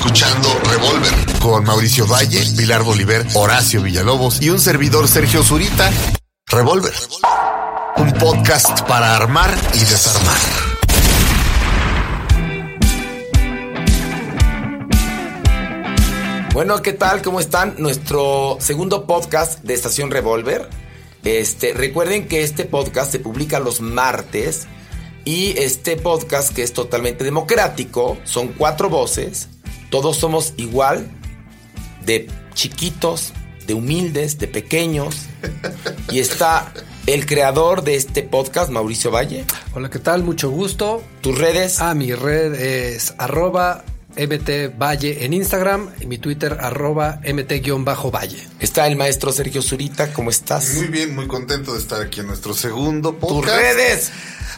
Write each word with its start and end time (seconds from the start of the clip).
escuchando 0.00 0.48
Revolver 0.64 1.12
con 1.40 1.62
Mauricio 1.62 2.06
Valle, 2.06 2.42
Pilar 2.56 2.82
Bolívar, 2.82 3.26
Horacio 3.34 3.82
Villalobos 3.82 4.40
y 4.40 4.48
un 4.48 4.58
servidor 4.58 5.06
Sergio 5.06 5.42
Zurita. 5.42 5.90
Revolver. 6.46 6.94
Un 7.96 8.10
podcast 8.14 8.80
para 8.88 9.14
armar 9.14 9.54
y 9.74 9.80
desarmar. 9.80 10.38
Bueno, 16.54 16.80
¿qué 16.80 16.94
tal? 16.94 17.20
¿Cómo 17.20 17.38
están? 17.38 17.74
Nuestro 17.76 18.56
segundo 18.58 19.06
podcast 19.06 19.62
de 19.64 19.74
Estación 19.74 20.10
Revolver. 20.10 20.66
Este, 21.24 21.74
recuerden 21.74 22.26
que 22.26 22.42
este 22.42 22.64
podcast 22.64 23.12
se 23.12 23.18
publica 23.18 23.60
los 23.60 23.82
martes 23.82 24.66
y 25.26 25.58
este 25.58 25.96
podcast 25.96 26.54
que 26.54 26.62
es 26.62 26.72
totalmente 26.72 27.22
democrático, 27.22 28.16
son 28.24 28.48
cuatro 28.48 28.88
voces, 28.88 29.48
todos 29.90 30.16
somos 30.16 30.54
igual, 30.56 31.08
de 32.04 32.28
chiquitos, 32.54 33.32
de 33.66 33.74
humildes, 33.74 34.38
de 34.38 34.48
pequeños, 34.48 35.16
y 36.10 36.20
está 36.20 36.72
el 37.06 37.26
creador 37.26 37.82
de 37.82 37.96
este 37.96 38.22
podcast, 38.22 38.70
Mauricio 38.70 39.10
Valle. 39.10 39.44
Hola, 39.74 39.90
¿qué 39.90 39.98
tal? 39.98 40.22
Mucho 40.22 40.50
gusto. 40.50 41.02
¿Tus 41.20 41.36
redes? 41.36 41.80
Ah, 41.80 41.94
mi 41.94 42.12
red 42.14 42.54
es 42.54 43.14
arroba 43.18 43.84
MT 44.16 44.76
Valle 44.76 45.24
en 45.24 45.32
Instagram 45.32 45.90
y 46.00 46.06
mi 46.06 46.18
Twitter 46.18 46.58
arroba 46.60 47.20
MT-Valle. 47.24 48.48
Está 48.58 48.86
el 48.86 48.96
maestro 48.96 49.32
Sergio 49.32 49.62
Zurita, 49.62 50.12
¿cómo 50.12 50.30
estás? 50.30 50.74
Muy 50.74 50.88
bien, 50.88 51.14
muy 51.14 51.26
contento 51.28 51.74
de 51.74 51.78
estar 51.78 52.02
aquí 52.02 52.20
en 52.20 52.26
nuestro 52.26 52.54
segundo 52.54 53.12
¿Tus 53.12 53.20
podcast. 53.20 53.56
redes? 53.56 54.10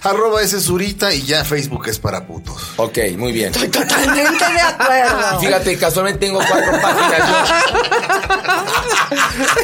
Arroba 0.05 0.43
ese 0.43 0.61
Zurita 0.61 1.13
y 1.15 1.23
ya 1.23 1.45
Facebook 1.45 1.87
es 1.89 1.99
para 1.99 2.27
putos. 2.27 2.61
Ok, 2.77 2.99
muy 3.17 3.31
bien. 3.31 3.53
Totalmente 3.53 4.45
de 4.53 4.61
acuerdo. 4.61 5.39
Fíjate, 5.41 5.79
casualmente 5.79 6.27
tengo 6.27 6.41
cuatro 6.49 6.73
páginas 6.83 7.31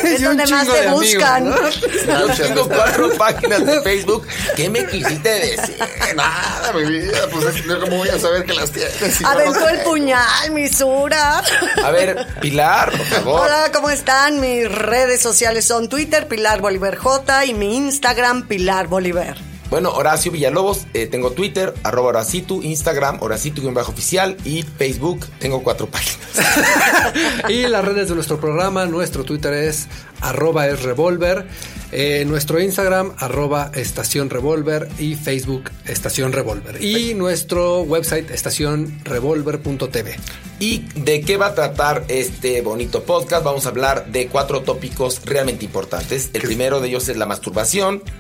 Es 0.05 0.21
Y 0.21 0.25
un 0.27 0.37
donde 0.37 0.47
más 0.47 0.61
chingo 0.63 0.75
te 0.75 0.81
de 0.83 0.89
amigos, 0.89 1.05
buscan. 1.15 1.45
yo. 1.47 2.29
Yo 2.29 2.35
tengo 2.47 2.69
cuatro 2.69 3.11
páginas 3.19 3.67
de 3.67 3.83
Facebook. 3.83 4.27
¿Qué 4.55 4.71
me 4.71 4.87
quisiste 4.87 5.29
decir? 5.29 5.77
Nada, 6.15 6.73
mi 6.73 6.85
vida, 6.85 7.19
pues 7.33 7.45
es- 7.57 7.65
yo 7.65 7.81
cómo 7.81 7.97
voy 7.97 8.09
a 8.09 8.19
saber 8.21 8.45
que 8.45 8.55
las 8.55 8.71
tienes. 8.71 9.21
no 9.21 9.29
Aventó 9.29 9.69
el 9.69 9.81
puñal, 9.81 10.51
mi 10.53 10.69
Sura. 10.69 11.43
A 11.85 11.91
ver, 11.91 12.27
Pilar, 12.41 12.93
por 12.93 13.07
favor. 13.07 13.41
Hola, 13.43 13.71
¿cómo 13.73 13.91
están? 13.91 14.39
Mis 14.41 14.71
redes 14.71 15.21
sociales 15.21 15.65
son 15.65 15.89
Twitter, 15.89 16.29
Pilar 16.29 16.61
Bolívar 16.61 16.97
J, 16.97 17.45
y 17.47 17.55
mi 17.55 17.77
Instagram, 17.77 18.47
Pilar 18.47 18.87
Bolívar. 18.87 19.37
Bueno, 19.71 19.91
Horacio 19.91 20.33
Villalobos, 20.33 20.87
eh, 20.95 21.07
tengo 21.07 21.33
Twitter, 21.33 21.75
arroba 21.83 22.09
Horacitu, 22.09 22.63
Instagram, 22.63 23.19
Horacitu-oficial 23.21 24.37
y 24.45 24.63
Facebook, 24.63 25.27
tengo 25.39 25.63
cuatro 25.63 25.87
páginas. 25.89 26.19
Y 27.49 27.67
las 27.67 27.85
redes 27.85 28.09
de 28.09 28.15
nuestro 28.15 28.39
programa, 28.41 28.87
nuestro 28.87 29.25
Twitter 29.25 29.53
es 29.53 29.89
arroba 30.21 30.67
es 30.69 30.83
revolver, 30.83 31.47
eh, 31.91 32.25
nuestro 32.27 32.61
Instagram 32.61 33.13
arroba 33.19 33.71
estación 33.75 34.29
revolver 34.31 34.89
y 34.99 35.15
Facebook 35.15 35.71
estación 35.87 36.33
revolver. 36.33 36.83
Y 36.83 37.15
nuestro 37.15 37.83
website 37.83 38.31
estacionrevolver.tv. 38.31 40.17
¿Y 40.61 40.79
de 40.97 41.21
qué 41.21 41.37
va 41.37 41.47
a 41.47 41.55
tratar 41.55 42.05
este 42.09 42.61
bonito 42.63 43.05
podcast? 43.05 43.45
Vamos 43.45 43.67
a 43.67 43.69
hablar 43.69 44.11
de 44.11 44.27
cuatro 44.27 44.63
tópicos 44.63 45.21
realmente 45.25 45.65
importantes. 45.65 46.31
El 46.33 46.43
primero 46.43 46.81
de 46.81 46.89
ellos 46.89 47.09
es 47.09 47.17
la 47.17 47.27
masturbación. 47.27 48.03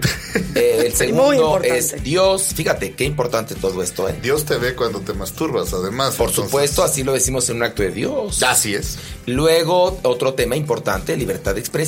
Eh, 0.54 0.82
el 0.86 0.92
segundo 0.92 1.60
es 1.62 2.02
Dios. 2.02 2.52
Fíjate, 2.54 2.92
qué 2.92 3.04
importante 3.04 3.54
todo 3.54 3.82
esto, 3.82 4.08
¿eh? 4.08 4.14
Dios 4.20 4.44
te 4.44 4.56
ve 4.56 4.74
cuando 4.74 5.00
te 5.00 5.14
masturbas, 5.14 5.72
además. 5.72 6.16
Por 6.16 6.28
entonces- 6.28 6.50
supuesto, 6.50 6.82
así 6.82 7.02
lo 7.02 7.12
decimos 7.14 7.48
en 7.48 7.56
un 7.56 7.62
acto 7.62 7.82
de 7.82 7.91
Dios. 7.91 8.42
Así 8.42 8.74
es. 8.74 8.98
Luego, 9.26 9.98
otro 10.02 10.34
tema 10.34 10.54
importante, 10.54 11.16
libertad 11.16 11.54
de 11.54 11.60
expresión. 11.60 11.88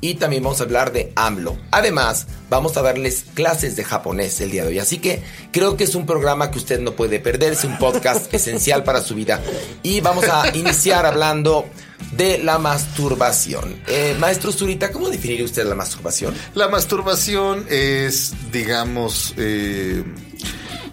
Y 0.00 0.14
también 0.14 0.44
vamos 0.44 0.60
a 0.60 0.64
hablar 0.64 0.92
de 0.92 1.12
AMLO. 1.16 1.58
Además, 1.72 2.26
vamos 2.48 2.76
a 2.76 2.82
darles 2.82 3.24
clases 3.34 3.74
de 3.74 3.84
japonés 3.84 4.40
el 4.40 4.50
día 4.50 4.62
de 4.62 4.68
hoy. 4.68 4.78
Así 4.78 4.98
que 4.98 5.22
creo 5.50 5.76
que 5.76 5.84
es 5.84 5.94
un 5.94 6.06
programa 6.06 6.50
que 6.50 6.58
usted 6.58 6.80
no 6.80 6.92
puede 6.92 7.18
perderse, 7.18 7.66
un 7.66 7.78
podcast 7.78 8.32
esencial 8.34 8.84
para 8.84 9.00
su 9.00 9.14
vida. 9.14 9.40
Y 9.82 10.00
vamos 10.00 10.24
a 10.28 10.56
iniciar 10.56 11.04
hablando 11.04 11.66
de 12.12 12.38
la 12.38 12.58
masturbación. 12.58 13.82
Eh, 13.88 14.16
maestro 14.20 14.52
Zurita, 14.52 14.92
¿cómo 14.92 15.08
definiría 15.08 15.44
usted 15.44 15.66
la 15.66 15.74
masturbación? 15.74 16.34
La 16.54 16.68
masturbación 16.68 17.66
es, 17.68 18.34
digamos, 18.52 19.34
eh, 19.36 20.04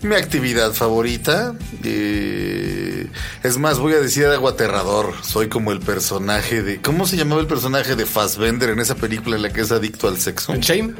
mi 0.06 0.16
actividad 0.16 0.74
favorita. 0.74 1.54
Eh, 1.84 3.08
es 3.44 3.58
más, 3.58 3.80
voy 3.80 3.94
a 3.94 4.00
decir 4.00 4.26
algo 4.26 4.48
aterrador. 4.48 5.14
Soy 5.24 5.50
como 5.50 5.72
el 5.72 5.80
personaje 5.80 6.62
de... 6.62 6.82
¿Cómo 6.82 7.06
se 7.08 7.18
llamaba 7.18 7.42
el 7.42 7.48
personaje 7.48 7.96
de 7.96 8.06
Fassbender 8.06 8.70
en 8.70 8.80
esa 8.80 8.96
película 8.96 9.36
en 9.36 9.42
la 9.42 9.52
que 9.52 9.62
es 9.62 9.72
adicto 9.72 10.08
al 10.08 10.18
sexo? 10.20 10.56
Shame. 10.56 10.94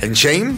En 0.00 0.12
Shame. 0.12 0.56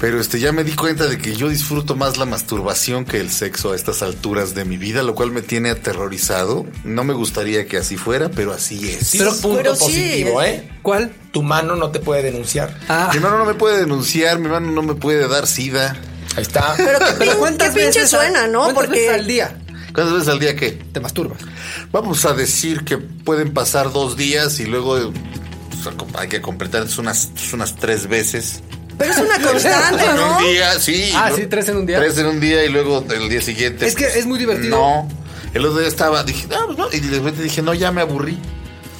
Pero 0.00 0.20
este 0.20 0.38
ya 0.38 0.52
me 0.52 0.62
di 0.62 0.72
cuenta 0.72 1.06
de 1.08 1.18
que 1.18 1.34
yo 1.34 1.48
disfruto 1.48 1.96
más 1.96 2.18
la 2.18 2.24
masturbación 2.24 3.04
que 3.04 3.18
el 3.18 3.30
sexo 3.30 3.72
a 3.72 3.76
estas 3.76 4.02
alturas 4.02 4.54
de 4.54 4.64
mi 4.64 4.76
vida, 4.76 5.02
lo 5.02 5.16
cual 5.16 5.32
me 5.32 5.42
tiene 5.42 5.70
aterrorizado. 5.70 6.66
No 6.84 7.02
me 7.02 7.14
gustaría 7.14 7.66
que 7.66 7.78
así 7.78 7.96
fuera, 7.96 8.28
pero 8.28 8.52
así 8.52 8.88
es. 8.88 9.16
Punto 9.42 9.56
pero 9.56 9.74
sí, 9.74 9.80
positivo, 9.84 10.42
eh. 10.42 10.50
¿eh? 10.50 10.70
¿Cuál? 10.82 11.12
Tu 11.32 11.42
mano 11.42 11.74
no 11.74 11.90
te 11.90 11.98
puede 11.98 12.22
denunciar. 12.22 12.78
Ah, 12.88 13.10
Mi 13.12 13.18
mano 13.18 13.38
no 13.38 13.44
me 13.44 13.54
puede 13.54 13.80
denunciar, 13.80 14.38
mi 14.38 14.48
mano 14.48 14.70
no 14.70 14.82
me 14.82 14.94
puede 14.94 15.26
dar 15.26 15.48
sida. 15.48 15.96
Ahí 16.38 16.42
está. 16.42 16.74
Pero 16.76 16.98
qué, 17.00 17.04
pero 17.18 17.38
¿cuántas 17.38 17.70
qué 17.74 17.80
pinche 17.80 18.00
veces 18.00 18.14
a- 18.14 18.16
suena, 18.18 18.46
¿no? 18.46 18.60
¿Cuántas 18.60 18.74
Porque 18.84 19.00
veces 19.00 19.14
al 19.14 19.26
día 19.26 19.56
¿Cuántas 19.92 20.14
veces 20.14 20.28
al 20.28 20.38
día 20.38 20.54
qué? 20.54 20.70
te 20.92 21.00
masturbas? 21.00 21.40
Vamos 21.90 22.24
a 22.26 22.32
decir 22.32 22.84
que 22.84 22.98
pueden 22.98 23.52
pasar 23.52 23.92
dos 23.92 24.16
días 24.16 24.60
y 24.60 24.66
luego 24.66 24.96
eh, 24.98 25.10
pues, 25.82 25.94
hay 26.14 26.28
que 26.28 26.40
completar 26.40 26.84
es 26.84 26.96
unas, 26.98 27.30
es 27.36 27.52
unas 27.52 27.74
tres 27.74 28.06
veces. 28.06 28.60
Pero 28.96 29.12
es 29.12 29.18
una 29.18 29.40
constante, 29.50 30.04
En 30.04 30.14
¿no? 30.16 30.36
un 30.38 30.44
día, 30.44 30.78
sí. 30.78 31.10
Ah, 31.14 31.30
¿no? 31.30 31.36
sí, 31.36 31.46
tres 31.46 31.68
en 31.70 31.78
un 31.78 31.86
día. 31.86 31.98
Tres 31.98 32.16
en 32.18 32.26
un 32.26 32.38
día 32.38 32.64
y 32.64 32.68
luego 32.68 33.04
el 33.12 33.28
día 33.28 33.40
siguiente. 33.42 33.86
Es 33.86 33.96
que 33.96 34.04
pues, 34.04 34.16
es 34.16 34.26
muy 34.26 34.38
divertido. 34.38 34.76
No. 34.78 35.08
El 35.54 35.64
otro 35.64 35.80
día 35.80 35.88
estaba, 35.88 36.22
dije, 36.22 36.46
ah, 36.52 36.62
pues 36.66 36.78
no. 36.78 36.86
Y 36.92 37.00
de 37.00 37.16
repente 37.18 37.42
dije, 37.42 37.62
no, 37.62 37.74
ya 37.74 37.90
me 37.90 38.00
aburrí. 38.02 38.38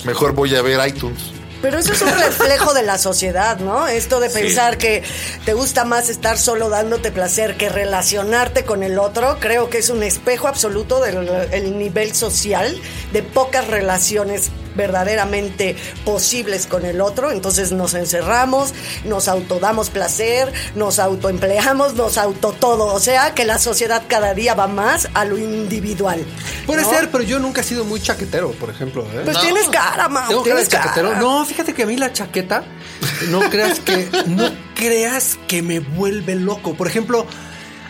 Mejor 0.05 0.33
voy 0.33 0.55
a 0.57 0.63
ver 0.63 0.81
iTunes. 0.89 1.19
Pero 1.61 1.79
eso 1.79 1.93
es 1.93 2.03
un 2.03 2.11
reflejo 2.11 2.73
de 2.73 2.83
la 2.83 2.99
sociedad, 2.99 3.59
¿no? 3.59 3.87
Esto 3.89 4.21
de 4.21 4.29
Sí. 4.31 4.39
pensar 4.41 4.79
que 4.79 5.03
te 5.45 5.55
gusta 5.55 5.85
más 5.85 6.09
estar 6.09 6.39
solo 6.39 6.69
dándote 6.69 7.11
placer 7.11 7.57
que 7.57 7.69
relacionarte 7.69 8.65
con 8.65 8.83
el 8.83 8.99
otro, 8.99 9.39
creo 9.41 9.69
que 9.69 9.79
es 9.79 9.91
un 9.91 10.03
espejo 10.03 10.47
absoluto 10.49 11.01
del 11.01 11.29
el 11.53 11.77
nivel 11.79 12.15
social, 12.15 12.81
de 13.13 13.23
pocas 13.23 13.67
relaciones 13.67 14.51
verdaderamente 14.77 15.75
posibles 16.05 16.69
con 16.69 16.85
el 16.87 17.01
otro, 17.01 17.33
entonces 17.33 17.73
nos 17.73 17.95
encerramos, 17.95 18.73
nos 19.05 19.27
autodamos 19.27 19.91
placer, 19.91 20.53
nos 20.77 21.01
autoempleamos, 21.01 21.95
nos 21.95 22.17
auto 22.17 22.53
todo, 22.53 22.95
o 22.95 23.01
sea 23.01 23.35
que 23.35 23.45
la 23.45 23.59
sociedad 23.59 24.03
cada 24.07 24.35
día 24.35 24.55
va 24.55 24.69
más 24.69 25.09
a 25.15 25.25
lo 25.25 25.37
individual. 25.37 26.25
Puede 26.65 26.83
¿no? 26.83 26.91
ser, 26.91 27.11
pero 27.11 27.25
yo 27.25 27.41
nunca 27.41 27.63
he 27.63 27.65
sido 27.65 27.85
muy 27.85 28.01
chaquetero, 28.01 28.53
por 28.53 28.71
ejemplo. 28.71 29.03
¿eh? 29.13 29.23
Pues 29.25 29.37
No. 29.37 29.43
tienes 29.43 29.67
cara, 29.69 30.09
Mau, 30.09 30.29
Tengo 30.29 30.43
cara 30.45 30.55
de 30.61 30.67
tienes 30.67 30.69
cara. 30.69 30.85
chaquetero. 30.85 31.17
No, 31.17 31.47
fíjate 31.49 31.75
que 31.75 31.83
a 31.83 31.87
mí 31.87 31.97
la 31.97 32.13
chaqueta, 32.13 32.65
no 33.31 33.41
creas 33.51 33.81
que, 33.81 34.09
no 34.27 34.51
creas 34.77 35.37
que 35.49 35.63
me 35.63 35.81
vuelve 35.81 36.35
loco. 36.37 36.75
Por 36.75 36.87
ejemplo, 36.87 37.27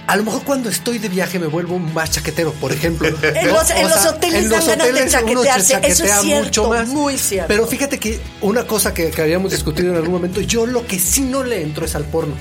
a 0.07 0.17
lo 0.17 0.25
mejor 0.25 0.43
cuando 0.45 0.71
estoy 0.71 0.99
de 0.99 1.09
viaje 1.11 1.39
me 1.39 1.47
vuelvo 1.49 1.79
más 1.79 2.13
chaquetero, 2.13 2.53
por 2.55 2.73
ejemplo. 2.73 3.09
En 3.23 3.49
los- 3.49 3.71
en 3.71 3.83
los 3.89 4.07
hoteles 4.07 4.49
dan 4.51 4.61
ganas 4.79 4.87
de 4.87 4.93
uno 4.93 5.03
se 5.03 5.11
chaquetearse, 5.11 5.73
eso 5.93 6.05
es 6.05 6.11
cierto, 6.23 6.63
muy 6.95 7.19
cierto. 7.19 7.49
Pero 7.49 7.67
fíjate 7.67 7.99
que 7.99 8.19
una 8.41 8.67
cosa 8.67 8.95
que, 8.95 9.11
que 9.11 9.21
habíamos 9.23 9.51
discutido 9.53 9.91
en 9.91 9.97
algún 9.97 10.13
momento, 10.13 10.41
yo 10.41 10.65
lo 10.67 10.87
que 10.87 10.99
sí 10.99 11.21
no 11.23 11.45
le 11.45 11.63
entro 11.63 11.85
es 11.85 11.95
al 11.95 12.05
porno. 12.05 12.35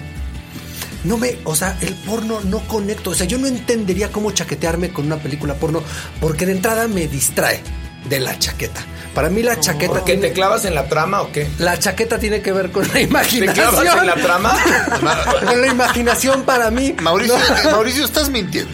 No 1.03 1.17
me, 1.17 1.38
o 1.45 1.56
sea, 1.56 1.77
el 1.81 1.94
porno 1.94 2.41
no 2.41 2.59
conecto. 2.67 3.11
O 3.11 3.13
sea, 3.16 3.25
yo 3.27 3.38
no 3.38 3.47
entendería 3.47 4.11
cómo 4.11 4.31
chaquetearme 4.31 4.89
con 4.91 5.06
una 5.06 5.17
película 5.17 5.53
porno, 5.53 5.81
porque 6.19 6.45
de 6.45 6.53
entrada 6.53 6.88
me 6.88 7.07
distrae 7.07 7.62
de 8.09 8.19
la 8.19 8.38
chaqueta. 8.39 8.81
Para 9.13 9.30
mí 9.30 9.42
la 9.42 9.59
chaqueta 9.59 9.94
¿Por 9.94 10.04
qué 10.04 10.13
tiene- 10.13 10.27
te 10.27 10.33
clavas 10.33 10.65
en 10.65 10.75
la 10.75 10.88
trama 10.88 11.21
o 11.21 11.31
qué? 11.31 11.48
la 11.57 11.80
chaqueta 11.80 12.19
tiene 12.19 12.42
que 12.42 12.51
ver 12.51 12.71
con 12.71 12.88
la 12.88 12.94
¿Te 12.94 13.01
imaginación. 13.01 13.69
clavas 13.75 13.98
en 13.98 14.06
la 14.07 14.15
trama? 14.15 14.56
con 15.50 15.62
la 15.62 15.68
imaginación 15.68 16.44
para 16.44 16.69
mí. 16.69 16.94
Mauricio, 17.01 17.36
No. 17.63 17.71
Mauricio, 17.71 18.06
estás 18.06 18.30
mintiendo. 18.30 18.71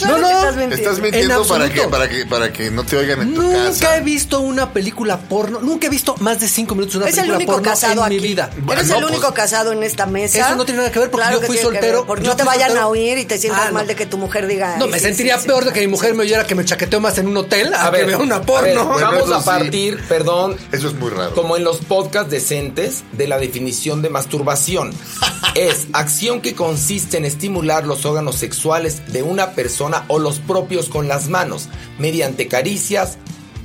Claro 0.00 0.18
No, 0.18 0.26
que 0.26 0.32
no, 0.32 0.38
estás 0.38 0.56
mintiendo. 0.56 0.76
Estás 0.76 0.98
mintiendo 1.00 1.20
En 1.42 1.48
para 1.48 1.64
absoluto. 1.64 1.82
que, 1.82 1.88
para, 1.88 2.08
que, 2.08 2.26
para 2.26 2.52
que 2.52 2.70
no 2.70 2.84
te 2.84 2.96
oigan 2.96 3.20
en 3.22 3.34
tu 3.34 3.42
Nunca 3.42 3.64
casa. 3.66 3.96
he 3.96 4.00
visto 4.00 4.40
una 4.40 4.72
película 4.72 5.18
porno. 5.18 5.60
Nunca 5.60 5.86
he 5.86 5.90
visto 5.90 6.14
más 6.20 6.40
de 6.40 6.48
cinco 6.48 6.74
minutos 6.74 6.94
de 6.94 6.98
una 7.00 7.08
Es 7.08 7.14
el 7.18 7.20
película 7.22 7.36
único 7.36 7.52
porno 7.52 7.70
casado 7.70 7.92
en 7.92 7.98
aquí. 8.06 8.14
mi 8.16 8.20
vida. 8.22 8.50
Bueno, 8.58 8.80
Eres 8.80 8.90
no, 8.90 8.98
el 8.98 9.04
único 9.04 9.20
pues- 9.22 9.32
casado 9.34 9.72
en 9.72 9.82
esta 9.82 10.06
mesa. 10.06 10.38
Eso 10.46 10.54
no 10.56 10.64
tiene 10.64 10.78
nada 10.78 10.90
que 10.92 10.98
ver 10.98 11.10
porque 11.10 11.26
Claro 11.26 11.40
yo 11.40 11.46
fui 11.46 11.58
soltero. 11.58 11.98
ver, 11.98 12.06
Porque 12.06 12.26
no 12.26 12.36
te 12.36 12.42
vayan 12.44 12.68
soltero. 12.68 12.86
a 12.86 12.88
oír 12.88 13.18
y 13.18 13.24
te 13.24 13.38
sientas 13.38 13.62
Ah, 13.64 13.68
no. 13.68 13.74
mal 13.74 13.86
de 13.86 13.94
que 13.96 14.06
tu 14.06 14.18
mujer 14.18 14.46
diga. 14.46 14.76
No, 14.78 14.84
"Ay, 14.86 14.90
me 14.92 14.98
sí, 14.98 15.04
sentiría 15.06 15.36
sí, 15.36 15.42
sí". 15.42 15.46
peor 15.48 15.64
de 15.64 15.72
que 15.72 15.80
mi 15.80 15.86
mujer 15.88 16.14
me 16.14 16.22
oyera 16.22 16.46
que 16.46 16.54
me 16.54 16.64
chaqueteo 16.64 17.00
más 17.00 17.18
en 17.18 17.26
un 17.28 17.36
hotel 17.36 17.72
a, 17.74 17.90
que 17.90 18.04
vea 18.04 18.18
una 18.18 18.36
a 18.36 18.38
ver, 18.38 18.46
porno. 18.46 18.86
Bueno, 18.86 19.10
vamos 19.10 19.30
a 19.32 19.44
partir, 19.44 20.00
perdón, 20.08 20.56
Eso 20.72 20.88
es 20.88 20.94
muy 20.94 21.10
raro. 21.10 21.34
como 21.34 21.56
en 21.56 21.64
los 21.64 21.78
podcasts 21.78 22.30
decentes, 22.30 23.02
de 23.12 23.26
la 23.28 23.38
definición 23.38 24.02
de 24.02 24.10
masturbación. 24.10 24.92
es 25.54 25.88
acción 25.92 26.40
que 26.40 26.54
consiste 26.54 27.16
en 27.16 27.24
estimular 27.24 27.84
los 27.86 28.04
órganos 28.04 28.36
sexuales 28.36 29.02
de 29.12 29.22
una 29.22 29.50
persona 29.52 29.89
persona 29.90 30.04
o 30.08 30.18
los 30.18 30.38
propios 30.38 30.88
con 30.88 31.08
las 31.08 31.28
manos, 31.28 31.68
mediante 31.98 32.48
caricias 32.48 33.18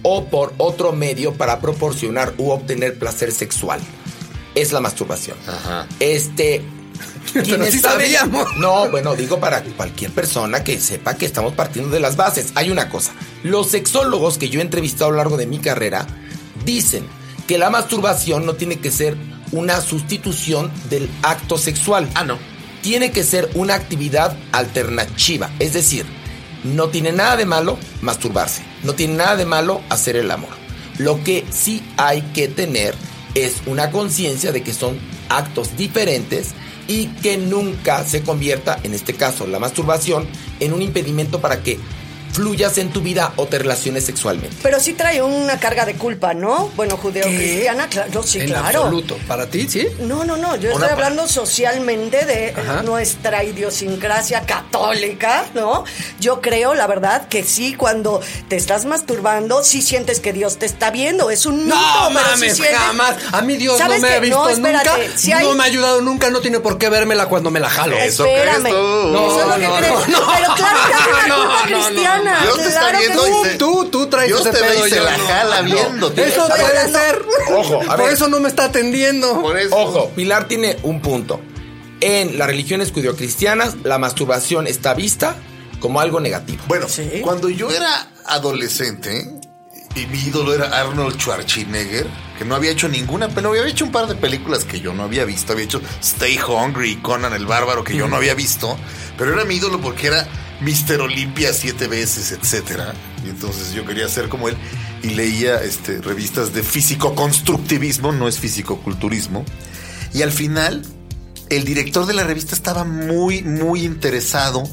o 0.03 0.25
por 0.25 0.53
otro 0.57 0.91
medio 0.91 1.33
para 1.33 1.59
proporcionar 1.59 2.33
u 2.37 2.51
obtener 2.51 2.97
placer 2.97 3.31
sexual. 3.31 3.79
Es 4.53 4.71
la 4.71 4.79
masturbación. 4.79 5.37
Ajá. 5.47 5.87
Este. 5.99 6.63
Pero 7.33 7.45
¿quiénes 7.45 7.71
sí 7.71 7.79
saben? 7.79 8.07
sabíamos. 8.07 8.55
No, 8.57 8.89
bueno, 8.89 9.15
digo 9.15 9.39
para 9.39 9.61
cualquier 9.63 10.11
persona 10.11 10.63
que 10.63 10.79
sepa 10.79 11.15
que 11.15 11.25
estamos 11.25 11.53
partiendo 11.53 11.89
de 11.89 11.99
las 11.99 12.15
bases. 12.15 12.51
Hay 12.55 12.69
una 12.69 12.87
cosa. 12.87 13.13
Los 13.43 13.67
sexólogos 13.71 14.37
que 14.37 14.49
yo 14.49 14.59
he 14.59 14.63
entrevistado 14.63 15.07
a 15.07 15.11
lo 15.11 15.17
largo 15.17 15.35
de 15.35 15.47
mi 15.47 15.59
carrera 15.59 16.05
dicen 16.63 17.05
que 17.47 17.57
la 17.57 17.69
masturbación 17.69 18.45
no 18.45 18.53
tiene 18.53 18.79
que 18.79 18.91
ser 18.91 19.17
una 19.51 19.81
sustitución 19.81 20.71
del 20.89 21.09
acto 21.23 21.57
sexual. 21.57 22.09
Ah, 22.13 22.23
no. 22.23 22.37
Tiene 22.85 23.11
que 23.11 23.23
ser 23.23 23.49
una 23.55 23.73
actividad 23.73 24.37
alternativa. 24.51 25.49
Es 25.57 25.73
decir, 25.73 26.05
no 26.63 26.89
tiene 26.89 27.11
nada 27.11 27.35
de 27.35 27.47
malo 27.47 27.79
masturbarse. 28.01 28.61
No 28.83 28.93
tiene 28.93 29.15
nada 29.15 29.35
de 29.35 29.45
malo 29.45 29.81
hacer 29.89 30.15
el 30.17 30.29
amor. 30.29 30.51
Lo 30.99 31.23
que 31.23 31.43
sí 31.49 31.81
hay 31.97 32.21
que 32.35 32.47
tener 32.47 32.93
es 33.33 33.63
una 33.65 33.89
conciencia 33.89 34.51
de 34.51 34.61
que 34.61 34.71
son 34.71 34.99
actos 35.29 35.75
diferentes 35.77 36.49
y 36.87 37.07
que 37.07 37.37
nunca 37.37 38.05
se 38.05 38.21
convierta, 38.21 38.79
en 38.83 38.93
este 38.93 39.15
caso 39.15 39.47
la 39.47 39.57
masturbación, 39.57 40.27
en 40.59 40.71
un 40.71 40.83
impedimento 40.83 41.41
para 41.41 41.63
que 41.63 41.79
fluyas 42.35 42.77
en 42.77 42.89
tu 42.91 43.01
vida 43.01 43.33
o 43.37 43.45
te 43.45 43.57
relaciones 43.59 44.05
sexualmente. 44.05 44.55
Pero 44.61 44.79
sí 44.79 44.93
trae 44.93 45.21
una 45.21 45.59
carga 45.59 45.85
de 45.85 45.95
culpa, 45.95 46.33
¿no? 46.33 46.69
Bueno, 46.75 46.97
judeo-cristiana, 46.97 47.87
claro, 47.87 48.23
sí, 48.23 48.39
en 48.39 48.47
claro. 48.47 48.83
absoluto. 48.83 49.17
¿Para 49.27 49.47
ti, 49.47 49.67
sí? 49.69 49.87
No, 50.01 50.23
no, 50.25 50.35
no, 50.37 50.55
yo 50.55 50.71
estoy 50.71 50.89
hablando 50.89 51.27
socialmente 51.27 52.25
de 52.25 52.53
Ajá. 52.55 52.83
nuestra 52.83 53.43
idiosincrasia 53.43 54.41
católica, 54.41 55.45
¿no? 55.53 55.83
Yo 56.19 56.41
creo, 56.41 56.73
la 56.73 56.87
verdad, 56.87 57.27
que 57.27 57.43
sí, 57.43 57.73
cuando 57.75 58.21
te 58.49 58.55
estás 58.55 58.85
masturbando, 58.85 59.63
sí 59.63 59.81
sientes 59.81 60.19
que 60.19 60.33
Dios 60.33 60.57
te 60.57 60.65
está 60.65 60.91
viendo. 60.91 61.29
Es 61.29 61.45
un 61.45 61.63
mito, 61.65 61.75
No 61.75 62.07
pero 62.09 62.19
sí 62.19 62.31
mames, 62.31 62.57
sientes- 62.57 62.77
jamás. 62.77 63.15
A 63.31 63.41
mí 63.41 63.57
Dios 63.57 63.79
no 63.79 63.85
¿Sabes 63.85 64.01
me 64.01 64.09
ha 64.09 64.19
visto 64.19 64.37
No, 64.43 64.49
espérate, 64.49 64.89
nunca. 64.89 65.17
si 65.17 65.31
hay- 65.31 65.45
No 65.47 65.53
me 65.55 65.63
ha 65.63 65.67
ayudado 65.67 66.01
nunca. 66.01 66.29
No 66.29 66.41
tiene 66.41 66.59
por 66.59 66.77
qué 66.77 66.89
vérmela 66.89 67.27
cuando 67.27 67.49
me 67.51 67.59
la 67.59 67.69
jalo. 67.69 67.95
Eso 67.97 68.25
Espérame. 68.25 68.61
crees 68.63 68.75
tú. 68.75 68.81
No, 69.11 69.27
Eso 69.27 69.41
es 69.41 69.47
lo 69.47 69.55
que 69.55 69.67
no, 69.67 69.75
crees. 69.77 69.91
no, 70.09 70.19
no. 70.19 70.33
Pero 70.35 70.53
claro 70.55 70.79
que 70.87 70.93
hay 70.93 71.09
una 71.13 71.27
No, 71.35 71.35
culpa 71.35 71.69
no, 71.69 71.77
Dios 72.43 72.57
te 72.57 72.67
está 72.67 72.91
viendo 72.97 73.27
y 73.27 73.45
se- 73.49 73.55
Tú, 73.57 73.85
tú 73.89 74.07
traes 74.07 74.27
Dios 74.27 74.41
ese 74.41 74.51
te 74.51 74.61
ve 74.61 74.67
pedo 74.73 74.87
y 74.87 74.89
se 74.89 74.95
yo 74.97 75.03
la 75.03 75.17
no. 75.17 75.25
jala 75.27 75.61
No. 75.61 75.75
viéndote. 75.75 76.27
Eso 76.27 76.47
puede 76.47 76.91
ser. 76.91 77.25
Ojo, 77.53 77.81
a 77.83 77.95
Por 77.95 78.05
ver. 78.05 78.13
eso 78.13 78.27
no 78.27 78.39
me 78.39 78.49
está 78.49 78.65
atendiendo. 78.65 79.41
Por 79.41 79.57
eso. 79.57 79.75
Ojo, 79.75 80.09
Pilar 80.15 80.47
tiene 80.47 80.77
un 80.83 81.01
punto. 81.01 81.39
En 82.01 82.37
las 82.37 82.47
religiones 82.47 82.91
judio-cristianas, 82.91 83.75
la 83.83 83.97
masturbación 83.97 84.67
está 84.67 84.93
vista 84.93 85.35
como 85.79 85.99
algo 86.01 86.19
negativo. 86.19 86.61
Bueno, 86.67 86.87
Sí. 86.89 87.21
cuando 87.23 87.49
yo 87.49 87.69
era 87.71 88.09
adolescente 88.25 89.29
y 89.95 90.05
mi 90.07 90.19
ídolo 90.19 90.53
era 90.53 90.79
Arnold 90.79 91.17
Schwarzenegger, 91.17 92.05
que 92.37 92.43
no 92.43 92.55
había 92.55 92.71
hecho 92.71 92.89
ninguna, 92.89 93.29
pero 93.29 93.49
había 93.49 93.65
hecho 93.65 93.85
un 93.85 93.91
par 93.91 94.07
de 94.07 94.15
películas 94.15 94.65
que 94.65 94.81
yo 94.81 94.93
no 94.93 95.03
había 95.03 95.23
visto. 95.23 95.53
Había 95.53 95.65
hecho 95.65 95.81
Stay 96.01 96.37
Hungry 96.37 96.91
y 96.91 96.95
Conan 96.97 97.33
el 97.33 97.45
Bárbaro, 97.45 97.83
que 97.83 97.95
yo 97.95 98.07
no 98.07 98.17
había 98.17 98.35
visto, 98.35 98.77
pero 99.17 99.33
era 99.33 99.45
mi 99.45 99.55
ídolo 99.55 99.79
porque 99.79 100.07
era 100.07 100.27
Mr. 100.59 101.01
Olympia 101.01 101.53
siete 101.53 101.87
veces, 101.87 102.33
etcétera. 102.33 102.93
Y 103.25 103.29
entonces 103.29 103.73
yo 103.73 103.85
quería 103.85 104.09
ser 104.09 104.27
como 104.27 104.49
él 104.49 104.57
y 105.01 105.11
leía 105.11 105.63
este, 105.63 106.01
revistas 106.01 106.53
de 106.53 106.61
físico-constructivismo, 106.61 108.11
no 108.11 108.27
es 108.27 108.39
físico-culturismo. 108.39 109.45
Y 110.13 110.23
al 110.23 110.31
final, 110.31 110.85
el 111.49 111.63
director 111.63 112.05
de 112.05 112.13
la 112.13 112.23
revista 112.23 112.53
estaba 112.53 112.83
muy, 112.83 113.43
muy 113.43 113.83
interesado 113.83 114.63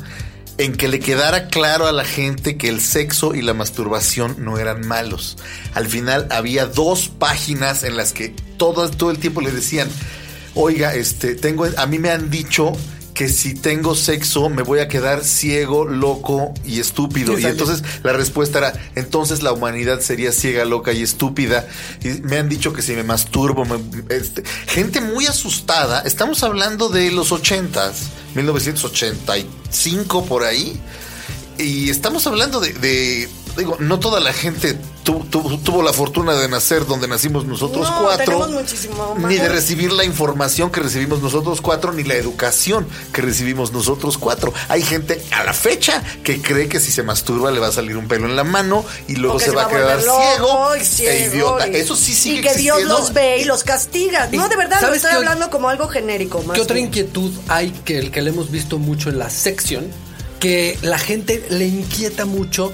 en 0.59 0.75
que 0.75 0.89
le 0.89 1.01
quedara 1.01 1.49
claro 1.49 1.87
a 1.87 1.93
la 1.93 2.05
gente 2.05 2.57
que 2.57 2.69
el 2.69 2.81
sexo 2.81 3.35
y 3.35 3.43
la 3.43 3.55
masturbación 3.55 4.37
no 4.39 4.59
eran 4.59 4.87
malos. 4.87 5.39
Al 5.75 5.87
final 5.87 6.27
había 6.31 6.67
dos 6.67 7.09
páginas 7.09 7.85
en 7.85 7.97
las 7.97 8.13
que 8.13 8.35
todo, 8.57 8.91
todo 8.91 9.11
el 9.11 9.19
tiempo 9.19 9.41
le 9.41 9.51
decían, 9.51 9.89
oiga, 10.55 10.95
este, 10.95 11.35
tengo, 11.35 11.67
a 11.77 11.87
mí 11.87 11.99
me 11.99 12.11
han 12.11 12.31
dicho 12.31 12.73
que 13.15 13.29
si 13.29 13.55
tengo 13.55 13.95
sexo 13.95 14.49
me 14.49 14.63
voy 14.63 14.79
a 14.81 14.89
quedar 14.89 15.23
ciego, 15.23 15.85
loco 15.85 16.55
y 16.65 16.81
estúpido. 16.81 17.33
Y 17.39 17.43
entonces 17.51 17.83
la 18.03 18.13
respuesta 18.15 18.59
era, 18.59 18.73
entonces 18.95 19.43
la 19.43 19.53
humanidad 19.53 20.01
sería 20.01 20.33
ciega, 20.33 20.65
loca 20.65 20.93
y 20.93 21.03
estúpida. 21.03 21.69
Y 22.03 22.09
me 22.23 22.39
han 22.39 22.49
dicho 22.49 22.73
que 22.73 22.81
si 22.83 22.93
me 22.93 23.03
masturbo, 23.03 23.65
me- 23.67 23.81
este, 24.15 24.43
gente 24.67 25.01
muy 25.01 25.27
asustada. 25.27 26.01
Estamos 26.07 26.43
hablando 26.43 26.89
de 26.89 27.11
los 27.11 27.33
ochentas, 27.33 28.05
1985 28.35 30.25
por 30.27 30.45
ahí. 30.45 30.81
Y 31.59 31.91
estamos 31.91 32.27
hablando 32.27 32.61
de, 32.61 32.73
de- 32.73 33.29
digo, 33.57 33.77
no 33.81 33.99
toda 33.99 34.21
la 34.21 34.33
gente 34.33 34.77
tu- 35.05 35.25
tu- 35.25 35.59
tuvo 35.59 35.83
la 35.83 35.93
fortuna 35.93 36.35
de 36.35 36.49
nacer 36.49 36.87
donde 36.87 37.09
nacimos 37.09 37.45
nosotros 37.45 37.89
No, 37.91 38.03
cuatro. 38.03 38.25
tenemos 38.25 38.51
muchísimo 38.51 39.15
más. 39.17 39.29
Ni 39.31 39.37
de 39.37 39.49
recibir 39.49 39.93
la 39.93 40.05
información 40.05 40.71
que 40.71 40.81
recibimos 40.81 41.21
nosotros 41.21 41.61
cuatro, 41.61 41.93
ni 41.93 42.05
la 42.05 42.15
educación 42.15 42.87
que 43.13 43.21
recibimos 43.21 43.73
nosotros 43.73 44.17
cuatro. 44.17 44.55
Hay 44.69 44.83
gente 44.83 45.21
a 45.33 45.43
la 45.45 45.53
fecha 45.53 46.03
que 46.23 46.41
cree 46.41 46.69
que 46.69 46.79
si 46.81 46.93
se 46.93 47.03
masturba 47.03 47.51
le 47.51 47.59
va 47.61 47.69
a 47.69 47.73
salir 47.73 47.97
un 47.97 48.07
pelo 48.09 48.27
en 48.27 48.37
la 48.37 48.45
mano 48.45 48.85
y 49.09 49.17
luego 49.17 49.41
se, 49.41 49.51
va 49.51 49.65
a 49.65 49.69
quedar 49.69 50.01
ciego, 50.01 50.77
y 50.77 51.03
e 51.07 51.27
idiota. 51.27 51.69
y- 51.69 51.77
Eso 51.77 51.97
sí 51.97 52.15
sigue 52.15 52.39
Y 52.39 52.43
que 52.43 52.55
Dios 52.55 52.83
los 52.85 53.13
ve 53.13 53.39
y 53.41 53.45
los 53.45 53.65
castiga. 53.65 54.29
No, 54.33 54.49
de 54.49 54.57
verdad, 54.57 54.77
lo 54.77 54.87
¿Sabes 54.87 55.03
estoy 55.03 55.17
hablando 55.17 55.51
como 55.51 55.69
algo 55.69 55.89
genérico. 55.89 56.43
Más 56.45 56.55
¿Qué 56.55 56.61
otra 56.63 56.75
bien. 56.75 56.87
inquietud 56.87 57.33
hay 57.49 57.71
que 57.85 57.99
el 57.99 58.11
que 58.13 58.23
le 58.23 58.31
hemos 58.31 58.51
visto 58.51 58.79
mucho 58.79 59.09
en 59.11 59.19
la 59.19 59.31
sección? 59.31 59.89
Que 60.39 60.79
la 60.83 60.99
gente 60.99 61.45
le 61.51 61.67
inquieta 61.67 62.25
mucho 62.25 62.73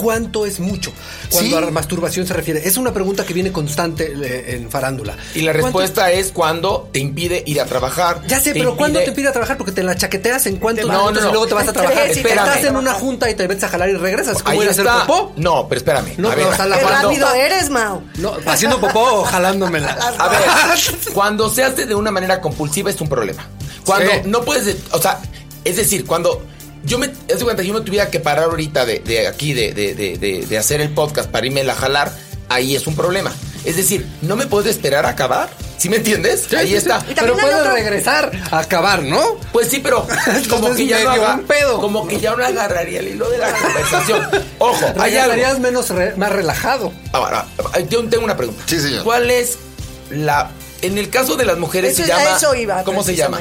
cuánto 0.00 0.46
es 0.46 0.60
mucho 0.60 0.92
cuando 1.30 1.50
Sí. 1.50 1.54
a 1.56 1.60
la 1.60 1.70
masturbación 1.70 2.26
se 2.26 2.32
refiere. 2.32 2.66
Es 2.66 2.78
una 2.78 2.92
pregunta 2.94 3.24
que 3.26 3.34
viene 3.34 3.52
constante 3.52 4.12
eh, 4.22 4.56
en 4.56 4.70
farándula. 4.70 5.14
Y 5.34 5.42
la 5.42 5.52
¿Cuánto- 5.52 5.66
respuesta 5.66 6.10
es 6.10 6.32
cuando 6.32 6.88
te 6.90 7.00
impide 7.00 7.42
ir 7.46 7.60
a 7.60 7.66
trabajar. 7.66 8.22
Ya 8.26 8.40
sé, 8.40 8.52
te 8.54 8.60
pero 8.60 8.76
¿cuándo 8.76 8.98
impide- 8.98 9.04
te 9.04 9.10
impide 9.10 9.30
trabajar? 9.32 9.58
Porque 9.58 9.72
te 9.72 9.82
la 9.82 9.94
chaqueteas 9.96 10.46
en 10.46 10.56
cuántos 10.56 10.86
No, 10.86 10.92
minutos 10.92 11.14
no, 11.16 11.20
no. 11.20 11.28
y 11.28 11.30
luego 11.32 11.46
te 11.46 11.54
vas 11.54 11.68
a 11.68 11.72
trabajar. 11.74 12.06
Espérame. 12.10 12.46
estás 12.48 12.64
en 12.64 12.76
una 12.76 12.94
junta 12.94 13.28
y 13.30 13.34
te 13.34 13.46
ves 13.46 13.62
a 13.62 13.68
jalar 13.68 13.90
y 13.90 13.94
regresas, 13.96 14.42
¿cómo 14.42 14.60
a 14.62 14.64
hacer 14.64 14.86
está. 14.86 15.06
popó? 15.06 15.32
No, 15.36 15.68
pero 15.68 15.78
espérame. 15.80 16.14
No, 16.16 16.30
a 16.30 16.34
ver, 16.34 16.46
pero, 16.56 16.70
Qué 16.78 16.84
rápido 16.86 17.34
eres, 17.34 17.68
Mau. 17.70 18.02
No, 18.16 18.34
haciendo 18.46 18.80
popó 18.80 19.20
o 19.20 19.24
jalándomela. 19.24 19.90
A 20.18 20.28
ver, 20.28 20.40
cuando 21.12 21.50
se 21.50 21.62
hace 21.64 21.84
de 21.86 21.94
una 21.94 22.10
manera 22.10 22.40
compulsiva 22.40 22.90
es 22.90 23.00
un 23.00 23.08
problema. 23.08 23.46
Cuando 23.84 24.10
Sí. 24.10 24.20
no 24.26 24.42
puedes, 24.42 24.76
o 24.92 25.00
sea, 25.00 25.20
es 25.64 25.76
decir, 25.76 26.06
cuando 26.06 26.42
yo 26.84 26.98
me, 26.98 27.08
de 27.08 27.36
cuenta, 27.42 27.62
yo 27.62 27.74
me 27.74 27.80
tuviera 27.82 28.10
que 28.10 28.20
parar 28.20 28.44
ahorita 28.46 28.84
de, 28.86 29.00
de 29.00 29.26
aquí, 29.28 29.52
de, 29.52 29.72
de, 29.72 29.94
de, 29.94 30.16
de- 30.18 30.46
de 30.46 30.58
hacer 30.58 30.80
el 30.80 30.90
podcast 30.90 31.30
para 31.30 31.46
irme 31.46 31.62
a 31.62 31.74
jalar, 31.74 32.12
ahí 32.48 32.74
es 32.76 32.86
un 32.86 32.96
problema. 32.96 33.32
Es 33.64 33.76
decir, 33.76 34.06
no 34.22 34.36
me 34.36 34.46
puedo 34.46 34.68
esperar 34.70 35.04
a 35.06 35.10
acabar. 35.10 35.50
¿Sí 35.76 35.88
me 35.88 35.96
entiendes? 35.96 36.46
Sí, 36.48 36.56
ahí 36.56 36.68
sí, 36.68 36.74
está. 36.76 37.00
sí. 37.00 37.06
Pero 37.18 37.34
puedes 37.38 37.56
otro- 37.58 37.72
regresar 37.72 38.30
a 38.50 38.58
acabar, 38.58 39.02
¿no? 39.02 39.38
Pues 39.52 39.68
sí, 39.68 39.80
pero 39.82 40.06
como 40.50 40.74
que 40.74 40.86
ya 40.86 41.02
no 41.04 41.34
un 41.34 41.42
pedo. 41.44 41.80
como 41.80 42.06
que 42.06 42.20
ya 42.20 42.34
no 42.36 42.44
agarraría 42.44 43.00
el 43.00 43.08
hilo 43.08 43.28
de 43.30 43.38
la 43.38 43.50
conversación. 43.52 44.28
Ojo, 44.58 44.86
hay 44.98 45.16
algo. 45.16 45.34
Estarías 45.34 45.58
menos 45.58 45.88
re- 45.90 46.14
más 46.16 46.32
relajado. 46.32 46.92
Ahora, 47.12 47.46
yo 47.88 48.02
tengo 48.08 48.24
una 48.24 48.36
pregunta. 48.36 48.62
Sí, 48.66 48.78
señor. 48.80 49.04
¿Cuál 49.04 49.30
es 49.30 49.56
la 50.10 50.50
en 50.82 50.98
el 50.98 51.10
caso 51.10 51.36
de 51.36 51.44
las 51.44 51.58
mujeres 51.58 51.92
Eso, 51.92 52.02
se 52.02 52.08
llama 52.08 52.34
a 52.34 52.36
eso 52.36 52.54
iba. 52.54 52.82
¿Cómo 52.84 53.02
se 53.02 53.14
llama? 53.16 53.40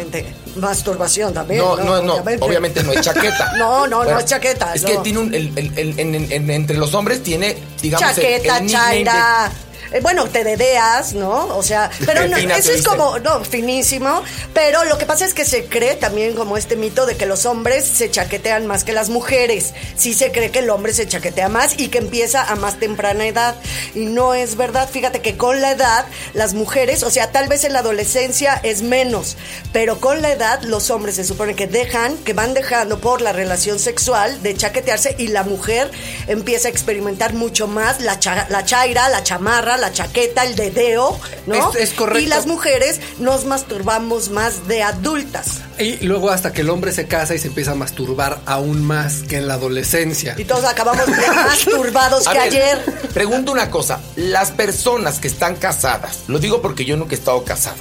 Masturbación 0.56 1.34
también. 1.34 1.62
No, 1.62 1.76
no, 1.78 2.02
no, 2.02 2.16
obviamente. 2.42 2.84
no 2.84 2.92
es 2.92 3.02
chaqueta. 3.02 3.54
No, 3.58 3.88
no, 3.88 4.04
no 4.04 4.20
es 4.20 4.26
chaqueta, 4.26 4.74
Es 4.74 4.84
no. 4.84 4.90
que 4.90 4.98
tiene 4.98 5.20
un. 5.20 5.34
el- 5.34 5.52
el- 5.58 5.78
el- 5.78 6.00
en- 6.00 6.16
en- 6.16 6.32
en- 6.32 6.50
entre 6.50 6.78
los 6.78 6.94
hombres 6.94 7.24
tiene, 7.24 7.58
digamos. 7.82 8.08
Chaqueta, 8.16 8.66
chaira. 8.66 9.52
Eh, 9.92 10.00
bueno, 10.02 10.26
te 10.28 10.44
dedeas, 10.44 11.14
¿no? 11.14 11.48
O 11.58 11.64
sea, 11.64 11.90
pero 12.06 12.28
no, 12.28 12.38
eso 12.38 12.72
es 12.72 12.84
como, 12.88 13.20
no, 13.20 13.44
finísimo. 13.44 14.24
Pero 14.54 14.84
lo 14.86 14.98
que 14.98 15.06
pasa 15.06 15.26
es 15.26 15.34
que 15.34 15.46
se 15.46 15.66
cree 15.66 15.96
también 15.96 16.36
como 16.36 16.58
este 16.58 16.76
mito 16.76 17.06
de 17.06 17.16
que 17.18 17.26
los 17.26 17.46
hombres 17.46 17.86
se 17.86 18.10
chaquetean 18.12 18.68
más 18.68 18.84
que 18.84 18.94
las 18.94 19.10
mujeres. 19.10 19.74
Sí 19.96 20.14
se 20.14 20.32
cree 20.32 20.52
que 20.52 20.60
el 20.60 20.70
hombre 20.70 20.94
se 20.94 21.08
chaquetea 21.08 21.50
más 21.50 21.80
y 21.80 21.90
que 21.90 21.98
empieza 21.98 22.44
a 22.44 22.56
más 22.56 22.80
temprana 22.80 23.26
edad. 23.28 23.56
Y 23.96 24.06
no 24.06 24.34
es 24.34 24.56
verdad. 24.56 24.90
Fíjate 24.90 25.22
que 25.22 25.38
con 25.38 25.62
la 25.62 25.72
edad, 25.72 26.06
las 26.34 26.54
mujeres, 26.54 27.04
o 27.04 27.10
sea, 27.10 27.32
tal 27.32 27.48
vez 27.48 27.64
en 27.64 27.74
la 27.74 27.80
adolescencia 27.80 28.60
es 28.64 28.82
menos, 28.82 29.38
pero 29.74 30.00
con 30.00 30.22
la 30.22 30.32
edad 30.32 30.62
los 30.64 30.90
hombres 30.90 31.16
se 31.16 31.24
supone 31.24 31.56
que 31.56 31.68
dejan, 31.68 32.18
que 32.18 32.34
van 32.34 32.54
dejando 32.54 33.00
por 33.00 33.22
la 33.22 33.32
relación 33.34 33.80
sexual 33.80 34.42
de 34.44 34.56
chaquetearse 34.56 35.16
y 35.18 35.28
la 35.28 35.44
mujer 35.44 35.90
empieza 36.28 36.68
a 36.68 36.72
experimentar 36.72 37.34
mucho 37.34 37.68
más 37.68 38.00
la, 38.02 38.20
cha- 38.20 38.48
la 38.50 38.66
chaira, 38.66 39.10
la 39.10 39.24
chamarra, 39.24 39.78
la 39.80 39.92
chaqueta, 39.94 40.44
el 40.46 40.56
dedeo, 40.56 41.20
¿no? 41.48 41.72
Es- 41.72 41.76
es 41.90 41.94
correcto. 41.94 42.20
Y 42.20 42.28
las 42.28 42.46
mujeres 42.46 43.00
nos 43.20 43.46
masturbamos 43.46 44.30
más 44.30 44.68
de 44.68 44.84
adultas. 44.84 45.62
Y 45.80 46.06
luego 46.06 46.30
hasta 46.30 46.52
que 46.54 46.62
el 46.62 46.70
hombre 46.70 46.92
se 46.92 47.08
casa 47.08 47.34
y 47.36 47.40
se 47.40 47.48
empieza 47.48 47.72
a 47.72 47.76
masturbar 47.76 48.40
aún 48.46 48.84
más 48.86 49.24
que 49.24 49.38
en 49.38 49.48
la 49.48 49.54
adolescencia. 49.56 50.36
Y 50.38 50.46
todos 50.46 50.66
acabamos 50.66 51.08
más 51.08 51.60
turbados 51.66 52.28
que 52.28 52.34
ver, 52.38 52.42
ayer. 52.48 52.86
Pregunto 53.14 53.52
una 53.52 53.72
cosa. 53.72 54.00
Las 54.16 54.52
personas 54.52 55.20
que 55.20 55.28
están 55.30 55.56
casadas, 55.56 56.20
lo 56.28 56.38
digo 56.40 56.62
porque 56.62 56.84
yo 56.86 56.98
nunca 56.98 57.16
he 57.16 57.18
estado 57.18 57.44
casado. 57.46 57.78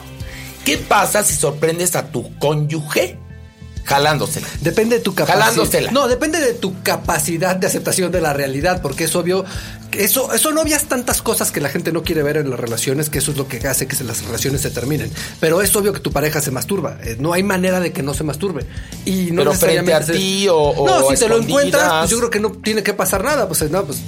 ¿Qué 0.64 0.78
pasa 0.78 1.25
si 1.25 1.35
sorprendes 1.35 1.97
a 1.97 2.07
tu 2.12 2.37
cónyuge 2.38 3.19
Jalándosela. 3.85 4.47
Depende 4.61 4.99
de 4.99 5.02
tu 5.02 5.14
capacidad. 5.14 5.40
Jalándosela. 5.47 5.90
No, 5.93 6.09
depende 6.09 6.40
de 6.40 6.52
tu 6.52 6.83
capacidad 6.83 7.57
de 7.57 7.67
aceptación 7.69 8.12
de 8.12 8.21
la 8.21 8.35
realidad, 8.35 8.83
porque 8.83 9.05
es 9.05 9.17
obvio. 9.17 9.47
Eso, 9.92 10.37
son 10.38 10.59
obvias 10.59 10.85
tantas 10.85 11.23
cosas 11.23 11.50
que 11.50 11.61
la 11.61 11.68
gente 11.68 11.92
no 11.92 12.02
quiere 12.02 12.23
ver 12.23 12.37
en 12.37 12.50
las 12.50 12.61
relaciones, 12.61 13.09
que 13.11 13.18
eso 13.18 13.30
es 13.30 13.37
lo 13.37 13.49
que 13.49 13.59
hace 13.66 13.87
que 13.87 13.97
se- 13.97 14.04
las 14.04 14.23
relaciones 14.25 14.61
se 14.61 14.71
terminen. 14.71 15.11
Pero 15.40 15.62
es 15.62 15.75
obvio 15.76 15.92
que 15.92 16.00
tu 16.00 16.12
pareja 16.12 16.40
se 16.40 16.50
masturba. 16.50 16.99
Eh, 17.02 17.16
No 17.18 17.33
hay 17.33 17.42
manera 17.42 17.80
de 17.80 17.92
que 17.92 18.02
no 18.02 18.14
se 18.14 18.23
masturbe. 18.25 18.66
Y 19.04 19.30
no 19.33 19.42
Pero 19.42 19.54
frente 19.54 19.95
a 19.95 20.00
ti 20.04 20.47
o- 20.49 20.57
o 20.57 20.87
No, 20.87 21.09
si 21.11 21.16
te 21.16 21.28
lo 21.28 21.38
encuentras, 21.38 21.92
pues 22.00 22.11
yo 22.11 22.18
creo 22.18 22.30
que 22.30 22.40
no 22.40 22.52
tiene 22.52 22.83
que 22.83 22.95
pasar 22.95 23.25
nada. 23.25 23.49
Pues 23.49 23.62
no, 23.71 23.85
pues 23.85 23.99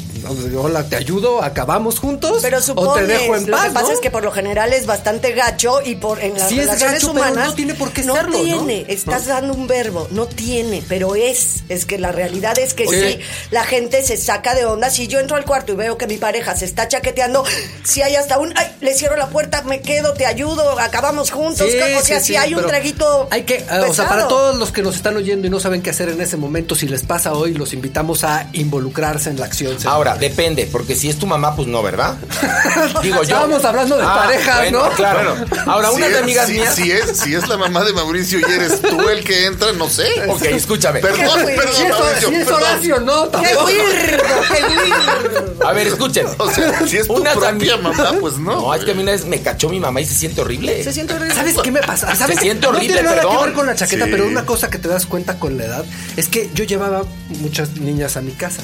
no, 0.53 0.61
hola, 0.61 0.85
te 0.89 0.97
ayudo, 0.97 1.43
acabamos 1.43 1.99
juntos. 1.99 2.39
Pero 2.43 2.59
o 2.59 2.61
supones, 2.61 3.07
te 3.07 3.13
dejo 3.13 3.37
en 3.37 3.51
lo 3.51 3.57
paz. 3.57 3.67
que 3.69 3.73
pasa 3.75 3.87
¿no? 3.89 3.93
es 3.95 4.01
que 4.01 4.11
por 4.11 4.23
lo 4.23 4.31
general 4.33 4.73
es 4.73 4.87
bastante 4.87 5.33
gacho 5.33 5.81
y 5.85 5.97
por 5.97 6.21
en 6.23 6.35
las 6.39 6.49
Sí 6.49 6.59
es 6.59 6.67
relaciones 6.67 7.03
gacho, 7.03 7.13
pero 7.15 7.27
humanas 7.27 7.49
no 7.49 7.55
tiene 7.55 7.75
por 7.75 7.93
qué 7.93 8.03
serlo, 8.03 8.37
¿no? 8.39 8.43
tiene, 8.45 8.85
estás 8.89 9.27
dando 9.27 9.55
un 9.55 9.67
verbo, 9.67 10.09
no 10.11 10.27
tiene, 10.27 10.83
pero 10.89 11.15
es, 11.15 11.65
es 11.69 11.87
que 11.87 11.99
la 11.99 12.13
realidad 12.13 12.59
es 12.59 12.75
que 12.75 12.87
Oye. 12.87 13.13
sí, 13.15 13.19
la 13.51 13.65
gente 13.65 14.03
se 14.03 14.17
saca 14.17 14.55
de 14.55 14.65
onda, 14.67 14.91
si 14.91 15.07
yo 15.09 15.19
entro 15.21 15.37
al 15.37 15.45
cuarto 15.45 15.70
y 15.73 15.77
veo 15.77 15.97
que 15.99 16.07
mi 16.07 16.17
pareja 16.17 16.57
se 16.57 16.65
está 16.65 16.89
chaqueteando, 16.89 17.45
si 17.85 18.03
hay 18.03 18.17
hasta 18.17 18.39
un, 18.39 18.53
ay, 18.57 18.67
le 18.81 18.95
cierro 18.95 19.17
la 19.17 19.29
puerta, 19.29 19.63
me 19.63 19.81
quedo, 19.81 20.13
te 20.15 20.27
ayudo, 20.27 20.79
acabamos 20.79 21.31
juntos, 21.31 21.67
Sí, 21.71 21.77
o 21.79 22.03
sea, 22.03 22.19
sí, 22.21 22.27
si 22.27 22.33
sí, 22.33 22.37
hay 22.37 22.55
un 22.55 22.67
traguito 22.67 23.29
Hay 23.31 23.43
que, 23.45 23.65
o 23.89 23.95
sea, 23.95 24.09
para 24.09 24.29
todos 24.29 24.57
los 24.57 24.73
que 24.73 24.83
nos 24.83 24.97
están 24.97 25.17
oyendo 25.17 25.47
y 25.47 25.51
no 25.51 25.61
saben 25.61 25.83
qué 25.83 25.91
hacer 25.91 26.09
en 26.09 26.21
ese 26.21 26.37
momento, 26.37 26.75
si 26.75 26.87
les 26.89 27.03
pasa 27.03 27.33
hoy, 27.33 27.55
los 27.55 27.73
invitamos 27.73 28.25
a 28.25 28.49
involucrarse 28.53 29.31
en 29.31 29.39
la 29.39 29.47
acción. 29.47 29.77
Ahora, 29.87 30.17
depende, 30.17 30.69
porque 30.71 30.95
si 30.95 31.09
es 31.09 31.19
tu 31.19 31.27
mamá, 31.27 31.55
pues 31.57 31.69
no, 31.69 31.83
¿verdad? 31.83 32.17
Digo 33.03 33.17
yo. 33.17 33.23
Estábamos 33.23 33.65
hablando 33.65 33.97
de 33.97 34.05
parejas, 34.05 34.59
bueno, 34.59 34.85
¿no? 34.85 34.91
Claro. 34.95 35.37
Ahora, 35.67 35.91
Si 35.91 35.97
una 35.97 36.07
de 36.07 36.13
es- 36.13 36.19
amigas 36.23 36.47
si- 36.47 36.53
mías. 36.55 36.75
Si 36.75 36.91
es, 36.93 37.17
si 37.19 37.35
es 37.35 37.49
la 37.49 37.57
mamá 37.57 37.85
de 37.85 37.93
Mauricio 37.93 38.39
y 38.41 38.45
eres 38.53 38.81
tú 38.81 39.09
el 39.09 39.25
que 39.25 39.47
entra, 39.47 39.73
no 39.73 39.89
sé. 39.89 40.07
Ok, 40.29 40.43
escúchame. 40.43 41.01
Perdón, 41.01 41.47
Qué 41.47 41.55
perdón, 41.55 41.75
Si 41.75 41.83
es, 41.83 41.89
Mauricio, 41.91 42.29
si 42.29 42.35
es 42.35 42.45
perdón. 42.45 42.63
Horacio, 42.63 43.01
no, 43.01 43.25
¡Qué 43.25 43.31
tampoco. 43.31 43.65
weirdo, 43.67 44.25
qué 44.49 44.63
weirdo! 44.77 45.60
A 45.67 45.73
ver, 45.73 45.87
escuchen. 45.89 46.27
O 46.39 46.51
sea, 46.51 46.87
si 46.87 46.97
es 46.99 47.07
tu 47.07 47.15
Unas 47.15 47.37
propia 47.37 47.77
mamá, 47.77 48.15
pues 48.21 48.39
no. 48.39 48.55
No, 48.61 48.75
es 48.75 48.85
que 48.85 48.93
a 48.93 48.95
mí 48.95 49.03
una 49.03 49.13
vez 49.13 49.25
me 49.27 49.41
cachó 49.43 49.69
mi 49.69 49.79
mamá 49.81 50.01
y 50.01 50.07
se 50.07 50.15
siente 50.15 50.41
horrible. 50.41 50.83
Se 50.83 50.93
siente 50.93 51.15
horrible. 51.15 51.35
¿Sabes 51.35 51.57
qué 51.63 51.71
me 51.71 51.81
pasa? 51.81 52.15
¿Sabes 52.17 52.37
Se 52.37 52.43
siente 52.43 52.63
no 52.67 52.71
horrible, 52.71 52.87
tiene 52.95 53.03
nada 53.03 53.17
perdón. 53.17 53.39
que 53.39 53.45
ver 53.47 53.55
con 53.55 53.67
la 53.67 53.75
chaqueta, 53.75 54.05
Sí. 54.07 54.11
pero 54.11 54.27
una 54.27 54.47
cosa 54.47 54.71
que 54.71 54.79
te 54.79 54.89
das 54.89 55.07
cuenta 55.07 55.39
con 55.39 55.57
la 55.59 55.65
edad 55.65 55.85
es 56.17 56.29
que 56.29 56.51
yo 56.55 56.65
llevaba 56.65 57.05
muchas 57.41 57.77
niñas 57.77 58.17
a 58.17 58.21
mi 58.23 58.33
casa 58.33 58.63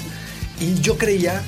y 0.60 0.80
yo 0.80 0.96
creía 0.98 1.42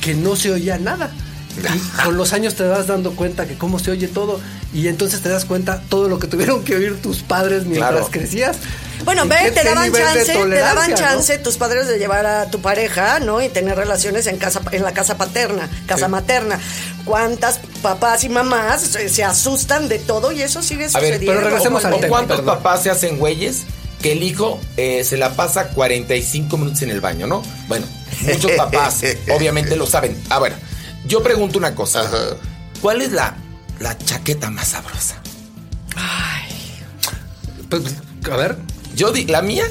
que 0.00 0.14
no 0.14 0.36
se 0.36 0.50
oía 0.52 0.78
nada. 0.78 1.10
Y 1.56 2.02
con 2.04 2.18
los 2.18 2.34
años 2.34 2.54
te 2.54 2.64
vas 2.64 2.86
dando 2.86 3.12
cuenta 3.12 3.46
que 3.46 3.54
cómo 3.56 3.78
se 3.78 3.90
oye 3.90 4.08
todo 4.08 4.40
y 4.74 4.88
entonces 4.88 5.22
te 5.22 5.30
das 5.30 5.46
cuenta 5.46 5.80
todo 5.88 6.06
lo 6.10 6.18
que 6.18 6.26
tuvieron 6.26 6.62
que 6.64 6.76
oír 6.76 7.00
tus 7.00 7.22
padres 7.22 7.64
mientras 7.64 7.92
Claro. 7.92 8.08
crecías. 8.10 8.58
Bueno, 9.04 9.26
ve, 9.26 9.36
qué- 9.44 9.50
te 9.52 9.64
daban 9.64 9.92
chance, 9.92 10.24
te 10.24 10.48
daban 10.58 10.94
chance 10.94 11.38
tus 11.38 11.56
padres 11.56 11.86
de 11.86 11.98
llevar 11.98 12.26
a 12.26 12.50
tu 12.50 12.60
pareja, 12.60 13.20
¿no? 13.20 13.40
Y 13.42 13.48
tener 13.48 13.76
relaciones 13.76 14.26
en 14.26 14.38
casa, 14.38 14.60
en 14.72 14.82
la 14.82 14.92
casa 14.92 15.16
paterna, 15.16 15.68
casa 15.86 16.06
Sí. 16.06 16.10
materna. 16.12 16.58
¿Cuántas 17.04 17.60
papás 17.82 18.24
y 18.24 18.28
mamás 18.28 18.80
se, 18.82 19.08
se 19.08 19.22
asustan 19.24 19.88
de 19.88 19.98
todo 19.98 20.32
y 20.32 20.42
eso 20.42 20.62
sigue 20.62 20.84
A 20.86 20.98
ver, 21.00 21.14
sucediendo? 21.14 21.26
pero 21.26 21.40
regresemos 21.40 21.84
¿O 21.84 21.86
al 21.88 21.94
tema, 21.94 22.08
cuántos 22.08 22.38
perdón. 22.38 22.56
papás 22.56 22.82
se 22.82 22.90
hacen 22.90 23.18
güeyes 23.18 23.62
que 24.02 24.12
el 24.12 24.22
hijo 24.22 24.60
eh, 24.76 25.04
se 25.04 25.16
la 25.16 25.34
pasa 25.34 25.68
45 25.68 26.56
minutos 26.56 26.82
en 26.82 26.90
el 26.90 27.00
baño, 27.00 27.26
¿no? 27.26 27.42
Bueno, 27.68 27.86
muchos 28.22 28.50
papás 28.56 29.02
obviamente 29.36 29.76
lo 29.76 29.86
saben. 29.86 30.20
Ah, 30.30 30.38
bueno, 30.38 30.56
yo 31.06 31.22
pregunto 31.22 31.58
una 31.58 31.74
cosa. 31.74 32.00
Ajá. 32.00 32.18
¿Cuál 32.82 33.02
es 33.02 33.12
la, 33.12 33.34
la 33.78 33.96
chaqueta 33.98 34.50
más 34.50 34.68
sabrosa? 34.68 35.16
Pues, 37.70 37.82
a 38.30 38.36
ver. 38.36 38.56
Yo 38.96 39.12
di, 39.12 39.26
la 39.26 39.42
mía, 39.42 39.64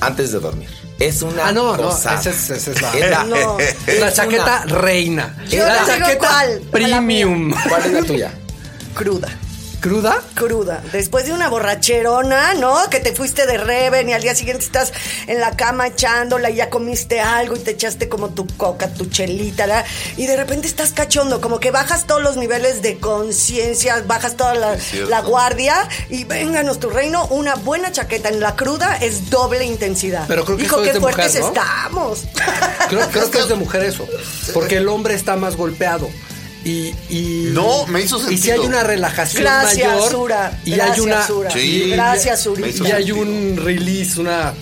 antes 0.00 0.30
de 0.32 0.38
dormir. 0.38 0.68
Es 0.98 1.20
una 1.22 1.48
Ah, 1.48 1.52
no, 1.52 1.76
no, 1.76 1.82
gozada. 1.84 2.20
esa 2.20 2.30
es, 2.30 2.50
esa 2.50 2.70
es 2.70 2.80
la, 2.82 2.92
Es 2.92 3.10
la- 3.10 3.24
No. 3.24 3.58
es 3.86 3.86
la 3.86 4.06
una- 4.06 4.12
chaqueta 4.12 4.64
reina. 4.66 5.36
Yo 5.50 5.66
la 5.66 5.84
chaqueta 5.84 6.18
cuál, 6.18 6.60
premium. 6.70 7.52
¿Cuál 7.68 7.84
es 7.86 7.92
la 7.92 8.02
tuya? 8.02 8.32
Cruda. 8.94 9.28
¿Cruda? 9.80 10.20
Cruda. 10.34 10.82
Después 10.92 11.26
de 11.26 11.32
una 11.32 11.48
borracherona, 11.48 12.54
¿no? 12.54 12.88
Que 12.90 13.00
te 13.00 13.14
fuiste 13.14 13.46
de 13.46 13.58
Reven 13.58 14.08
y 14.08 14.14
al 14.14 14.22
día 14.22 14.34
siguiente 14.34 14.64
estás 14.64 14.92
en 15.26 15.40
la 15.40 15.56
cama 15.56 15.88
echándola 15.88 16.50
y 16.50 16.56
ya 16.56 16.70
comiste 16.70 17.20
algo 17.20 17.56
y 17.56 17.60
te 17.60 17.72
echaste 17.72 18.08
como 18.08 18.30
tu 18.30 18.46
coca, 18.56 18.88
tu 18.88 19.06
chelita, 19.06 19.66
¿verdad? 19.66 19.84
y 20.16 20.26
de 20.26 20.36
repente 20.36 20.66
estás 20.66 20.92
cachondo, 20.92 21.40
como 21.40 21.60
que 21.60 21.70
bajas 21.70 22.06
todos 22.06 22.22
los 22.22 22.36
niveles 22.36 22.82
de 22.82 22.98
conciencia, 22.98 24.02
bajas 24.06 24.36
toda 24.36 24.54
la, 24.54 25.20
guardia 25.20 25.88
y 26.08 26.24
vénganos 26.24 26.78
tu 26.78 26.90
reino, 26.90 27.26
una 27.28 27.54
buena 27.54 27.90
chaqueta 27.92 28.28
en 28.28 28.40
la 28.40 28.54
cruda 28.54 28.96
es 28.96 29.30
doble 29.30 29.64
intensidad. 29.64 30.24
Pero 30.28 30.44
creo 30.44 30.56
que 30.56 30.64
Hijo, 30.64 30.76
eso 30.76 30.84
es 30.84 30.88
qué 30.88 30.94
de 30.94 31.00
mujer, 31.00 31.14
fuertes 31.14 31.40
¿no? 31.40 31.48
estamos. 31.48 32.24
Creo, 32.88 33.08
creo 33.10 33.30
que 33.30 33.38
es 33.38 33.48
de 33.48 33.54
mujer 33.56 33.82
eso. 33.84 34.06
Porque 34.52 34.76
el 34.76 34.88
hombre 34.88 35.14
está 35.14 35.36
más 35.36 35.56
golpeado. 35.56 36.08
Y, 36.66 36.92
y- 37.10 37.48
No, 37.52 37.86
me 37.86 38.02
hizo 38.02 38.16
Y 38.18 38.20
si 38.20 38.26
sentido. 38.38 38.54
hay 38.62 38.66
una 38.66 38.82
relajación 38.82 39.42
Gracias, 39.44 39.88
mayor. 39.94 40.10
Sura. 40.10 40.60
Y 40.64 40.70
Gracias, 40.72 40.96
hay 40.96 41.00
una. 41.04 41.26
Sura. 41.26 41.50
Sí. 41.52 41.58
y- 41.60 41.90
Gracias, 41.90 42.38
me 42.38 42.42
Surita. 42.44 42.68
hizo 42.68 42.84
Y 42.84 42.86
hay 42.90 43.06
sentido. 43.06 43.16
un 43.18 43.56
release, 43.64 44.20
una. 44.20 44.52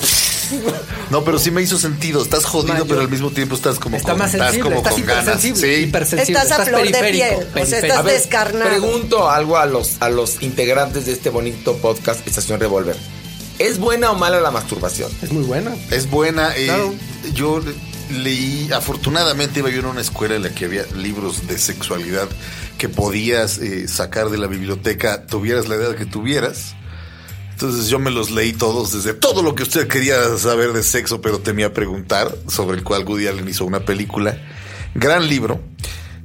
No, 1.11 1.25
pero 1.25 1.39
sí 1.39 1.51
me 1.51 1.63
hizo 1.63 1.79
sentido. 1.79 2.23
Estás 2.23 2.45
jodido, 2.45 2.75
Mayor. 2.75 2.87
pero 2.89 3.01
al 3.01 3.09
mismo 3.09 3.31
tiempo 3.31 3.55
estás 3.55 3.79
como 3.79 3.97
Está 3.97 4.11
con, 4.11 4.19
más 4.19 4.35
estás 4.35 4.49
sensible, 4.53 4.77
como 4.77 4.87
estás 4.89 4.93
con 4.95 5.07
ganas. 5.07 5.41
Sí. 5.41 5.49
hipersensible. 5.67 6.41
Estás 6.41 6.61
a 6.61 6.65
flor 6.67 6.83
de 6.83 7.11
piel, 7.11 7.35
o 7.35 7.39
sea, 7.41 7.53
periférico. 7.53 7.77
estás 7.87 7.99
A 7.99 8.03
ver, 8.03 8.15
descarnado. 8.21 8.71
pregunto 8.71 9.31
algo 9.31 9.57
a 9.57 9.65
los, 9.67 9.93
a 10.01 10.11
los 10.11 10.43
integrantes 10.43 11.07
de 11.07 11.13
este 11.13 11.31
bonito 11.31 11.77
podcast 11.79 12.27
Estación 12.27 12.61
Revolver. 12.61 12.97
¿Es 13.59 13.79
buena 13.79 14.11
o 14.11 14.15
mala 14.17 14.41
la 14.41 14.51
masturbación? 14.51 15.11
Es 15.23 15.33
muy 15.33 15.45
buena. 15.45 15.75
Es 15.91 16.11
buena. 16.11 16.53
eh, 16.57 16.67
Claro. 16.67 16.95
Yo 17.35 17.61
leí, 18.11 18.71
afortunadamente 18.73 19.61
iba 19.61 19.71
yo 19.71 19.81
en 19.81 19.87
una 19.87 20.01
escuela 20.01 20.37
en 20.37 20.43
la 20.43 20.51
que 20.51 20.67
había 20.67 20.85
libros 20.97 21.47
de 21.47 21.59
sexualidad 21.59 22.29
que 22.79 22.89
podías 22.89 23.59
eh, 23.59 23.89
sacar 23.89 24.31
de 24.31 24.39
la 24.39 24.47
biblioteca, 24.47 25.27
tuvieras 25.27 25.69
la 25.69 25.77
edad 25.77 25.95
que 25.95 26.07
tuvieras. 26.07 26.75
Entonces 27.53 27.89
yo 27.89 28.01
me 28.01 28.11
los 28.11 28.31
leí 28.31 28.53
todos, 28.53 28.93
desde 28.93 29.15
todo 29.15 29.43
lo 29.43 29.55
que 29.55 29.63
usted 29.63 29.87
quería 29.87 30.37
saber 30.39 30.73
de 30.73 30.83
sexo, 30.83 31.21
pero 31.21 31.39
temía 31.39 31.73
preguntar, 31.73 32.35
sobre 32.49 32.77
el 32.77 32.83
cual 32.83 33.05
Woody 33.05 33.29
Allen 33.29 33.49
hizo 33.49 33.65
una 33.65 33.85
película. 33.85 34.37
Gran 34.95 35.29
libro. 35.29 35.61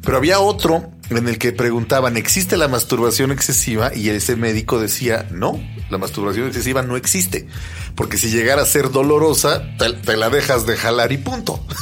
Pero 0.04 0.18
había 0.18 0.40
otro 0.40 0.92
en 1.10 1.28
el 1.28 1.38
que 1.38 1.52
preguntaban, 1.52 2.18
¿existe 2.18 2.56
la 2.58 2.68
masturbación 2.68 3.32
excesiva? 3.32 3.94
Y 3.94 4.10
ese 4.10 4.36
médico 4.36 4.80
decía, 4.80 5.28
no, 5.32 5.60
la 5.90 5.98
masturbación 5.98 6.48
excesiva 6.48 6.82
no 6.84 6.96
existe. 6.98 7.48
Porque 7.96 8.18
si 8.18 8.30
llegara 8.30 8.62
a 8.62 8.66
ser 8.66 8.92
dolorosa, 8.92 9.64
te, 9.78 9.92
te 9.94 10.18
la 10.18 10.30
dejas 10.30 10.66
de 10.66 10.78
jalar 10.78 11.12
y 11.12 11.18
punto. 11.18 11.66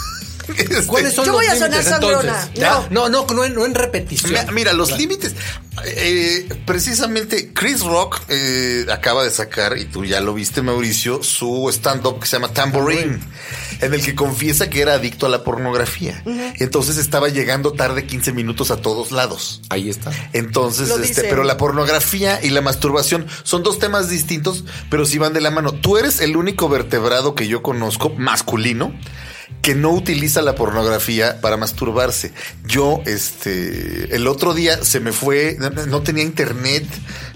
Este, 0.47 0.86
¿Cuáles 0.88 1.13
son 1.13 1.25
Yo 1.25 1.33
los 1.33 1.41
voy 1.41 1.47
a 1.47 1.55
sonar 1.55 1.83
límites, 1.83 1.89
sangrona. 1.89 2.50
No. 2.57 2.88
No, 2.89 3.09
no, 3.09 3.25
no, 3.33 3.43
en, 3.43 3.53
no 3.53 3.65
en 3.65 3.75
repetición. 3.75 4.31
Mira, 4.31 4.51
mira, 4.53 4.71
los 4.74 4.97
límites. 4.97 5.36
eh, 5.86 6.47
precisamente 6.65 7.51
Chris 7.53 7.81
Rock 7.81 8.21
eh, 8.29 8.86
acaba 8.89 9.25
de 9.25 9.29
sacar, 9.29 9.77
y 9.77 9.83
tú 9.86 10.05
ya 10.05 10.21
lo 10.21 10.33
viste, 10.33 10.62
Mauricio, 10.62 11.21
su 11.21 11.67
stand-up 11.69 12.21
que 12.21 12.27
se 12.27 12.38
llama 12.38 12.53
Tambourine, 12.53 13.19
en 13.81 13.93
el 13.93 14.03
que 14.03 14.15
confiesa 14.15 14.69
que 14.69 14.81
era 14.81 14.93
adicto 14.93 15.25
a 15.25 15.29
la 15.29 15.43
pornografía. 15.43 16.24
Entonces 16.60 16.98
estaba 16.98 17.29
llegando 17.29 17.74
tarde 17.74 18.05
15 18.05 18.34
minutos 18.34 18.72
a 18.72 18.77
todos 18.77 19.12
lados. 19.12 19.62
Ahí 19.69 19.89
está. 19.89 20.12
Entonces, 20.34 20.89
Lo 20.89 20.96
este, 20.96 21.07
dice. 21.07 21.24
pero 21.29 21.43
la 21.43 21.57
pornografía 21.57 22.39
y 22.43 22.50
la 22.50 22.62
masturbación 22.62 23.27
son 23.43 23.63
dos 23.63 23.79
temas 23.79 24.10
distintos, 24.10 24.63
pero 24.89 25.05
sí 25.05 25.17
van 25.17 25.34
de 25.34 25.41
la 25.41 25.51
mano. 25.51 25.72
Tú 25.74 25.98
eres 25.98 26.22
el 26.22 26.36
único 26.38 26.69
vertebrado 26.69 27.36
que 27.36 27.48
yo 27.48 27.62
conozco, 27.62 28.10
masculino, 28.17 28.93
que 29.62 29.75
no 29.75 29.92
utiliza 29.92 30.42
la 30.42 30.56
pornografía 30.56 31.39
para 31.42 31.58
masturbarse. 31.58 32.32
Yo, 32.66 33.01
este, 33.06 34.16
el 34.16 34.27
otro 34.27 34.54
día 34.54 34.84
se 34.84 35.00
me 35.00 35.12
fue, 35.12 35.56
no, 35.60 35.70
no 35.70 36.01
tenía 36.01 36.24
internet, 36.24 36.86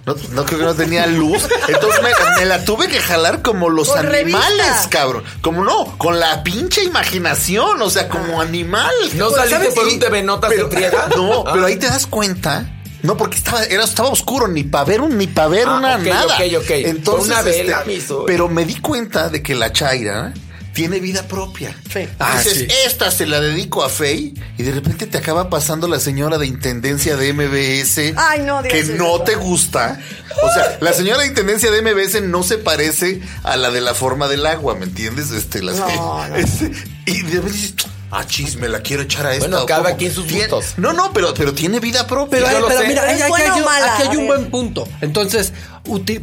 no, 0.06 0.16
no 0.32 0.46
creo 0.46 0.60
que 0.60 0.66
no 0.66 0.76
tenía 0.76 1.08
luz, 1.08 1.48
entonces 1.68 2.02
me, 2.02 2.10
me 2.40 2.46
la 2.46 2.64
tuve 2.66 2.88
que 2.88 3.00
jalar 3.00 3.42
como 3.42 3.70
los 3.70 3.90
Con 3.90 4.00
animales, 4.06 4.58
revista. 4.66 4.90
cabrón. 4.90 5.24
Como 5.42 5.64
no, 5.64 5.98
con 5.98 6.20
la 6.20 6.44
pinche 6.44 6.84
imaginación, 6.84 7.82
o 7.82 7.90
sea, 7.90 8.08
como 8.10 8.42
animal. 8.42 8.92
¿No 9.14 9.26
Pues, 9.30 9.36
saliste 9.50 9.58
¿sabes? 9.60 9.74
por 9.76 9.88
un 9.88 10.00
TV 10.00 10.24
Notas 10.24 10.50
pero-? 10.50 10.70
No, 11.16 11.44
Ah. 11.46 11.52
pero 11.54 11.66
ahí 11.66 11.76
te 11.78 11.88
das 11.88 12.08
cuenta. 12.08 12.78
No, 13.04 13.18
porque 13.18 13.38
estaba, 13.38 13.64
era, 13.64 13.84
estaba 13.84 14.10
oscuro, 14.10 14.48
ni 14.48 14.64
para 14.64 14.86
ver 14.86 15.02
un, 15.02 15.18
ni 15.18 15.26
para 15.28 15.48
ver 15.48 15.66
Ah, 15.68 15.78
una 15.78 15.96
ok, 15.96 16.02
nada. 16.04 16.36
ok, 16.36 16.42
ok. 16.60 16.70
Entonces, 16.70 17.04
Con 17.06 17.32
una 17.32 17.42
vela, 17.42 17.84
este, 17.88 18.14
pero 18.28 18.48
me 18.48 18.64
di 18.64 18.76
cuenta 18.76 19.30
de 19.30 19.42
que 19.42 19.56
la 19.56 19.72
Chaira 19.74 20.34
tiene 20.74 21.00
vida 21.00 21.28
propia. 21.28 21.76
Sí. 21.92 22.08
Ah, 22.20 22.38
Dices, 22.38 22.60
sí. 22.60 22.68
esta 22.86 23.12
se 23.12 23.26
la 23.26 23.40
dedico 23.42 23.84
a 23.84 23.90
Fey 23.90 24.34
y 24.58 24.64
de 24.64 24.72
repente 24.72 25.06
te 25.08 25.18
acaba 25.18 25.50
pasando 25.50 25.88
la 25.88 26.00
señora 26.00 26.38
de 26.38 26.48
intendencia 26.48 27.18
de 27.18 27.34
MBS 27.34 28.14
Ay, 28.18 28.42
no 28.44 28.62
que 28.64 28.80
eso. 28.80 28.94
no 28.94 29.22
te 29.22 29.36
gusta. 29.36 30.00
O 30.44 30.54
sea, 30.54 30.78
la 30.80 30.94
señora 30.94 31.22
de 31.22 31.28
intendencia 31.28 31.70
de 31.72 31.82
MBS 31.82 32.22
no 32.24 32.44
se 32.44 32.58
parece 32.58 33.22
a 33.44 33.58
la 33.58 33.70
de 33.72 33.82
la 33.82 33.94
forma 33.94 34.28
del 34.28 34.46
agua, 34.46 34.76
¿me 34.76 34.86
entiendes? 34.86 35.32
Este, 35.32 35.62
las 35.62 35.78
No, 35.78 36.28
no. 36.28 36.36
este, 36.36 36.72
y 37.06 37.22
de 37.24 37.32
repente 37.42 37.52
dices, 37.52 37.76
ah, 38.12 38.26
chis, 38.28 38.56
me 38.58 38.68
la 38.70 38.82
quiero 38.82 39.04
echar 39.04 39.26
a 39.26 39.34
esta. 39.34 39.48
Bueno, 39.48 39.64
¿o 39.64 39.66
cada 39.66 39.84
cómo? 39.84 39.98
quien 39.98 40.14
sus 40.14 40.32
gustos. 40.32 40.74
No, 40.78 40.94
no, 40.94 41.12
pero, 41.14 41.34
pero 41.34 41.54
tiene 41.54 41.80
vida 41.80 42.06
propia. 42.08 42.40
Pero, 42.46 42.70
Yo 42.70 42.88
mira, 42.88 43.12
¿Es 43.12 43.22
ahí- 43.22 43.32
aquí, 43.32 43.42
hay, 43.42 43.50
o 43.50 43.56
un- 43.56 43.70
aquí 43.70 44.18
hay 44.18 44.26
buen 44.28 44.50
punto. 44.52 44.88
Entonces, 45.02 45.54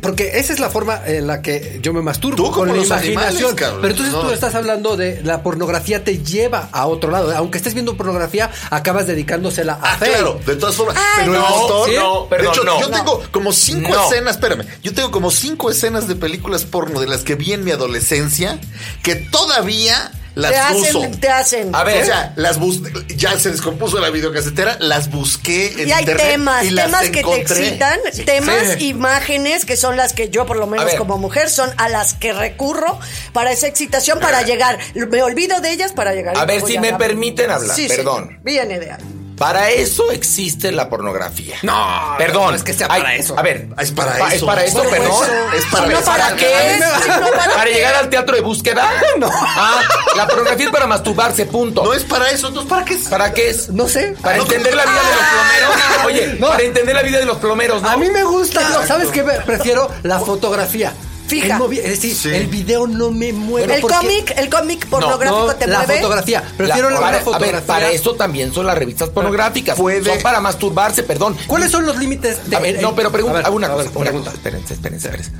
porque 0.00 0.38
esa 0.38 0.52
es 0.52 0.60
la 0.60 0.70
forma 0.70 1.00
en 1.04 1.26
la 1.26 1.42
que 1.42 1.80
yo 1.82 1.92
me 1.92 2.00
masturbo 2.00 2.36
Tú 2.36 2.42
como 2.44 2.56
con 2.58 2.68
la 2.68 2.74
los 2.74 2.86
imaginación. 2.86 3.50
animales, 3.50 3.74
pero 3.80 3.88
entonces 3.92 4.14
No. 4.14 4.20
tú 4.20 4.30
estás 4.30 4.54
hablando 4.54 4.96
de 4.96 5.20
la 5.24 5.42
pornografía 5.42 6.04
te 6.04 6.18
lleva 6.22 6.68
a 6.72 6.86
otro 6.86 7.10
lado. 7.10 7.34
Aunque 7.36 7.58
estés 7.58 7.74
viendo 7.74 7.96
pornografía, 7.96 8.50
acabas 8.70 9.06
dedicándosela 9.08 9.74
a 9.82 9.94
Ah, 9.94 9.96
fe. 9.98 10.10
claro, 10.10 10.38
de 10.46 10.56
todas 10.56 10.76
formas. 10.76 10.96
Ay, 10.96 11.24
pero 11.24 11.34
el 11.34 11.40
no, 11.40 11.84
sí, 11.86 11.92
no, 11.96 12.28
de 12.36 12.46
hecho, 12.46 12.64
no. 12.64 12.80
yo 12.80 12.90
tengo 12.90 13.22
como 13.32 13.52
cinco 13.52 13.90
No. 13.92 14.04
escenas, 14.06 14.36
espérame. 14.36 14.64
Yo 14.82 14.94
tengo 14.94 15.10
como 15.10 15.30
cinco 15.30 15.70
escenas 15.70 16.06
de 16.06 16.14
películas 16.14 16.64
porno 16.64 17.00
de 17.00 17.08
las 17.08 17.22
que 17.24 17.34
vi 17.34 17.52
en 17.52 17.64
mi 17.64 17.72
adolescencia 17.72 18.60
que 19.02 19.16
todavía 19.16 20.12
las 20.38 20.52
Te 20.70 20.74
uso. 20.76 20.98
hacen, 21.00 21.20
te 21.20 21.28
hacen. 21.28 21.74
A 21.74 21.84
ver. 21.84 22.02
O 22.02 22.06
sea, 22.06 22.32
las 22.36 22.58
bus 22.58 22.80
ya 23.16 23.38
se 23.38 23.50
descompuso 23.50 23.98
la 23.98 24.10
videocasetera, 24.10 24.76
las 24.80 25.10
busqué 25.10 25.82
en 25.82 25.88
Y 25.88 25.92
hay 25.92 26.00
internet 26.00 26.26
temas, 26.30 26.64
y 26.64 26.70
las 26.70 26.86
temas 26.86 27.10
que 27.10 27.22
te 27.22 27.40
excitan, 27.40 27.98
Sí. 28.12 28.24
temas, 28.24 28.74
Sí. 28.78 28.88
imágenes 28.88 29.64
que 29.64 29.76
son 29.76 29.96
las 29.96 30.12
que 30.12 30.30
yo 30.30 30.46
por 30.46 30.56
lo 30.56 30.66
menos 30.66 30.94
como 30.94 31.18
mujer 31.18 31.50
son 31.50 31.70
a 31.76 31.88
las 31.88 32.14
que 32.14 32.32
recurro 32.32 32.98
para 33.32 33.50
esa 33.52 33.66
excitación, 33.66 34.20
para 34.20 34.42
llegar. 34.42 34.78
Me 34.94 35.22
olvido 35.22 35.60
de 35.60 35.72
ellas 35.72 35.92
para 35.92 36.14
llegar. 36.14 36.36
A 36.38 36.44
ver 36.44 36.62
si 36.62 36.78
me 36.78 36.94
permiten 36.94 37.50
hablar, 37.50 37.74
Sí, 37.76 37.88
perdón. 37.88 38.38
Bien 38.42 38.70
idea. 38.70 38.98
Para 39.38 39.70
eso 39.70 40.10
existe 40.10 40.72
la 40.72 40.88
pornografía. 40.88 41.56
No, 41.62 42.14
Perdón. 42.18 42.50
no 42.50 42.56
es 42.56 42.62
que 42.64 42.72
sea 42.74 42.88
Ay, 42.90 43.02
para 43.02 43.14
eso. 43.14 43.38
A 43.38 43.42
ver, 43.42 43.68
Es 43.78 43.92
para 43.92 44.18
pa- 44.18 44.26
eso. 44.28 44.36
Es 44.36 44.42
para 44.44 44.64
eso, 44.64 44.82
perdón. 44.90 45.06
eso. 45.06 45.24
Es 45.56 45.64
para 45.66 45.86
ver, 45.86 45.96
eso. 45.96 46.04
¿Para 46.04 46.24
¿Para 46.24 46.36
qué? 46.36 46.78
No, 46.80 47.54
¿para 47.54 47.64
llegar 47.70 47.94
al 47.94 48.08
teatro 48.10 48.34
de 48.36 48.42
búsqueda? 48.42 48.88
No. 49.18 49.28
Ah, 49.32 49.80
la 50.16 50.26
pornografía 50.26 50.66
es 50.66 50.72
para 50.72 50.86
masturbarse, 50.86 51.46
punto. 51.46 51.82
No 51.84 51.92
es 51.92 52.04
para 52.04 52.30
eso, 52.30 52.48
entonces 52.48 52.70
¿para 52.70 52.84
qué 52.84 52.94
es? 52.94 53.08
¿Para 53.08 53.32
qué 53.32 53.50
es? 53.50 53.68
No 53.70 53.88
sé. 53.88 54.14
Para 54.22 54.36
No, 54.36 54.42
entender 54.44 54.74
la 54.74 54.84
vida 54.84 55.00
de 55.00 55.16
los 55.16 55.26
plomeros. 55.28 56.04
Oye, 56.06 56.36
No. 56.38 56.48
para 56.48 56.62
entender 56.62 56.94
la 56.94 57.02
vida 57.02 57.18
de 57.18 57.24
los 57.24 57.38
plomeros, 57.38 57.82
¿no? 57.82 57.90
A 57.90 57.96
mí 57.96 58.08
me 58.10 58.24
gusta, 58.24 58.86
¿sabes 58.86 59.08
qué? 59.10 59.22
Prefiero 59.24 59.90
la 60.02 60.18
fotografía. 60.20 60.92
Fija. 61.28 61.58
El 61.58 61.82
decir, 61.90 62.14
Sí. 62.16 62.30
el 62.30 62.46
video 62.46 62.86
no 62.86 63.10
me 63.10 63.32
mueve. 63.32 63.74
El 63.76 63.82
cómic, 63.82 64.34
el 64.36 64.48
cómic 64.48 64.86
pornográfico 64.86 65.46
No, 65.46 65.54
te 65.54 65.66
la 65.66 65.78
mueve. 65.78 65.96
fotografía. 66.00 66.40
La- 66.40 66.56
Prefiero 66.56 66.90
la, 66.90 66.96
para, 67.00 67.08
una 67.08 67.18
a 67.18 67.20
fotografía. 67.20 67.52
ver, 67.58 67.62
para 67.66 67.90
eso 67.90 68.14
también 68.14 68.52
son 68.52 68.66
las 68.66 68.78
revistas 68.78 69.10
pornográficas. 69.10 69.76
Puede- 69.76 70.02
Son 70.04 70.22
para 70.22 70.40
masturbarse, 70.40 71.02
perdón. 71.02 71.36
¿Cuáles 71.46 71.70
son 71.70 71.84
los 71.86 71.96
límites 71.98 72.48
de 72.48 72.56
A 72.56 72.60
ver, 72.60 72.80
no, 72.80 72.94
pero 72.94 73.12
pregunta, 73.12 73.40
hago 73.40 73.56
una 73.56 73.66
a 73.66 73.70
cosa, 73.70 73.90
pregunta. 73.90 74.12
cosa. 74.30 74.30
Espérense, 74.32 74.74
espérense, 74.74 75.08
espérense. 75.08 75.32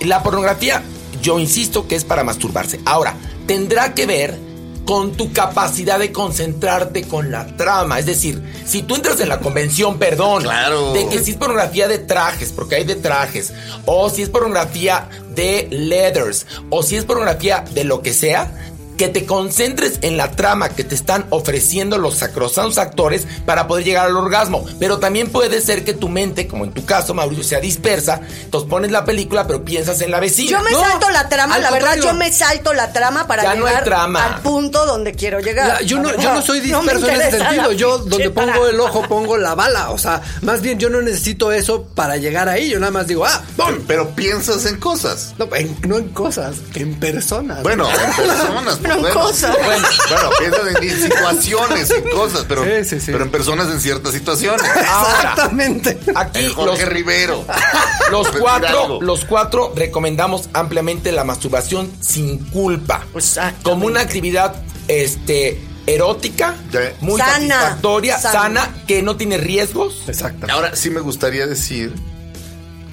La 0.00 0.22
pornografía, 0.22 0.82
yo 1.22 1.38
insisto 1.38 1.88
que 1.88 1.96
es 1.96 2.04
para 2.04 2.22
masturbarse. 2.22 2.80
Ahora, 2.84 3.14
tendrá 3.46 3.94
que 3.94 4.06
ver 4.06 4.38
con 4.86 5.12
tu 5.12 5.32
capacidad 5.32 5.98
de 5.98 6.12
concentrarte 6.12 7.02
con 7.02 7.30
la 7.30 7.46
trama. 7.56 7.98
Es 7.98 8.06
decir, 8.06 8.40
si 8.64 8.82
tú 8.82 8.94
entras 8.94 9.20
en 9.20 9.28
la 9.28 9.40
convención, 9.40 9.98
perdón, 9.98 10.44
Claro. 10.44 10.92
de 10.92 11.08
que 11.08 11.18
si 11.18 11.32
es 11.32 11.36
pornografía 11.36 11.88
de 11.88 11.98
trajes, 11.98 12.52
porque 12.52 12.76
hay 12.76 12.84
de 12.84 12.94
trajes, 12.94 13.52
o 13.84 14.08
si 14.08 14.22
es 14.22 14.28
pornografía 14.30 15.08
de 15.34 15.66
leathers, 15.70 16.46
o 16.70 16.82
si 16.82 16.96
es 16.96 17.04
pornografía 17.04 17.64
de 17.74 17.84
lo 17.84 18.00
que 18.00 18.14
sea, 18.14 18.52
que 18.96 19.08
te 19.08 19.26
concentres 19.26 19.98
en 20.02 20.16
la 20.16 20.30
trama 20.32 20.70
que 20.70 20.84
te 20.84 20.94
están 20.94 21.26
ofreciendo 21.30 21.98
los 21.98 22.16
sacrosantos 22.16 22.78
actores 22.78 23.26
para 23.44 23.66
poder 23.68 23.84
llegar 23.84 24.06
al 24.06 24.16
orgasmo. 24.16 24.64
Pero 24.78 24.98
también 24.98 25.28
puede 25.30 25.60
ser 25.60 25.84
que 25.84 25.92
tu 25.92 26.08
mente, 26.08 26.46
como 26.48 26.64
en 26.64 26.72
tu 26.72 26.84
caso, 26.84 27.12
Mauricio, 27.14 27.44
sea 27.44 27.60
dispersa. 27.60 28.20
Entonces 28.44 28.68
pones 28.70 28.90
la 28.90 29.04
película, 29.04 29.46
pero 29.46 29.64
piensas 29.64 30.00
en 30.00 30.10
la 30.10 30.20
vecina. 30.20 30.50
Yo 30.50 30.60
me 30.62 30.70
No, 30.70 30.80
salto 30.80 31.10
la 31.10 31.28
trama, 31.28 31.58
la 31.58 31.70
verdad, 31.70 31.96
yo 31.96 32.14
me 32.14 32.32
salto 32.32 32.72
la 32.72 32.92
trama 32.92 33.26
para 33.26 33.42
Ya 33.42 33.54
llegar 33.54 33.84
trama. 33.84 34.24
al 34.36 34.40
punto 34.42 34.86
donde 34.86 35.12
quiero 35.14 35.40
llegar. 35.40 35.68
La- 35.68 35.82
yo, 35.82 35.98
no, 36.00 36.16
yo 36.18 36.32
no 36.34 36.42
soy 36.42 36.60
disperso 36.66 37.06
en 37.08 37.20
ese 37.20 37.38
sentido. 37.38 37.72
Yo 37.72 37.98
donde 37.98 38.30
pongo 38.36 38.66
el 38.66 38.80
ojo 38.80 39.02
pongo 39.08 39.36
la 39.36 39.54
bala. 39.54 39.90
O 39.90 39.98
sea, 39.98 40.22
más 40.42 40.62
bien 40.62 40.78
yo 40.78 40.88
no 40.90 41.02
necesito 41.02 41.52
eso 41.52 41.84
para 41.94 42.16
llegar 42.16 42.48
ahí. 42.48 42.70
Yo 42.70 42.78
nada 42.80 42.92
más 42.92 43.06
digo, 43.06 43.24
ah, 43.26 43.42
¡pum! 43.56 43.74
Pero 43.86 44.10
piensas 44.10 44.64
en 44.66 44.78
cosas. 44.80 45.34
No, 45.38 45.48
en, 45.54 45.76
no 45.86 45.98
en 45.98 46.08
cosas, 46.10 46.56
en 46.74 46.94
personas. 46.94 47.62
Bueno, 47.62 47.88
en 47.90 48.16
personas. 48.26 48.78
Bueno. 48.94 49.20
cosas. 49.20 49.56
Bueno, 49.64 49.88
bueno, 50.08 50.30
piensas 50.38 50.82
en 50.82 51.02
situaciones 51.02 51.94
y 51.98 52.10
cosas, 52.10 52.44
pero, 52.48 52.64
Sí, 52.64 52.84
sí, 52.88 53.00
sí. 53.00 53.12
pero 53.12 53.24
en 53.24 53.30
personas 53.30 53.68
en 53.70 53.80
ciertas 53.80 54.12
situaciones. 54.12 54.62
Ahora, 54.88 55.18
Exactamente. 55.32 55.98
aquí 56.14 56.38
El 56.40 56.52
Jorge 56.54 56.82
los, 56.84 56.92
Rivero. 56.92 57.44
los 58.10 58.28
cuatro, 58.28 59.00
los 59.00 59.24
cuatro 59.24 59.72
recomendamos 59.74 60.48
ampliamente 60.52 61.12
la 61.12 61.24
masturbación 61.24 61.90
sin 62.00 62.38
culpa. 62.50 63.04
Exactamente. 63.14 63.62
Como 63.64 63.86
una 63.86 64.00
actividad 64.00 64.54
este 64.88 65.60
erótica, 65.86 66.54
muy 67.00 67.18
Sana, 67.20 67.54
satisfactoria, 67.54 68.18
sana. 68.18 68.32
sana, 68.64 68.84
que 68.88 69.02
no 69.02 69.16
tiene 69.16 69.38
riesgos. 69.38 70.02
Exacto. 70.08 70.46
Ahora 70.50 70.74
sí 70.74 70.90
me 70.90 71.00
gustaría 71.00 71.46
decir, 71.46 71.94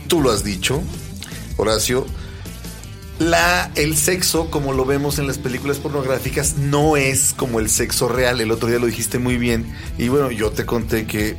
tú 0.08 0.22
lo 0.22 0.32
has 0.32 0.44
dicho, 0.44 0.82
Horacio, 1.58 2.06
la, 3.20 3.72
el 3.76 3.96
sexo, 3.98 4.50
como 4.50 4.74
lo 4.74 4.86
vemos 4.86 5.20
en 5.20 5.28
las 5.28 5.38
películas 5.38 5.78
pornográficas, 5.78 6.56
no 6.58 6.98
es 6.98 7.34
como 7.36 7.60
el 7.60 7.70
sexo 7.70 8.08
real. 8.10 8.42
El 8.42 8.52
otro 8.52 8.68
día 8.70 8.80
lo 8.80 8.88
dijiste 8.88 9.20
muy 9.20 9.38
bien. 9.38 9.74
Y 9.98 10.08
bueno, 10.10 10.32
yo 10.32 10.52
te 10.52 10.66
conté 10.66 11.06
que 11.06 11.30
eh, 11.30 11.38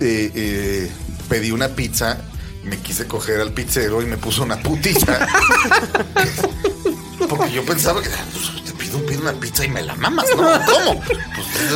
eh, 0.00 0.90
pedí 1.28 1.50
una 1.50 1.68
pizza, 1.70 2.18
me 2.64 2.76
quise 2.78 3.06
coger 3.06 3.40
al 3.40 3.52
pizzero 3.52 4.02
y 4.02 4.06
me 4.06 4.16
puso 4.16 4.42
una 4.42 4.56
putiza. 4.62 5.26
Porque 7.28 7.52
yo 7.52 7.64
pensaba 7.64 8.02
que 8.02 8.08
ah, 8.10 8.24
pues, 8.32 8.64
te 8.64 8.72
pido, 8.72 9.04
pido 9.06 9.22
una 9.22 9.32
pizza 9.32 9.64
y 9.64 9.68
me 9.68 9.82
la 9.82 9.94
mamas, 9.96 10.26
¿no? 10.36 10.42
¿Cómo? 10.42 11.00
Pues, 11.02 11.18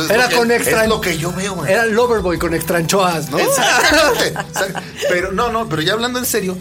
es 0.05 0.09
Era 0.09 0.23
lo 0.25 0.29
que- 0.29 0.35
con 0.35 0.51
extra. 0.51 0.83
Es 0.83 0.89
lo 0.89 1.01
que 1.01 1.17
yo 1.17 1.31
veo. 1.33 1.55
güey. 1.55 1.71
Era 1.71 1.83
el 1.85 1.93
Loverboy 1.93 2.37
con 2.37 2.53
extranchoas, 2.53 3.29
¿no? 3.31 3.39
Exactamente. 3.39 4.33
exact- 4.35 4.81
Pero 5.09 5.31
no, 5.31 5.51
no, 5.51 5.67
pero 5.67 5.81
ya 5.81 5.93
hablando 5.93 6.19
en 6.19 6.25
serio, 6.25 6.57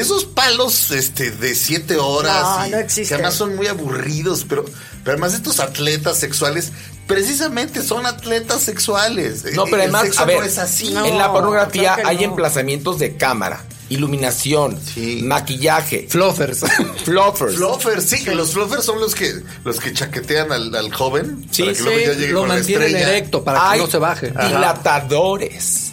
esos 0.00 0.24
palos 0.24 0.90
este, 0.90 1.30
de 1.30 1.54
siete 1.54 1.96
horas 1.96 2.42
No, 2.60 2.66
y 2.66 2.70
no 2.70 2.78
que 2.86 3.14
además 3.14 3.34
son 3.34 3.56
muy 3.56 3.66
aburridos, 3.66 4.44
pero, 4.48 4.64
pero 4.64 5.12
además 5.12 5.34
estos 5.34 5.60
atletas 5.60 6.18
sexuales 6.18 6.72
precisamente 7.06 7.82
son 7.82 8.04
atletas 8.06 8.60
sexuales. 8.62 9.44
No, 9.54 9.64
pero 9.64 9.76
El 9.76 9.82
además, 9.82 10.02
sexo 10.02 10.22
a 10.22 10.24
ver, 10.26 10.38
no 10.40 10.44
es 10.44 10.58
así. 10.58 10.90
No. 10.90 11.04
en 11.06 11.16
la 11.18 11.32
pornografía 11.32 11.94
claro 11.94 12.08
hay 12.08 12.16
no. 12.18 12.22
emplazamientos 12.24 12.98
de 12.98 13.16
cámara, 13.16 13.64
iluminación, 13.88 14.78
Sí. 14.94 15.22
maquillaje, 15.24 16.06
Fluffers. 16.10 16.60
fluffers. 17.04 17.54
Fluffers, 17.56 18.04
sí, 18.04 18.24
los 18.26 18.52
fluffers 18.52 18.84
son 18.84 19.00
los 19.00 19.14
que 19.14 19.32
los 19.64 19.80
que 19.80 19.92
chaquetean 19.94 20.52
al, 20.52 20.74
al 20.74 20.92
joven 20.92 21.46
Sí, 21.50 21.62
para 21.62 21.72
que 21.72 21.78
sí, 21.78 21.84
luego 21.84 21.98
ya 21.98 22.12
llegue 22.12 22.32
lo 22.32 22.40
con 22.40 22.48
la 22.48 22.54
mantienen 22.56 22.96
erecto 22.96 23.42
para 23.44 23.72
que 23.72 23.78
no 23.78 23.86
se 23.86 23.98
baje. 23.98 24.32
Ajá. 24.36 24.46
dilatadores. 24.48 25.87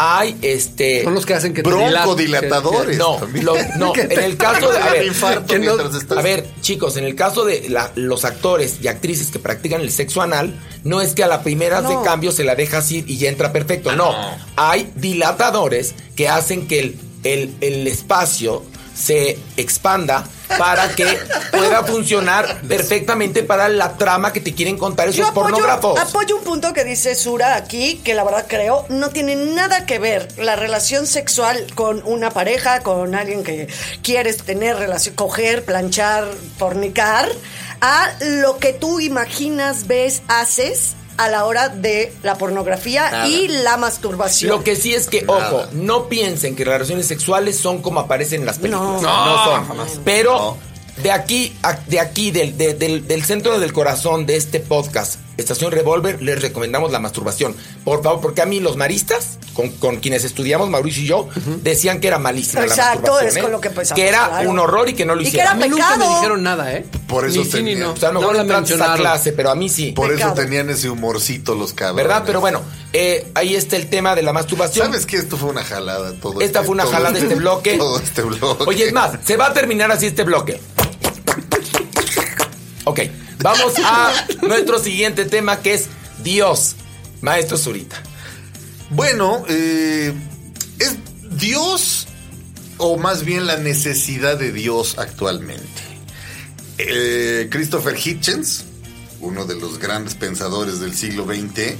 Hay 0.00 0.36
este 0.42 1.02
Son 1.02 1.12
los 1.14 1.26
que 1.26 1.34
hacen 1.34 1.52
que 1.54 1.62
te 1.62 1.68
Broncodilatadores. 1.70 2.96
No, 2.98 3.18
lo- 3.42 3.56
no, 3.78 3.92
en 3.96 4.12
el 4.22 4.36
caso 4.36 4.70
de 4.70 4.78
a 4.78 4.92
ver, 4.92 5.06
infarto 5.06 5.46
que 5.46 5.58
no- 5.58 5.74
mientras 5.76 6.00
estás- 6.00 6.18
a 6.18 6.22
ver, 6.22 6.46
chicos, 6.60 6.96
en 6.96 7.04
el 7.04 7.14
caso 7.16 7.44
de 7.44 7.68
la- 7.68 7.90
los 7.96 8.24
actores 8.24 8.76
y 8.80 8.86
actrices 8.88 9.30
que 9.32 9.38
practican 9.40 9.80
el 9.80 9.90
sexo 9.90 10.22
anal, 10.22 10.54
no 10.84 11.00
es 11.00 11.14
que 11.14 11.24
a 11.24 11.26
la 11.26 11.42
primera 11.42 11.80
No. 11.80 11.88
de 11.90 12.04
cambio 12.04 12.30
se 12.30 12.44
la 12.44 12.54
dejas 12.54 12.90
ir 12.92 13.04
y 13.08 13.18
ya 13.18 13.28
entra 13.28 13.52
perfecto. 13.52 13.90
No, 13.96 14.14
hay 14.56 14.90
dilatadores 14.94 15.94
que 16.14 16.28
hacen 16.28 16.68
que 16.68 16.78
el, 16.80 16.96
el- 17.24 17.54
el 17.60 17.86
espacio 17.88 18.62
se 18.98 19.38
expanda 19.56 20.24
para 20.56 20.88
que 20.94 21.06
pueda 21.52 21.84
funcionar 21.84 22.62
perfectamente 22.62 23.42
para 23.42 23.68
la 23.68 23.96
trama 23.96 24.32
que 24.32 24.40
te 24.40 24.54
quieren 24.54 24.76
contar 24.76 25.08
esos 25.08 25.18
Yo 25.18 25.26
apoyo, 25.26 25.48
pornógrafos. 25.48 26.00
apoyo 26.00 26.36
un 26.36 26.44
punto 26.44 26.72
que 26.72 26.84
dice 26.84 27.14
Sura 27.14 27.54
aquí, 27.54 28.00
que 28.04 28.14
la 28.14 28.24
verdad 28.24 28.46
creo 28.48 28.86
no 28.88 29.10
tiene 29.10 29.36
nada 29.36 29.86
que 29.86 29.98
ver 29.98 30.28
la 30.38 30.56
relación 30.56 31.06
sexual 31.06 31.66
con 31.74 32.02
una 32.04 32.30
pareja, 32.30 32.80
con 32.80 33.14
alguien 33.14 33.44
que 33.44 33.68
quieres 34.02 34.38
tener 34.38 34.76
relación, 34.76 35.14
coger, 35.14 35.64
planchar, 35.64 36.26
fornicar, 36.56 37.28
a 37.80 38.12
lo 38.20 38.58
que 38.58 38.72
tú 38.72 38.98
imaginas, 39.00 39.86
ves, 39.86 40.22
haces 40.26 40.96
a 41.18 41.28
la 41.28 41.44
hora 41.44 41.68
de 41.68 42.12
la 42.22 42.36
pornografía 42.38 43.10
Nada. 43.10 43.28
y 43.28 43.48
la 43.48 43.76
masturbación. 43.76 44.50
Lo 44.50 44.64
que 44.64 44.74
sí 44.76 44.94
es 44.94 45.08
que, 45.08 45.22
Nada. 45.22 45.48
ojo, 45.52 45.66
no 45.72 46.08
piensen 46.08 46.56
que 46.56 46.64
las 46.64 46.74
relaciones 46.74 47.06
sexuales 47.06 47.58
son 47.58 47.82
como 47.82 48.00
aparecen 48.00 48.40
en 48.40 48.46
las 48.46 48.58
películas. 48.58 49.02
No. 49.02 49.24
No, 49.26 49.44
son. 49.44 49.66
jamás. 49.68 50.00
Pero 50.04 50.56
de 51.02 51.10
aquí, 51.12 51.56
a- 51.62 51.74
de 51.86 52.00
aquí, 52.00 52.30
del, 52.30 52.56
de- 52.56 52.74
del, 52.74 53.06
del 53.06 53.24
centro 53.24 53.58
del 53.60 53.72
corazón 53.72 54.26
de 54.26 54.36
este 54.36 54.60
podcast, 54.60 55.16
Estación 55.38 55.72
Revolver, 55.72 56.20
les 56.20 56.42
recomendamos 56.42 56.92
la 56.92 56.98
masturbación. 56.98 57.54
Por 57.84 58.02
favor, 58.02 58.20
porque 58.20 58.42
a 58.42 58.46
mí 58.46 58.60
los 58.60 58.76
maristas, 58.76 59.38
con, 59.54 59.70
con 59.70 59.96
quienes 59.96 60.24
estudiamos, 60.24 60.68
Mauricio 60.68 61.02
y 61.04 61.06
yo, 61.06 61.28
decían 61.62 62.00
que 62.00 62.08
era 62.08 62.18
malísima 62.18 62.60
la 62.62 62.66
Exacto, 62.66 63.12
masturbación. 63.12 63.28
es 63.30 63.36
¿eh? 63.36 63.40
con 63.42 63.52
lo 63.52 63.60
que 63.60 63.68
empezamos, 63.68 64.02
Que 64.02 64.08
era 64.08 64.28
claro. 64.28 64.50
un 64.50 64.58
horror 64.58 64.88
y 64.88 64.94
que 64.94 65.06
no 65.06 65.14
lo 65.14 65.20
Y 65.20 65.24
que 65.24 65.28
hicieran. 65.30 65.52
A 65.52 65.64
mí 65.64 65.68
nunca 65.70 65.90
me 65.90 65.94
Pecado. 65.96 66.14
dijeron 66.16 66.42
nada, 66.42 66.72
¿eh? 66.74 66.84
Por 67.06 67.24
eso 67.24 67.38
ni 67.38 67.44
sí 67.44 67.56
ni 67.62 67.70
tenía- 67.70 67.84
no. 67.84 67.92
O 67.92 67.96
sea, 67.96 68.08
a 68.08 68.12
lo 68.12 68.20
No 68.20 68.32
mejor 68.32 68.46
la 68.46 68.58
esa 68.58 68.94
clase, 68.94 69.32
pero 69.32 69.50
a 69.50 69.54
mí 69.54 69.68
sí. 69.68 69.92
Por 69.92 70.06
eso 70.10 70.16
Pecado. 70.16 70.34
tenían 70.34 70.68
ese 70.70 70.90
humorcito 70.90 71.54
los 71.54 71.72
cabrones. 71.72 72.04
¿Verdad? 72.04 72.24
Pero 72.26 72.40
bueno, 72.40 72.60
eh, 72.92 73.30
ahí 73.34 73.54
está 73.54 73.76
el 73.76 73.88
tema 73.88 74.14
de 74.16 74.22
la 74.22 74.32
masturbación. 74.32 74.86
¿Sabes 74.86 75.06
que 75.06 75.16
esto 75.18 75.36
fue 75.36 75.48
una 75.50 75.62
jalada? 75.62 76.12
Todo 76.20 76.40
Esta 76.40 76.58
este- 76.58 76.66
fue 76.66 76.74
una 76.74 76.82
todo 76.82 76.92
jalada 76.92 77.12
de 77.14 77.20
este 77.20 77.34
bloque. 77.36 77.74
Todo 77.78 77.98
este 78.00 78.22
bloque. 78.22 78.64
Oye, 78.66 78.86
es 78.88 78.92
más, 78.92 79.12
se 79.24 79.36
va 79.36 79.46
a 79.46 79.52
terminar 79.54 79.90
así 79.92 80.06
este 80.06 80.24
bloque. 80.24 80.60
Ok, 82.84 83.00
Vamos 83.40 83.74
a 83.84 84.26
nuestro 84.42 84.78
siguiente 84.78 85.24
tema 85.24 85.60
que 85.60 85.74
es 85.74 85.86
Dios. 86.22 86.76
Maestro 87.20 87.56
Zurita. 87.56 87.96
Bueno, 88.90 89.44
eh, 89.48 90.12
es 90.78 90.96
Dios 91.38 92.06
o 92.78 92.96
más 92.96 93.24
bien 93.24 93.46
la 93.46 93.56
necesidad 93.56 94.38
de 94.38 94.52
Dios 94.52 94.98
actualmente. 94.98 95.82
Eh, 96.78 97.48
Christopher 97.50 97.96
Hitchens, 97.96 98.64
uno 99.20 99.44
de 99.44 99.56
los 99.56 99.78
grandes 99.78 100.14
pensadores 100.14 100.78
del 100.80 100.94
siglo 100.94 101.26
XX 101.26 101.74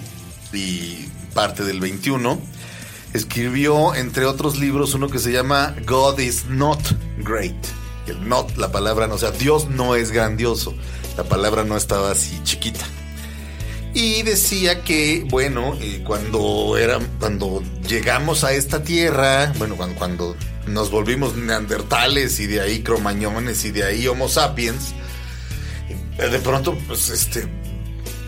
y 0.52 1.08
parte 1.34 1.62
del 1.64 1.80
XXI, 1.80 2.38
escribió 3.14 3.94
entre 3.94 4.26
otros 4.26 4.58
libros 4.58 4.94
uno 4.94 5.08
que 5.08 5.18
se 5.18 5.32
llama 5.32 5.74
God 5.86 6.18
is 6.18 6.46
not 6.46 6.80
great. 7.18 7.54
El 8.06 8.28
not, 8.28 8.56
la 8.56 8.72
palabra, 8.72 9.06
no, 9.06 9.14
o 9.14 9.18
sea, 9.18 9.30
Dios 9.30 9.68
no 9.68 9.94
es 9.94 10.10
grandioso. 10.10 10.74
La 11.18 11.24
palabra 11.24 11.64
no 11.64 11.76
estaba 11.76 12.12
así 12.12 12.40
chiquita. 12.44 12.86
Y 13.92 14.22
decía 14.22 14.84
que, 14.84 15.26
bueno, 15.28 15.76
eh, 15.80 16.04
cuando, 16.06 16.78
era, 16.78 17.00
cuando 17.18 17.60
llegamos 17.88 18.44
a 18.44 18.52
esta 18.52 18.84
tierra, 18.84 19.52
bueno, 19.58 19.74
cuando, 19.76 20.36
nos 20.68 20.92
volvimos 20.92 21.34
neandertales 21.34 22.38
y 22.38 22.46
de 22.46 22.60
ahí 22.60 22.84
cromañones 22.84 23.64
y 23.64 23.72
de 23.72 23.82
ahí 23.82 24.06
homo 24.06 24.28
sapiens, 24.28 24.94
eh, 26.18 26.28
de 26.28 26.38
pronto, 26.38 26.78
pues, 26.86 27.08
este, 27.10 27.48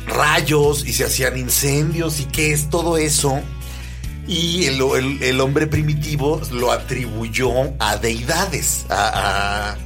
rayos 0.09 0.85
y 0.85 0.93
se 0.93 1.05
hacían 1.05 1.39
incendios 1.39 2.19
y 2.19 2.25
qué 2.25 2.53
es 2.53 2.71
todo 2.71 2.99
eso. 2.99 3.41
Y 4.27 4.65
el, 4.65 5.41
hombre 5.41 5.69
primitivo 5.69 6.43
lo 6.51 6.73
atribuyó 6.73 7.53
a 7.79 7.97
deidades, 7.99 8.85
a 8.91 9.77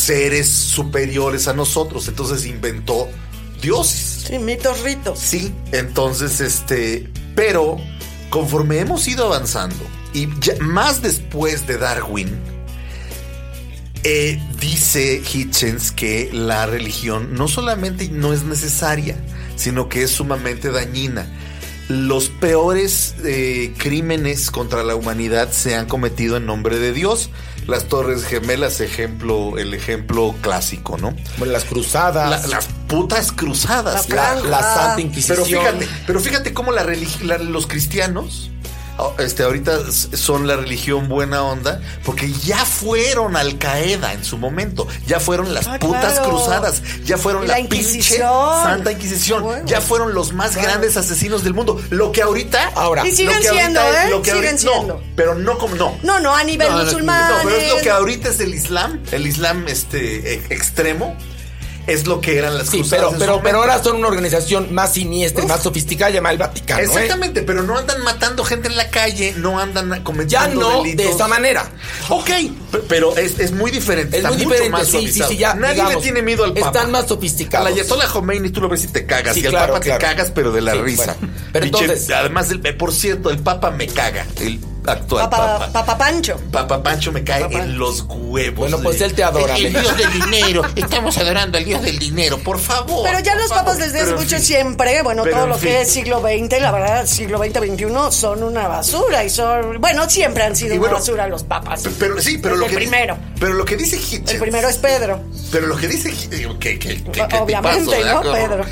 seres 0.00 0.48
superiores 0.48 1.48
a 1.48 1.52
nosotros. 1.52 2.08
Entonces 2.08 2.46
inventó 2.46 3.08
dioses. 3.60 4.24
Sí, 4.28 4.38
mitos, 4.38 4.80
ritos. 4.82 5.18
Sí, 5.18 5.52
entonces 5.72 6.40
este, 6.40 7.08
pero 7.34 7.76
conforme 8.30 8.78
hemos 8.80 9.06
ido 9.08 9.26
avanzando 9.26 9.76
y 10.14 10.28
ya- 10.40 10.54
más 10.60 11.02
después 11.02 11.66
de 11.66 11.76
Darwin, 11.78 12.28
eh, 14.02 14.40
dice 14.58 15.22
Hitchens 15.32 15.92
que 15.92 16.30
la 16.32 16.64
religión 16.66 17.34
no 17.34 17.48
solamente 17.48 18.08
no 18.08 18.32
es 18.32 18.44
necesaria, 18.44 19.16
sino 19.56 19.88
que 19.88 20.02
es 20.04 20.10
sumamente 20.10 20.70
dañina. 20.70 21.26
Los 21.88 22.28
peores 22.28 23.14
eh, 23.24 23.74
crímenes 23.76 24.50
contra 24.50 24.84
la 24.84 24.94
humanidad 24.94 25.50
se 25.52 25.74
han 25.74 25.86
cometido 25.86 26.36
en 26.38 26.46
nombre 26.46 26.78
de 26.78 26.92
Dios. 26.92 27.30
Las 27.70 27.84
Torres 27.88 28.24
Gemelas, 28.24 28.80
ejemplo, 28.80 29.56
el 29.56 29.72
ejemplo 29.74 30.34
clásico, 30.40 30.98
¿no? 30.98 31.14
Bueno, 31.38 31.52
las 31.52 31.64
cruzadas. 31.64 32.28
La- 32.42 32.46
las 32.48 32.66
putas 32.88 33.30
cruzadas. 33.32 34.08
La 34.08 34.34
la, 34.34 34.40
la 34.42 34.60
Santa 34.62 34.96
Pero 34.96 35.06
Inquisición. 35.06 35.46
fíjate, 35.46 35.88
pero 36.06 36.20
fíjate 36.20 36.52
cómo 36.52 36.72
la 36.72 36.84
religi- 36.84 37.22
la- 37.22 37.38
los 37.38 37.66
cristianos 37.68 38.50
este, 39.18 39.42
ahorita 39.42 39.78
son 39.92 40.46
la 40.46 40.56
religión 40.56 41.08
buena 41.08 41.42
onda 41.42 41.80
porque 42.04 42.32
ya 42.32 42.64
fueron 42.64 43.36
Al 43.36 43.58
Qaeda 43.58 44.12
en 44.12 44.24
su 44.24 44.38
momento, 44.38 44.86
ya 45.06 45.20
fueron 45.20 45.52
las 45.54 45.66
Ah, 45.66 45.78
putas 45.78 46.14
claro. 46.14 46.30
cruzadas, 46.30 46.82
ya 47.04 47.16
fueron 47.18 47.46
la, 47.46 47.58
la 47.58 47.68
pinche. 47.68 48.18
Santa 48.18 48.92
Inquisición, 48.92 49.42
bueno. 49.42 49.66
ya 49.66 49.80
fueron 49.80 50.14
los 50.14 50.32
más 50.32 50.56
grandes 50.56 50.96
asesinos 50.96 51.44
del 51.44 51.54
mundo. 51.54 51.80
Lo 51.90 52.12
que 52.12 52.22
ahorita 52.22 52.72
Ahora. 52.74 53.06
Y 53.06 53.12
siguen 53.12 53.34
lo 53.36 53.40
que 53.40 53.48
ahorita 53.48 53.62
siendo, 53.64 53.80
es- 53.80 53.96
¿eh? 54.06 54.10
lo 54.10 54.22
que 54.22 54.30
Siguen 54.30 54.46
ahorita- 54.46 54.58
siendo. 54.72 54.94
No, 54.94 55.00
pero 55.16 55.34
no 55.34 55.58
como 55.58 55.74
no. 55.76 55.98
No, 56.02 56.20
no, 56.20 56.34
a 56.34 56.44
nivel 56.44 56.68
No, 56.70 56.78
no, 56.78 56.84
musulmán. 56.84 57.30
No, 57.32 57.38
pero 57.44 57.56
es 57.56 57.68
lo 57.72 57.80
que 57.80 57.90
ahorita 57.90 58.28
es 58.30 58.40
el 58.40 58.54
Islam, 58.54 59.00
el 59.12 59.26
Islam 59.26 59.66
este 59.68 60.34
e- 60.34 60.42
extremo 60.50 61.16
es 61.86 62.06
lo 62.06 62.20
que 62.20 62.38
eran 62.38 62.56
las 62.58 62.68
Sí, 62.68 62.78
cruzadas 62.78 63.06
pero, 63.12 63.18
pero, 63.18 63.40
pero 63.42 63.58
ahora 63.60 63.82
son 63.82 63.96
una 63.96 64.08
organización 64.08 64.72
más 64.72 64.92
siniestra 64.94 65.44
Uf. 65.44 65.50
más 65.50 65.62
sofisticada 65.62 66.10
llamada 66.10 66.32
el 66.32 66.38
Vaticano. 66.38 66.80
¿eh? 66.80 66.84
Exactamente, 66.84 67.42
pero 67.42 67.62
no 67.62 67.76
andan 67.76 68.02
matando 68.02 68.44
gente 68.44 68.68
en 68.68 68.76
la 68.76 68.88
calle, 68.90 69.34
no 69.36 69.58
andan 69.58 69.90
Ya 69.90 70.02
cometiendo 70.04 70.60
no 70.60 70.82
delitos. 70.82 71.06
de 71.06 71.12
esa 71.12 71.28
manera. 71.28 71.68
Ok, 72.08 72.30
pero 72.88 73.16
es, 73.16 73.38
es 73.38 73.52
muy 73.52 73.70
diferente. 73.70 74.18
Es 74.18 74.24
está 74.24 74.28
muy 74.34 74.44
mucho 74.44 74.48
diferente, 74.62 74.70
más 74.78 74.86
sí, 74.86 74.92
sí, 74.92 74.98
suavizado. 74.98 75.30
sí, 75.30 75.36
ya. 75.38 75.54
Nadie 75.54 75.74
digamos, 75.74 75.94
le 75.96 76.00
tiene 76.02 76.22
miedo 76.22 76.44
al 76.44 76.54
Papa. 76.54 76.66
Están 76.66 76.90
más 76.90 77.08
sofisticados. 77.08 77.68
Ayatollah 77.68 78.06
Khomeini 78.08 78.50
tú 78.50 78.60
lo 78.60 78.68
ves 78.68 78.84
y 78.84 78.88
te 78.88 79.06
cagas. 79.06 79.36
Y 79.36 79.44
al 79.46 79.50
claro, 79.52 79.72
Papa 79.74 79.84
claro. 79.84 79.98
te 79.98 80.04
cagas, 80.06 80.30
pero 80.34 80.52
de 80.52 80.60
la 80.60 80.74
risa. 80.74 81.16
bueno. 81.18 81.34
Pero 81.52 81.64
entonces- 81.66 82.10
Además, 82.10 82.50
el- 82.50 82.60
por 82.76 82.92
cierto, 82.92 83.30
el 83.30 83.38
Papa 83.38 83.70
me 83.70 83.86
caga. 83.86 84.26
El 84.40 84.60
actual 84.86 85.28
Papa, 85.30 85.58
Papa. 85.58 85.72
Papa 85.72 85.98
Pancho. 85.98 86.40
Papa 86.50 86.82
Pancho 86.82 87.12
me 87.12 87.22
cae 87.24 87.42
Papa. 87.42 87.58
en 87.58 87.78
los 87.78 88.04
huevos. 88.08 88.56
Bueno, 88.70 88.78
pues 88.82 89.00
él 89.00 89.14
te 89.14 89.22
adora. 89.24 89.56
El, 89.56 89.72
dios 89.72 89.96
del 89.96 90.12
dinero. 90.12 90.62
Estamos 90.76 91.16
adorando 91.18 91.58
al 91.58 91.64
dios 91.64 91.82
del 91.82 91.98
dinero, 91.98 92.38
por 92.38 92.58
favor. 92.58 93.04
Pero 93.04 93.20
ya 93.20 93.34
los 93.34 93.48
favor. 93.48 93.64
papas 93.64 93.78
desde 93.78 94.00
hace 94.00 94.12
mucho 94.14 94.36
fin. 94.36 94.40
siempre, 94.44 95.02
bueno, 95.02 95.22
Pero 95.24 95.36
todo 95.36 95.46
lo 95.48 95.54
fin. 95.56 95.68
que 95.70 95.80
es 95.82 95.90
siglo 95.90 96.20
XX, 96.20 96.60
la 96.60 96.70
verdad, 96.72 97.06
siglo 97.06 97.38
XX, 97.38 97.58
XXI, 97.58 97.86
son 98.10 98.42
una 98.42 98.68
basura 98.68 99.24
y 99.24 99.30
son, 99.30 99.80
bueno, 99.80 100.08
siempre 100.08 100.44
han 100.44 100.56
sido 100.56 100.70
bueno, 100.76 100.84
una 100.92 101.00
basura 101.00 101.26
los 101.26 101.44
papas. 101.44 101.82
Pero 101.98 102.20
sí, 102.20 102.38
pero 102.38 102.54
Desde 102.54 102.66
lo 102.66 102.66
que 102.66 102.72
el 102.84 102.88
primero. 102.88 103.18
Pero 103.38 103.54
lo 103.54 103.64
que 103.64 103.76
dice 103.76 103.96
Hitchens. 103.96 104.30
El 104.32 104.38
primero 104.40 104.68
es 104.68 104.76
Pedro. 104.78 105.20
Pero 105.52 105.66
lo 105.66 105.76
que 105.76 105.88
dice 105.88 106.10
que, 106.10 106.58
que, 106.58 106.78
que- 106.78 107.02
que 107.04 107.22
Obviamente, 107.40 107.80
tipazo, 107.84 107.90
¿verdad, 107.90 108.22
¿no? 108.24 108.32
Pedro? 108.32 108.64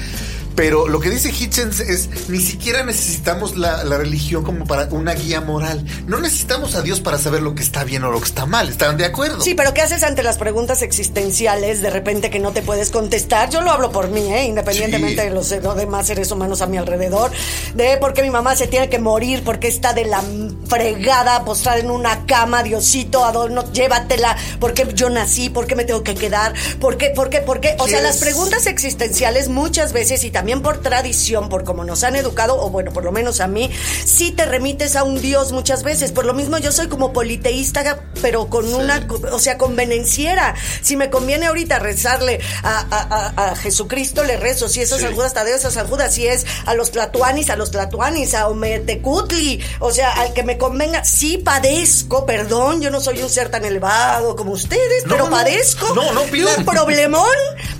Pero 0.58 0.88
lo 0.88 0.98
que 0.98 1.08
dice 1.08 1.30
Hitchens 1.30 1.78
es 1.78 2.08
ni 2.28 2.40
siquiera 2.40 2.82
necesitamos 2.82 3.56
la, 3.56 3.84
la 3.84 3.96
religión 3.96 4.42
como 4.42 4.64
para 4.66 4.86
una 4.90 5.14
guía 5.14 5.40
moral. 5.40 5.84
No 6.08 6.18
necesitamos 6.18 6.74
a 6.74 6.82
Dios 6.82 6.98
para 7.00 7.16
saber 7.16 7.42
lo 7.42 7.54
que 7.54 7.62
está 7.62 7.84
bien 7.84 8.02
o 8.02 8.10
lo 8.10 8.18
que 8.18 8.24
está 8.26 8.44
mal. 8.44 8.68
¿Están 8.68 8.96
de 8.96 9.04
acuerdo? 9.04 9.40
Sí, 9.40 9.54
pero 9.54 9.72
¿qué 9.72 9.82
haces 9.82 10.02
ante 10.02 10.24
las 10.24 10.36
preguntas 10.36 10.82
existenciales 10.82 11.80
de 11.80 11.90
repente 11.90 12.28
que 12.28 12.40
no 12.40 12.50
te 12.50 12.62
puedes 12.62 12.90
contestar? 12.90 13.50
Yo 13.50 13.60
lo 13.60 13.70
hablo 13.70 13.92
por 13.92 14.08
mí, 14.08 14.34
¿eh? 14.34 14.46
independientemente 14.46 15.22
Sí. 15.22 15.28
de 15.28 15.30
los 15.32 15.48
de- 15.48 15.60
los 15.60 15.76
demás 15.76 16.08
seres 16.08 16.32
humanos 16.32 16.60
a 16.60 16.66
mi 16.66 16.76
alrededor, 16.76 17.30
de 17.76 17.96
por 17.98 18.12
qué 18.12 18.22
mi 18.22 18.30
mamá 18.30 18.56
se 18.56 18.66
tiene 18.66 18.88
que 18.88 18.98
morir, 18.98 19.44
por 19.44 19.60
qué 19.60 19.68
está 19.68 19.92
de 19.92 20.06
la 20.06 20.24
fregada 20.66 21.44
postrada 21.44 21.78
en 21.78 21.88
una 21.92 22.26
cama, 22.26 22.64
Diosito, 22.64 23.24
adorno, 23.24 23.72
llévatela, 23.72 24.36
por 24.58 24.74
qué 24.74 24.88
yo 24.92 25.08
nací, 25.08 25.50
por 25.50 25.68
qué 25.68 25.76
me 25.76 25.84
tengo 25.84 26.02
que 26.02 26.16
quedar, 26.16 26.52
por 26.80 26.96
qué, 26.96 27.10
por 27.10 27.30
qué, 27.30 27.42
por 27.42 27.60
qué. 27.60 27.76
O 27.78 27.86
sea, 27.86 28.00
las 28.00 28.16
preguntas 28.16 28.66
existenciales 28.66 29.48
muchas 29.48 29.92
veces 29.92 30.24
y 30.24 30.32
también 30.32 30.47
por 30.62 30.78
tradición, 30.80 31.48
por 31.48 31.64
como 31.64 31.84
nos 31.84 32.02
han 32.04 32.16
educado, 32.16 32.60
o 32.60 32.70
bueno, 32.70 32.92
por 32.92 33.04
lo 33.04 33.12
menos 33.12 33.40
a 33.40 33.46
mí, 33.48 33.70
sí 34.04 34.32
te 34.32 34.44
remites 34.46 34.96
a 34.96 35.04
un 35.04 35.20
Dios 35.20 35.52
muchas 35.52 35.82
veces. 35.82 36.10
Por 36.12 36.24
lo 36.24 36.34
mismo 36.34 36.58
yo 36.58 36.72
soy 36.72 36.88
como 36.88 37.12
politeísta, 37.12 38.00
pero 38.22 38.48
con 38.48 38.72
una, 38.72 39.06
o 39.32 39.38
sea, 39.38 39.58
convenenciera. 39.58 40.54
Si 40.82 40.96
me 40.96 41.10
conviene 41.10 41.46
ahorita 41.46 41.78
rezarle 41.78 42.40
a, 42.62 42.78
a- 42.90 43.32
a- 43.36 43.50
a 43.52 43.56
Jesucristo, 43.56 44.24
le 44.24 44.36
rezo. 44.36 44.68
Si 44.68 44.80
es 44.80 44.92
a 44.92 44.96
Sí. 44.96 45.02
San 45.04 45.14
Judas 45.14 45.34
Tadeo, 45.34 45.56
es 45.56 45.64
a 45.64 45.70
San 45.70 45.86
Judas. 45.86 46.14
Si 46.14 46.26
es 46.26 46.46
a 46.66 46.74
los 46.74 46.90
Tlatuanis, 46.90 47.50
a 47.50 47.56
los 47.56 47.70
Tlatuanis, 47.70 48.34
a 48.34 48.48
Ometecutli. 48.48 49.62
O 49.80 49.92
sea, 49.92 50.12
al 50.12 50.32
que 50.32 50.42
me 50.42 50.58
convenga. 50.58 51.04
Sí 51.04 51.38
padezco, 51.38 52.24
perdón, 52.26 52.80
yo 52.80 52.90
no 52.90 53.00
soy 53.00 53.20
un 53.22 53.30
ser 53.30 53.50
tan 53.50 53.64
elevado 53.64 54.34
como 54.36 54.52
ustedes, 54.52 55.04
No, 55.04 55.10
pero 55.12 55.24
no, 55.24 55.30
padezco 55.30 55.94
No, 55.94 56.12
de 56.24 56.44
un 56.58 56.64
problemón 56.64 57.28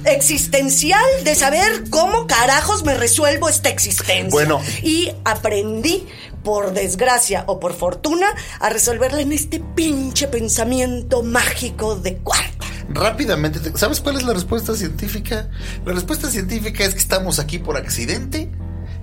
existencial 0.05 1.01
de 1.25 1.35
saber 1.35 1.85
cómo 1.91 2.27
carajos 2.59 2.85
me 2.85 2.95
resuelvo 2.95 3.49
esta 3.49 3.69
existencia. 3.69 4.29
Bueno. 4.31 4.61
Y 4.83 5.13
aprendí, 5.25 6.07
por 6.43 6.73
desgracia 6.73 7.45
o 7.47 7.61
por 7.61 7.73
fortuna, 7.73 8.27
a 8.59 8.69
resolverla 8.69 9.21
en 9.21 9.33
este 9.33 9.61
pinche 9.61 10.27
pensamiento 10.27 11.23
mágico 11.23 11.95
de 11.95 12.17
cuarta. 12.17 12.67
Rápidamente, 12.89 13.61
te- 13.61 13.79
¿sabes 13.79 14.01
cuál 14.01 14.17
es 14.17 14.25
la 14.25 14.33
respuesta 14.33 14.75
científica? 14.75 15.49
La 15.85 15.93
respuesta 15.93 16.29
científica 16.31 16.85
es 16.85 16.95
que 16.95 17.01
estamos 17.01 17.39
aquí 17.39 17.59
por 17.61 17.77
accidente. 17.77 18.51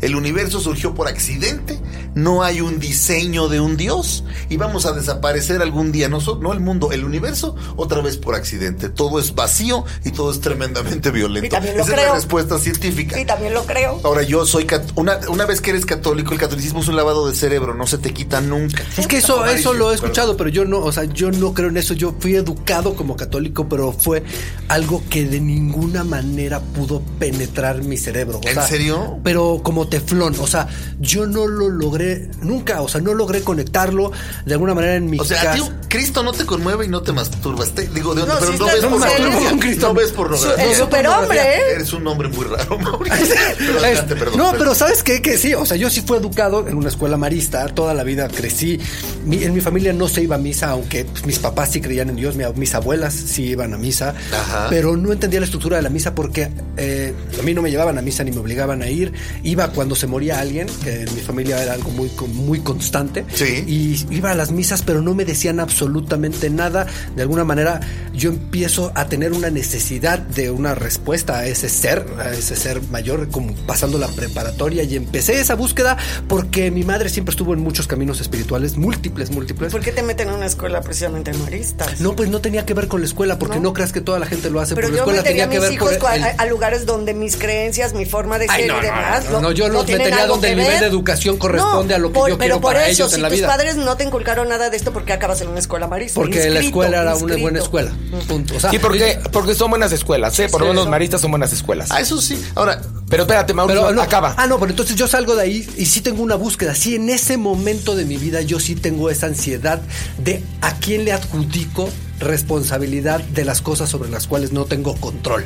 El 0.06 0.16
universo 0.16 0.60
surgió 0.60 0.94
por 0.94 1.08
accidente, 1.08 1.80
no 2.14 2.44
hay 2.44 2.62
un 2.62 2.80
diseño 2.80 3.48
de 3.50 3.60
un 3.60 3.76
dios 3.76 4.24
y 4.50 4.58
vamos 4.58 4.86
a 4.86 4.92
desaparecer 4.94 5.62
algún 5.62 5.92
día, 5.92 6.08
no, 6.10 6.20
el 6.54 6.60
mundo, 6.60 6.92
el 6.92 7.04
universo, 7.04 7.56
otra 7.76 8.02
vez 8.02 8.18
por 8.18 8.36
accidente. 8.36 8.90
Todo 8.90 9.20
es 9.20 9.36
vacío 9.36 9.84
y 10.04 10.12
todo 10.12 10.32
es 10.32 10.40
tremendamente 10.42 11.12
violento. 11.12 11.48
Y 11.48 11.50
también 11.50 11.76
lo 11.78 11.84
Esa 11.84 11.96
es 11.96 12.08
la 12.08 12.14
respuesta 12.14 12.60
científica. 12.60 13.20
Y 13.20 13.26
también 13.26 13.54
lo 13.54 13.64
creo. 13.66 14.00
Ahora 14.04 14.22
yo 14.24 14.46
soy 14.46 14.66
cat- 14.66 14.92
una, 14.96 15.20
una 15.30 15.46
vez 15.46 15.60
que 15.62 15.72
eres 15.72 15.86
católico, 15.86 16.34
el 16.34 16.40
catolicismo 16.40 16.82
es 16.82 16.88
un 16.88 16.96
lavado 16.96 17.28
de 17.28 17.36
cerebro, 17.36 17.74
no 17.74 17.88
se 17.88 17.98
te 17.98 18.14
quita 18.14 18.42
nunca. 18.42 18.84
Es 18.98 19.08
que 19.08 19.18
eso, 19.18 19.46
eso 19.46 19.74
lo 19.74 19.92
he 19.92 19.96
escuchado, 19.96 20.38
pero 20.38 20.50
yo 20.50 20.66
no, 20.66 20.80
o 20.80 20.92
sea, 20.92 21.06
yo 21.06 21.32
no 21.32 21.54
creo 21.54 21.70
en 21.70 21.78
eso. 21.78 21.94
Yo 21.96 22.14
fui 22.20 22.36
educado 22.36 22.96
como 22.96 23.16
católico, 23.16 23.68
pero 23.68 23.92
fue 23.92 24.24
algo 24.68 25.04
que 25.10 25.26
de 25.26 25.40
ninguna 25.40 26.04
manera 26.04 26.60
pudo 26.60 27.02
penetrar 27.20 27.82
mi 27.82 27.98
cerebro. 27.98 28.40
o 28.44 28.48
¿En 28.48 28.54
sea, 28.54 28.68
serio? 28.68 29.20
Pero 29.24 29.62
como 29.64 29.88
teflón, 30.00 30.36
o 30.40 30.48
sea, 30.48 30.68
yo 31.00 31.26
no 31.26 31.48
lo 31.48 31.70
logré 31.70 32.30
nunca, 32.42 32.82
o 32.82 32.88
sea, 32.90 33.00
no 33.00 33.14
logré 33.14 33.42
conectarlo 33.42 34.12
de 34.46 34.54
alguna 34.54 34.74
manera 34.74 34.96
en 34.96 35.10
mi 35.10 35.20
O 35.20 35.24
sea, 35.24 35.52
a 35.52 35.54
ti 35.54 35.60
casa. 35.62 35.74
Cristo 35.88 36.22
no 36.24 36.34
te 36.34 36.46
conmueve 36.46 36.86
y 36.86 36.90
no 36.90 37.02
te 37.02 37.14
masturbas. 37.14 37.72
Te- 37.72 37.88
digo, 37.88 38.14
de, 38.14 38.26
No, 38.26 38.34
pero 38.40 38.52
sí 38.52 38.58
no 38.60 38.68
estás 38.68 38.82
ves 38.82 38.92
con 38.92 39.00
pornografía. 39.00 39.54
un 39.54 39.60
Cristo. 39.60 39.88
No 39.88 39.94
ves 39.94 40.12
pornografía. 40.12 40.64
El 40.66 40.76
superhombre, 40.76 41.40
¿eh? 41.40 41.62
Eres 41.76 41.94
un 41.94 42.06
hombre 42.08 42.28
muy 42.28 42.46
raro, 42.46 42.78
Mauricio. 42.80 43.26
Pero 43.58 43.78
Es- 43.78 43.84
adelante, 43.84 44.16
perdón. 44.16 44.38
no, 44.38 44.52
pero 44.58 44.76
¿sabes 44.76 45.02
qué? 45.04 45.22
Que 45.22 45.38
sí, 45.38 45.54
o 45.54 45.66
sea, 45.66 45.78
yo 45.78 45.90
sí 45.90 46.02
fui 46.02 46.18
educado 46.18 46.68
en 46.68 46.76
una 46.76 46.90
escuela 46.90 47.16
marista, 47.16 47.68
toda 47.70 47.94
la 47.94 48.04
vida 48.04 48.28
crecí. 48.28 48.80
Mi- 49.26 49.44
en 49.44 49.54
mi 49.54 49.62
familia 49.62 49.94
no 49.94 50.08
se 50.10 50.22
iba 50.24 50.36
a 50.36 50.40
misa, 50.40 50.72
aunque 50.72 51.06
pues, 51.06 51.26
mis 51.26 51.40
papás 51.40 51.72
sí 51.72 51.80
creían 51.82 52.10
en 52.10 52.18
Dios, 52.18 52.36
mi- 52.36 52.44
mis 52.56 52.76
abuelas 52.76 53.14
sí 53.14 53.44
iban 53.46 53.74
a 53.74 53.78
misa, 53.78 54.14
Ajá. 54.34 54.68
pero 54.70 54.98
no 54.98 55.14
entendía 55.14 55.40
la 55.40 55.46
estructura 55.46 55.78
de 55.78 55.84
la 55.84 55.90
misa 55.90 56.14
porque 56.14 56.50
eh, 56.78 57.14
a 57.40 57.44
mí 57.44 57.54
no 57.54 57.62
me 57.62 57.72
llevaban 57.72 57.98
a 57.98 58.02
misa 58.02 58.24
ni 58.26 58.32
me 58.32 58.40
obligaban 58.40 58.82
a 58.82 58.90
ir. 58.90 59.14
Iba 59.44 59.72
cuando 59.76 59.96
se 59.96 60.08
moría 60.08 60.40
alguien, 60.40 60.68
que 60.84 61.02
en 61.02 61.14
mi 61.14 61.22
familia 61.22 61.62
era 61.62 61.74
algo 61.74 61.90
muy, 61.92 62.10
muy 62.34 62.62
constante. 62.62 63.26
Sí. 63.34 63.64
Y 63.68 64.16
iba 64.16 64.32
a 64.32 64.36
las 64.36 64.52
misas, 64.52 64.82
pero 64.82 65.02
no 65.02 65.14
me 65.14 65.26
decían 65.26 65.60
absolutamente 65.60 66.50
nada. 66.50 66.88
De 67.16 67.22
alguna 67.22 67.44
manera, 67.44 67.82
yo 68.14 68.30
empiezo 68.30 68.92
a 68.96 69.08
tener 69.08 69.34
una 69.34 69.50
necesidad 69.50 70.20
de 70.20 70.50
una 70.50 70.74
respuesta 70.76 71.38
a 71.40 71.46
ese 71.48 71.70
ser, 71.70 72.06
a 72.20 72.32
ese 72.32 72.56
ser 72.56 72.82
mayor, 72.90 73.30
como 73.30 73.54
pasando 73.68 73.98
la 73.98 74.08
preparatoria. 74.08 74.84
Y 74.84 74.96
empecé 74.96 75.40
esa 75.40 75.56
búsqueda 75.56 75.98
porque 76.28 76.72
mi 76.72 76.84
madre 76.84 77.10
siempre 77.10 77.32
estuvo 77.32 77.54
en 77.54 77.60
muchos 77.60 77.88
caminos 77.88 78.22
espirituales, 78.22 78.78
múltiples, 78.78 79.32
múltiples. 79.32 79.72
¿Por 79.72 79.82
qué 79.82 79.92
te 79.92 80.02
meten 80.04 80.30
en 80.30 80.36
una 80.36 80.46
escuela 80.46 80.82
precisamente 80.82 81.34
marista? 81.34 81.86
No, 82.00 82.16
pues 82.16 82.30
no 82.30 82.40
tenía 82.42 82.66
que 82.66 82.74
ver 82.74 82.88
con 82.88 83.02
la 83.02 83.08
escuela, 83.08 83.38
porque 83.38 83.58
no, 83.58 83.64
¿No? 83.64 83.74
creas 83.74 83.92
que 83.92 84.02
toda 84.02 84.20
la 84.20 84.26
gente 84.26 84.50
lo 84.50 84.60
hace 84.62 84.76
Pero 84.76 84.88
por 84.88 84.92
la 84.94 84.98
yo 84.98 85.04
escuela. 85.04 85.22
metería 85.22 85.44
a 85.46 85.50
Tenía 85.50 85.60
que 85.60 85.68
mis 85.72 85.80
ver 85.80 85.90
hijos 85.92 85.98
por 85.98 86.14
el- 86.14 86.24
a, 86.24 86.28
a 86.30 86.46
lugares 86.46 86.86
donde 86.86 87.14
mis 87.14 87.36
creencias, 87.36 87.94
mi 87.94 88.06
forma 88.06 88.40
de 88.40 88.48
ser 88.48 88.56
Ay, 88.56 88.68
no, 88.68 88.74
y 88.74 88.78
no, 88.78 88.82
demás. 88.84 89.26
no, 89.32 89.42
no, 89.42 89.52
yo 89.52 89.65
los 89.74 89.86
tienen 89.86 90.06
metería 90.06 90.28
donde 90.28 90.48
que 90.48 90.52
el 90.54 90.58
nivel 90.60 90.72
ver. 90.74 90.82
de 90.82 90.88
educación 90.88 91.38
corresponde 91.38 91.96
a 91.96 91.98
lo 91.98 92.10
que 92.10 92.20
por- 92.20 92.30
yo 92.30 92.38
pero 92.38 92.56
quiero 92.56 92.62
por 92.62 92.74
para 92.74 92.88
eso, 92.88 93.04
ellos 93.04 93.14
en 93.14 93.16
si 93.18 93.22
la 93.22 93.30
tus 93.30 93.42
padres 93.42 93.76
no 93.78 93.98
te 93.98 94.04
inculcaron 94.04 94.48
nada 94.50 94.70
de 94.70 94.78
esto, 94.78 94.92
¿por 94.94 95.06
qué 95.06 95.14
acabas 95.14 95.42
en 95.42 95.48
una 95.50 95.60
escuela 95.60 95.88
marista? 95.88 96.16
Porque 96.16 96.50
la 96.50 96.60
escuela 96.60 97.02
era 97.02 97.16
una 97.16 97.36
buena 97.38 97.60
escuela. 97.60 97.92
Punto. 98.28 98.56
O 98.56 98.60
sea, 98.60 98.70
Sí, 98.72 98.80
porque, 98.80 99.20
porque 99.32 99.56
son 99.56 99.70
buenas 99.70 99.92
escuelas, 99.92 100.38
¿eh? 100.40 100.48
Por 100.50 100.62
lo 100.62 100.68
Sí, 100.68 100.72
menos 100.74 100.88
maristas 100.90 101.22
son 101.22 101.32
buenas 101.32 101.54
escuelas. 101.54 101.90
Ah, 101.92 102.02
eso 102.02 102.22
sí. 102.22 102.42
Ahora, 102.56 102.82
Pero 103.10 103.24
espérate, 103.24 103.54
Mauricio, 103.54 103.82
Pero 103.84 103.94
no, 103.96 104.02
acaba. 104.02 104.34
Ah, 104.38 104.48
no, 104.48 104.58
pero 104.60 104.72
entonces 104.72 104.96
yo 104.96 105.08
salgo 105.08 105.36
de 105.36 105.44
ahí 105.44 105.68
y 105.78 105.86
sí 105.86 106.02
tengo 106.02 106.24
una 106.24 106.36
búsqueda. 106.36 106.74
Sí, 106.74 106.96
en 106.96 107.10
ese 107.10 107.38
momento 107.38 107.96
de 107.96 108.04
mi 108.04 108.18
vida 108.18 108.42
yo 108.42 108.60
sí 108.60 108.74
tengo 108.76 109.10
esa 109.12 109.28
ansiedad 109.28 109.80
de 110.18 110.44
a 110.62 110.74
quién 110.80 111.06
le 111.06 111.14
adjudico 111.14 111.88
responsabilidad 112.20 113.20
de 113.22 113.46
las 113.46 113.62
cosas 113.62 113.90
sobre 113.90 114.10
las 114.10 114.28
cuales 114.28 114.52
no 114.52 114.66
tengo 114.66 114.96
control. 114.96 115.46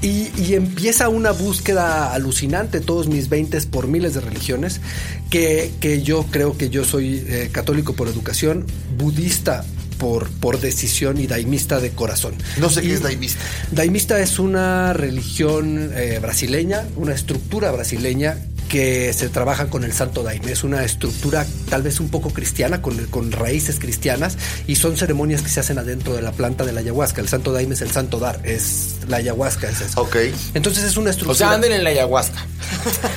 Y, 0.00 0.30
y 0.40 0.54
empieza 0.54 1.08
una 1.08 1.32
búsqueda 1.32 2.12
alucinante 2.12 2.80
todos 2.80 3.08
mis 3.08 3.28
20 3.28 3.60
por 3.62 3.88
miles 3.88 4.14
de 4.14 4.20
religiones, 4.20 4.80
que, 5.30 5.72
que 5.80 6.02
yo 6.02 6.24
creo 6.30 6.56
que 6.56 6.70
yo 6.70 6.84
soy 6.84 7.24
eh, 7.26 7.48
católico 7.52 7.94
por 7.94 8.08
educación, 8.08 8.64
budista 8.96 9.64
por, 9.98 10.30
por 10.30 10.60
decisión 10.60 11.18
y 11.18 11.26
daimista 11.26 11.80
de 11.80 11.90
corazón. 11.90 12.34
no 12.58 12.70
sé 12.70 12.82
qué 12.82 12.94
es 12.94 13.02
daimista. 13.02 13.40
Daimista 13.72 14.20
es 14.20 14.38
una 14.38 14.92
religión 14.92 15.90
eh, 15.94 16.18
brasileña, 16.22 16.86
una 16.96 17.14
estructura 17.14 17.70
brasileña 17.72 18.38
que 18.68 19.12
se 19.12 19.28
trabaja 19.28 19.68
con 19.68 19.84
el 19.84 19.92
Santo 19.92 20.22
Daime. 20.22 20.52
Es 20.52 20.62
una 20.64 20.84
estructura 20.84 21.46
tal 21.70 21.82
vez 21.82 22.00
un 22.00 22.08
poco 22.10 22.30
cristiana, 22.30 22.82
con, 22.82 22.96
con 23.06 23.32
raíces 23.32 23.78
cristianas, 23.78 24.36
y 24.66 24.76
son 24.76 24.96
ceremonias 24.96 25.42
que 25.42 25.48
se 25.48 25.60
hacen 25.60 25.78
adentro 25.78 26.14
de 26.14 26.22
la 26.22 26.32
planta 26.32 26.64
de 26.64 26.72
la 26.72 26.80
ayahuasca. 26.80 27.20
El 27.20 27.28
Santo 27.28 27.52
Daime 27.52 27.74
es 27.74 27.80
el 27.80 27.90
Santo 27.90 28.18
Dar, 28.18 28.40
es 28.44 28.96
la 29.08 29.16
ayahuasca, 29.18 29.68
es 29.68 29.80
eso. 29.80 30.00
Ok. 30.02 30.16
Entonces 30.54 30.84
es 30.84 30.96
una 30.96 31.10
estructura. 31.10 31.32
O 31.32 31.38
sea, 31.48 31.52
anden 31.52 31.72
en 31.72 31.84
la 31.84 31.90
ayahuasca. 31.90 32.46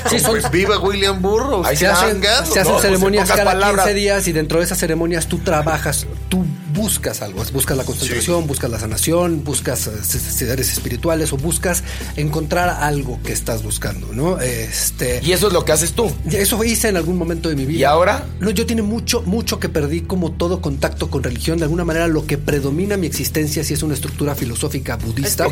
Sí, 0.09 0.19
son- 0.19 0.31
Pues 0.31 0.49
viva 0.51 0.79
William 0.79 1.21
Burroughs. 1.21 1.67
Ahí 1.67 1.75
se 1.75 1.87
hacen, 1.87 2.21
se 2.23 2.59
hacen 2.59 2.73
¿no? 2.73 2.79
ceremonias 2.79 3.27
Pues, 3.27 3.37
cada 3.39 3.51
palabras. 3.51 3.85
15 3.85 3.99
días 3.99 4.27
y 4.27 4.31
dentro 4.31 4.59
de 4.59 4.65
esas 4.65 4.77
ceremonias 4.77 5.27
tú 5.27 5.39
trabajas, 5.39 6.07
tú 6.29 6.45
buscas 6.73 7.21
algo, 7.21 7.43
buscas 7.51 7.75
la 7.75 7.83
concentración, 7.83 8.47
buscas 8.47 8.71
la 8.71 8.79
sanación, 8.79 9.43
buscas 9.43 9.87
eh, 9.87 9.91
seres 10.03 10.71
espirituales 10.71 11.33
o 11.33 11.37
buscas 11.37 11.83
encontrar 12.15 12.69
algo 12.69 13.19
que 13.23 13.33
estás 13.33 13.61
buscando, 13.63 14.07
¿no? 14.13 14.39
Este, 14.39 15.19
Y 15.21 15.33
eso 15.41 15.47
es 15.47 15.53
lo 15.53 15.65
que 15.65 15.71
haces 15.71 15.93
tú. 15.93 16.11
y 16.29 16.35
eso 16.35 16.63
hice 16.63 16.89
en 16.89 16.97
algún 16.97 17.17
momento 17.17 17.49
de 17.49 17.55
mi 17.55 17.65
vida. 17.65 17.79
¿Y 17.79 17.83
ahora? 17.83 18.27
No, 18.39 18.51
yo 18.51 18.67
tiene 18.67 18.83
mucho, 18.83 19.23
mucho 19.23 19.59
que 19.59 19.69
perdí 19.69 20.01
como 20.01 20.33
todo 20.33 20.61
contacto 20.61 21.09
con 21.09 21.23
religión. 21.23 21.57
De 21.57 21.63
alguna 21.63 21.83
manera 21.83 22.07
lo 22.07 22.27
que 22.27 22.37
predomina 22.37 22.95
mi 22.95 23.07
existencia 23.07 23.63
sí 23.63 23.73
es 23.73 23.81
una 23.81 23.95
estructura 23.95 24.35
filosófica 24.35 24.97
budista. 24.97 25.47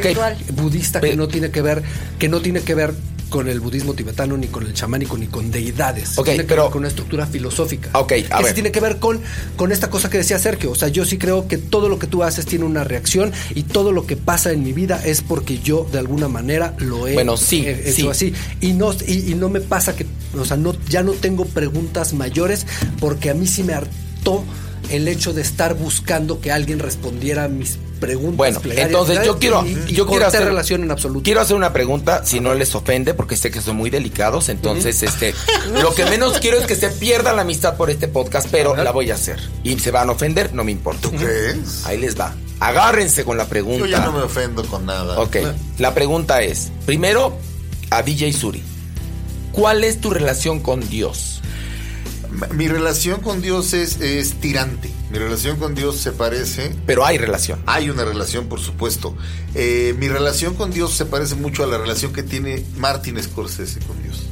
Budista 0.53 1.01
que 1.01 1.15
no 1.15 1.27
tiene 1.27 1.49
que 1.49 1.63
ver, 1.63 1.81
que 2.19 2.29
no 2.29 2.39
tiene 2.39 2.61
que 2.61 2.75
ver 2.75 2.93
con 3.29 3.47
el 3.47 3.59
budismo 3.59 3.93
tibetano, 3.93 4.35
ni 4.37 4.47
con 4.47 4.65
el 4.65 4.73
chamánico, 4.73 5.17
ni 5.17 5.27
con 5.27 5.51
deidades. 5.51 6.17
Ok, 6.17 6.25
tiene 6.25 6.43
que 6.43 6.47
pero- 6.49 6.63
ver 6.63 6.71
con 6.71 6.79
una 6.79 6.87
estructura 6.89 7.25
filosófica. 7.25 7.89
Ok, 7.97 8.13
a 8.29 8.37
que 8.39 8.43
ver. 8.43 8.53
tiene 8.53 8.71
que 8.71 8.79
ver 8.79 8.97
con, 8.97 9.19
con 9.55 9.71
esta 9.71 9.89
cosa 9.89 10.09
que 10.09 10.17
decía 10.17 10.39
Sergio. 10.39 10.71
O 10.71 10.75
sea, 10.75 10.87
yo 10.89 11.05
sí 11.05 11.17
creo 11.17 11.47
que 11.47 11.57
todo 11.57 11.87
lo 11.89 11.99
que 11.99 12.07
tú 12.07 12.23
haces 12.23 12.45
tiene 12.45 12.65
una 12.65 12.83
reacción 12.83 13.31
y 13.55 13.63
todo 13.63 13.91
lo 13.91 14.05
que 14.05 14.17
pasa 14.17 14.51
en 14.51 14.63
mi 14.63 14.73
vida 14.73 15.01
es 15.05 15.21
porque 15.21 15.59
yo 15.59 15.87
de 15.91 15.99
alguna 15.99 16.27
manera 16.27 16.73
lo 16.79 17.07
he 17.07 17.13
Bueno, 17.13 17.37
sí, 17.37 17.65
he 17.65 17.89
hecho 17.91 18.13
sí. 18.13 18.31
así. 18.31 18.33
Y 18.61 18.73
no, 18.73 18.91
y, 19.07 19.31
y 19.31 19.35
no 19.35 19.49
me 19.49 19.61
pasa 19.61 19.95
que, 19.95 20.05
o 20.37 20.43
sea, 20.45 20.57
no, 20.57 20.75
ya 20.89 21.03
no 21.03 21.11
tengo 21.13 21.45
preguntas 21.45 22.13
mayores 22.13 22.65
porque 22.99 23.29
a 23.29 23.33
mí 23.33 23.47
sí 23.47 23.63
me 23.63 23.73
hartó 23.73 24.43
el 24.89 25.07
hecho 25.07 25.33
de 25.33 25.41
estar 25.43 25.75
buscando 25.75 26.41
que 26.41 26.51
alguien 26.51 26.79
respondiera 26.79 27.43
a 27.43 27.47
mis 27.47 27.77
preguntas. 27.99 28.37
Bueno, 28.37 28.59
plegarias, 28.59 28.87
entonces 28.87 29.25
yo 29.25 29.37
quiero, 29.37 29.65
yo 29.65 30.07
quiero 30.07 30.25
hacer 30.25 30.45
relación 30.45 30.83
en 30.83 30.91
absoluto. 30.91 31.23
Quiero 31.23 31.41
hacer 31.41 31.55
una 31.55 31.73
pregunta, 31.73 32.25
si 32.25 32.39
no 32.39 32.53
les 32.53 32.73
ofende, 32.75 33.13
porque 33.13 33.35
sé 33.35 33.51
que 33.51 33.61
son 33.61 33.75
muy 33.75 33.89
delicados. 33.89 34.49
Entonces, 34.49 35.03
este, 35.03 35.33
lo 35.81 35.93
que 35.93 36.05
menos 36.05 36.39
quiero 36.39 36.57
es 36.57 36.65
que 36.65 36.75
se 36.75 36.89
pierda 36.89 37.33
la 37.33 37.41
amistad 37.41 37.77
por 37.77 37.89
este 37.89 38.07
podcast, 38.07 38.47
pero 38.49 38.75
la 38.75 38.91
voy 38.91 39.11
a 39.11 39.15
hacer. 39.15 39.39
Y 39.63 39.77
se 39.79 39.91
van 39.91 40.09
a 40.09 40.13
ofender, 40.13 40.53
no 40.53 40.63
me 40.63 40.71
importa. 40.71 41.01
¿Tú 41.01 41.11
crees? 41.11 41.85
Ahí 41.85 41.97
les 41.97 42.19
va. 42.19 42.33
Agárrense 42.59 43.23
con 43.23 43.37
la 43.37 43.47
pregunta. 43.47 43.79
Yo 43.79 43.85
ya 43.85 43.99
no 44.05 44.11
me 44.11 44.21
ofendo 44.21 44.65
con 44.65 44.85
nada. 44.85 45.19
Ok, 45.19 45.37
la 45.77 45.93
pregunta 45.93 46.41
es, 46.41 46.71
primero, 46.85 47.37
a 47.89 48.01
DJ 48.01 48.33
Suri, 48.33 48.63
¿cuál 49.51 49.83
es 49.83 50.01
tu 50.01 50.09
relación 50.09 50.59
con 50.59 50.87
Dios? 50.89 51.41
Mi 52.53 52.67
relación 52.67 53.21
con 53.21 53.41
Dios 53.41 53.73
es, 53.73 54.01
es 54.01 54.33
tirante. 54.35 54.91
Mi 55.11 55.17
relación 55.17 55.57
con 55.57 55.73
Dios 55.73 55.97
se 55.97 56.11
parece. 56.11 56.75
Pero 56.85 57.05
hay 57.05 57.17
relación. 57.17 57.61
Hay 57.65 57.89
una 57.89 58.05
relación, 58.05 58.47
por 58.47 58.59
supuesto. 58.59 59.15
Eh, 59.55 59.95
mi 59.97 60.07
relación 60.07 60.53
con 60.53 60.71
Dios 60.71 60.93
se 60.93 61.05
parece 61.05 61.35
mucho 61.35 61.63
a 61.63 61.67
la 61.67 61.77
relación 61.77 62.13
que 62.13 62.21
tiene 62.21 62.63
Martin 62.77 63.21
Scorsese 63.21 63.79
con 63.79 64.01
Dios. 64.03 64.23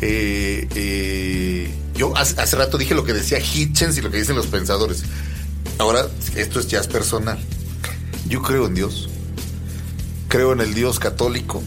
Eh, 0.00 0.68
eh, 0.74 1.74
yo 1.96 2.16
hace, 2.16 2.40
hace 2.40 2.56
rato 2.56 2.78
dije 2.78 2.94
lo 2.94 3.04
que 3.04 3.12
decía 3.12 3.40
Hitchens 3.40 3.96
y 3.98 4.02
lo 4.02 4.10
que 4.10 4.18
dicen 4.18 4.36
los 4.36 4.46
pensadores. 4.46 5.02
Ahora, 5.78 6.06
esto 6.36 6.60
es 6.60 6.68
jazz 6.68 6.86
personal. 6.86 7.38
Yo 8.28 8.40
creo 8.42 8.66
en 8.66 8.74
Dios. 8.74 9.08
Creo 10.28 10.52
en 10.52 10.60
el 10.60 10.74
Dios 10.74 11.00
católico. 11.00 11.62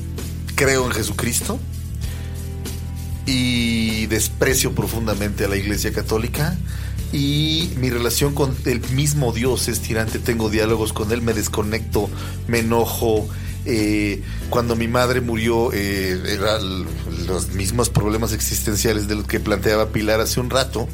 Creo 0.56 0.86
en 0.86 0.92
Jesucristo. 0.92 1.60
Y 3.26 4.06
desprecio 4.06 4.74
profundamente 4.74 5.44
a 5.44 5.50
la 5.50 5.58
Iglesia 5.58 5.92
Católica. 5.92 6.58
Y 7.13 7.72
mi 7.78 7.89
relación 7.89 8.34
con 8.34 8.56
el 8.65 8.82
mismo 8.91 9.32
Dios 9.32 9.67
es 9.70 9.80
tirante. 9.82 10.20
Tengo 10.20 10.50
diálogos 10.50 10.91
con 10.91 11.12
Él, 11.12 11.22
me 11.22 11.34
desconecto, 11.34 12.10
me 12.48 12.60
enojo. 12.60 13.28
Eh, 13.65 14.22
cuando 14.50 14.76
mi 14.76 14.88
madre 14.88 15.22
murió, 15.22 15.72
eh, 15.74 16.20
eran 16.28 16.86
los 17.26 17.50
mismos 17.50 17.89
problemas 17.89 18.34
existenciales 18.34 19.08
de 19.08 19.15
los 19.15 19.26
que 19.26 19.39
planteaba 19.39 19.89
Pilar 19.89 20.20
hace 20.20 20.39
un 20.39 20.50
rato. 20.50 20.88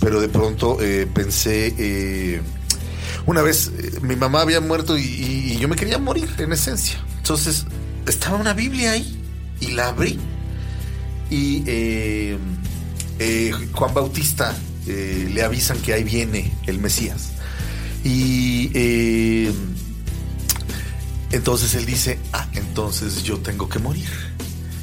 Pero 0.00 0.20
de 0.20 0.28
pronto 0.28 0.78
eh, 0.80 1.06
pensé. 1.12 2.40
una 3.26 3.42
vez 3.42 3.70
mi 4.00 4.16
mamá 4.16 4.40
había 4.40 4.60
muerto 4.60 4.96
y, 4.98 5.58
yo 5.58 5.68
me 5.68 5.76
quería 5.76 5.98
morir, 5.98 6.28
en 6.38 6.52
esencia. 6.52 6.98
Entonces 7.18 7.66
estaba 8.06 8.38
una 8.38 8.54
Biblia 8.54 8.92
ahí 8.92 9.22
y 9.60 9.72
la 9.72 9.88
abrí. 9.88 10.18
Y 11.30 12.34
Juan 13.72 13.94
Bautista 13.94 14.56
eh, 14.86 15.30
le 15.32 15.42
avisan 15.42 15.78
que 15.78 15.92
ahí 15.92 16.04
viene 16.04 16.52
el 16.66 16.78
Mesías. 16.78 17.30
Y 18.04 18.70
eh, 18.74 19.52
entonces 21.30 21.74
él 21.74 21.86
dice, 21.86 22.18
ah, 22.32 22.48
entonces 22.54 23.22
yo 23.22 23.38
tengo 23.38 23.68
que 23.68 23.78
morir. 23.78 24.08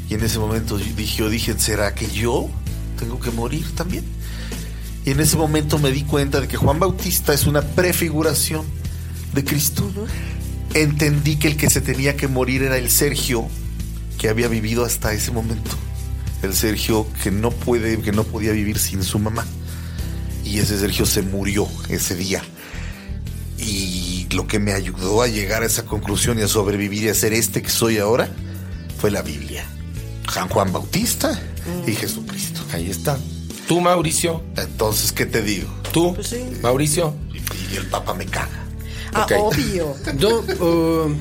Y 0.09 0.15
en 0.15 0.23
ese 0.23 0.39
momento 0.39 0.79
yo 0.79 0.95
dije, 0.95 1.17
yo 1.17 1.29
dije, 1.29 1.53
¿será 1.57 1.93
que 1.93 2.09
yo 2.09 2.49
tengo 2.97 3.19
que 3.19 3.31
morir 3.31 3.65
también? 3.75 4.03
Y 5.05 5.11
en 5.11 5.19
ese 5.19 5.37
momento 5.37 5.77
me 5.79 5.91
di 5.91 6.03
cuenta 6.03 6.41
de 6.41 6.47
que 6.47 6.57
Juan 6.57 6.79
Bautista 6.79 7.33
es 7.33 7.45
una 7.45 7.61
prefiguración 7.61 8.65
de 9.33 9.43
Cristo. 9.43 9.89
Entendí 10.73 11.37
que 11.37 11.47
el 11.47 11.57
que 11.57 11.69
se 11.69 11.81
tenía 11.81 12.15
que 12.15 12.27
morir 12.27 12.63
era 12.63 12.77
el 12.77 12.89
Sergio 12.89 13.47
que 14.17 14.29
había 14.29 14.47
vivido 14.47 14.85
hasta 14.85 15.13
ese 15.13 15.31
momento. 15.31 15.71
El 16.41 16.53
Sergio 16.53 17.07
que 17.23 17.31
no 17.31 17.51
puede, 17.51 18.01
que 18.01 18.11
no 18.11 18.23
podía 18.23 18.51
vivir 18.51 18.79
sin 18.79 19.03
su 19.03 19.19
mamá. 19.19 19.45
Y 20.49 20.59
ese 20.59 20.79
Sergio 20.79 21.05
se 21.05 21.21
murió 21.21 21.67
ese 21.89 22.15
día. 22.15 22.41
Y 23.57 24.27
lo 24.31 24.47
que 24.47 24.59
me 24.59 24.73
ayudó 24.73 25.21
a 25.21 25.27
llegar 25.27 25.63
a 25.63 25.65
esa 25.65 25.85
conclusión 25.85 26.39
y 26.39 26.41
a 26.41 26.47
sobrevivir 26.47 27.03
y 27.03 27.09
a 27.09 27.13
ser 27.13 27.33
este 27.33 27.61
que 27.61 27.69
soy 27.69 27.97
ahora 27.97 28.29
fue 28.99 29.11
la 29.11 29.21
Biblia. 29.21 29.63
San 30.33 30.47
Juan 30.49 30.71
Bautista 30.71 31.39
y 31.85 31.91
Jesucristo. 31.93 32.61
Ahí 32.73 32.89
está. 32.89 33.17
¿Tú, 33.67 33.81
Mauricio? 33.81 34.43
Entonces, 34.57 35.11
¿qué 35.11 35.25
te 35.25 35.41
digo? 35.41 35.69
¿Tú, 35.91 36.15
Pues 36.15 36.27
sí. 36.27 36.43
Mauricio? 36.61 37.13
Y 37.71 37.75
el 37.75 37.85
Papa 37.87 38.13
me 38.13 38.25
caga. 38.25 38.65
Ah, 39.13 39.27
obvio. 39.37 39.95
Yo, 40.17 40.39
uh, 40.39 41.13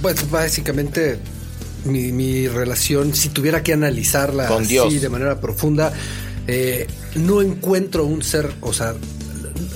pues 0.00 0.30
básicamente 0.30 1.18
mi, 1.84 2.12
mi 2.12 2.48
relación, 2.48 3.14
si 3.14 3.28
tuviera 3.30 3.62
que 3.62 3.72
analizarla 3.72 4.46
Con 4.48 4.62
así 4.64 4.72
Dios. 4.74 5.00
de 5.00 5.08
manera 5.08 5.40
profunda, 5.40 5.92
eh, 6.46 6.86
no 7.14 7.42
encuentro 7.42 8.04
un 8.04 8.22
ser, 8.22 8.52
o 8.60 8.72
sea, 8.72 8.94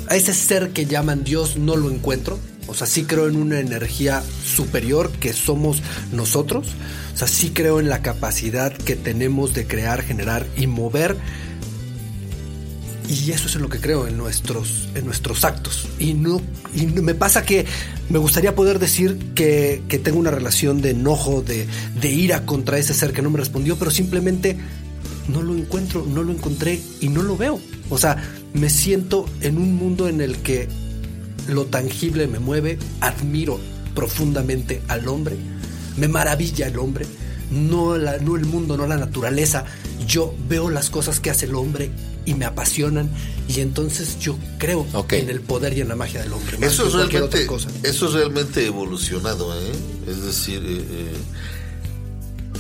a 0.09 0.17
ese 0.17 0.35
ser 0.35 0.71
que 0.71 0.87
llaman 0.87 1.25
Dios 1.25 1.57
no 1.57 1.77
lo 1.77 1.91
encuentro. 1.91 2.39
O 2.69 2.75
sea, 2.75 2.87
sí 2.87 3.05
creo 3.05 3.29
en 3.29 3.37
una 3.37 3.61
energía 3.61 4.23
superior 4.45 5.13
que 5.13 5.33
somos 5.33 5.83
nosotros. 6.13 6.69
O 7.15 7.17
sea, 7.17 7.29
sí 7.29 7.51
creo 7.51 7.79
en 7.79 7.89
la 7.89 8.03
capacidad 8.03 8.73
que 8.73 8.97
tenemos 8.97 9.55
de 9.55 9.67
crear, 9.67 10.03
generar 10.03 10.47
y 10.57 10.67
mover 10.67 11.17
y 13.09 13.31
eso 13.31 13.47
es 13.47 13.55
en 13.55 13.63
lo 13.63 13.69
que 13.69 13.81
creo, 13.81 14.07
en 14.07 14.17
nuestros, 14.17 14.89
en 14.95 15.05
nuestros 15.05 15.45
actos. 15.45 15.89
Y 15.99 16.15
no, 16.15 16.41
y 16.75 16.87
me 16.87 17.15
pasa 17.15 17.45
que 17.45 17.65
me 18.09 18.19
gustaría 18.19 18.55
poder 18.55 18.79
decir 18.79 19.33
que, 19.35 19.83
que 19.89 19.99
tengo 19.99 20.19
una 20.19 20.31
relación 20.31 20.83
de 20.83 20.91
enojo, 20.91 21.43
de, 21.43 21.67
de 22.01 22.09
ira 22.09 22.45
contra 22.45 22.79
ese 22.79 22.95
ser 22.95 23.13
que 23.13 23.23
no 23.23 23.31
me 23.31 23.39
respondió, 23.39 23.77
pero 23.77 23.91
simplemente 23.91 24.57
no 25.29 25.43
lo 25.43 25.55
encuentro, 25.57 26.07
no 26.09 26.23
lo 26.23 26.33
encontré 26.33 26.81
y 27.01 27.09
no 27.09 27.23
lo 27.23 27.37
veo. 27.37 27.61
O 27.91 27.99
sea, 27.99 28.17
me 28.55 28.71
siento 28.71 29.27
en 29.41 29.57
un 29.59 29.75
mundo 29.75 30.09
en 30.09 30.21
el 30.21 30.37
que 30.39 30.69
lo 31.49 31.67
tangible 31.67 32.27
me 32.27 32.39
mueve, 32.39 32.79
admiro 33.01 33.61
profundamente 33.95 34.83
al 34.89 35.09
hombre, 35.09 35.37
me 35.97 36.09
maravilla 36.09 36.67
el 36.69 36.79
hombre, 36.79 37.07
no, 37.51 37.97
la- 37.97 38.19
no 38.19 38.37
el 38.37 38.45
mundo, 38.45 38.77
no 38.77 38.87
la 38.87 38.97
naturaleza. 38.97 39.65
Yo 40.07 40.35
veo 40.49 40.71
las 40.71 40.91
cosas 40.91 41.19
que 41.21 41.31
hace 41.31 41.47
el 41.47 41.55
hombre 41.55 41.91
y 42.25 42.35
me 42.35 42.45
apasionan 42.45 43.09
y 43.49 43.61
entonces 43.61 44.19
yo 44.21 44.37
creo 44.59 44.87
en 45.19 45.31
el 45.31 45.41
poder 45.41 45.77
y 45.77 45.81
en 45.81 45.89
la 45.89 45.97
magia 45.97 46.21
del 46.23 46.33
hombre. 46.33 46.57
Eso 46.61 46.87
es 46.87 46.93
realmente, 46.93 47.19
otra 47.25 47.47
cosa. 47.47 47.69
eso 47.83 48.07
es 48.09 48.13
realmente 48.15 48.67
evolucionado, 48.67 49.53
¿eh? 49.59 49.73
Es 50.09 50.23
decir, 50.25 50.63
eh, 50.65 50.85
eh, 50.89 51.13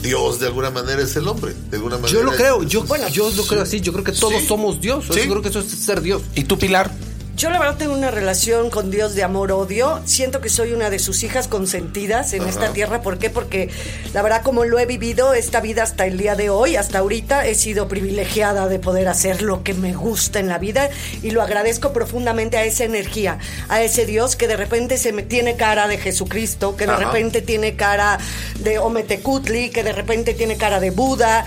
Dios 0.02 0.38
de 0.40 0.46
alguna 0.46 0.70
manera 0.70 1.02
es 1.02 1.14
el 1.16 1.26
hombre, 1.28 1.54
de 1.70 1.76
alguna 1.76 1.96
manera. 1.98 2.12
Yo 2.12 2.22
lo 2.24 2.32
creo, 2.32 2.62
yo, 2.62 2.82
Bueno, 2.84 3.08
yo 3.08 3.30
lo 3.30 3.42
sí. 3.42 3.48
creo 3.48 3.62
así, 3.62 3.80
yo 3.80 3.92
creo 3.92 4.04
que 4.04 4.12
todos 4.12 4.40
Sí. 4.40 4.46
somos 4.46 4.80
Dios, 4.80 5.04
Sí. 5.10 5.20
yo 5.20 5.30
creo 5.30 5.42
que 5.42 5.48
eso 5.48 5.60
es 5.60 5.66
ser 5.66 6.00
Dios. 6.00 6.22
¿Y 6.34 6.44
tú, 6.44 6.58
Pilar? 6.58 6.90
Yo 7.36 7.50
la 7.50 7.58
verdad 7.58 7.76
tengo 7.76 7.92
una 7.92 8.10
relación 8.10 8.70
con 8.70 8.90
Dios 8.90 9.14
de 9.14 9.22
amor-odio. 9.22 10.00
Siento 10.06 10.40
que 10.40 10.48
soy 10.48 10.72
una 10.72 10.88
de 10.88 10.98
sus 10.98 11.22
hijas 11.22 11.48
consentidas 11.48 12.32
en 12.32 12.44
esta 12.44 12.72
tierra. 12.72 13.02
¿Por 13.02 13.18
qué? 13.18 13.28
Porque 13.28 13.68
la 14.14 14.22
verdad 14.22 14.40
como 14.42 14.64
lo 14.64 14.78
he 14.78 14.86
vivido 14.86 15.34
esta 15.34 15.60
vida 15.60 15.82
hasta 15.82 16.06
el 16.06 16.16
día 16.16 16.34
de 16.34 16.48
hoy, 16.48 16.76
hasta 16.76 17.00
ahorita, 17.00 17.46
he 17.46 17.54
sido 17.54 17.88
privilegiada 17.88 18.68
de 18.68 18.78
poder 18.78 19.06
hacer 19.06 19.42
lo 19.42 19.62
que 19.62 19.74
me 19.74 19.92
gusta 19.94 20.40
en 20.40 20.48
la 20.48 20.56
vida 20.56 20.88
y 21.22 21.30
lo 21.30 21.42
agradezco 21.42 21.92
profundamente 21.92 22.56
a 22.56 22.64
esa 22.64 22.84
energía, 22.84 23.36
a 23.68 23.82
ese 23.82 24.06
Dios 24.06 24.34
que 24.34 24.48
de 24.48 24.56
repente 24.56 24.96
se 24.96 25.12
me 25.12 25.22
tiene 25.22 25.56
cara 25.56 25.88
de 25.88 25.98
Jesucristo, 25.98 26.74
que 26.74 26.86
de 26.86 26.92
Ajá. 26.92 27.04
repente 27.04 27.42
tiene 27.42 27.76
cara 27.76 28.18
de 28.60 28.78
Ometecutli, 28.78 29.68
que 29.68 29.84
de 29.84 29.92
repente 29.92 30.32
tiene 30.32 30.56
cara 30.56 30.80
de 30.80 30.90
Buda. 30.90 31.44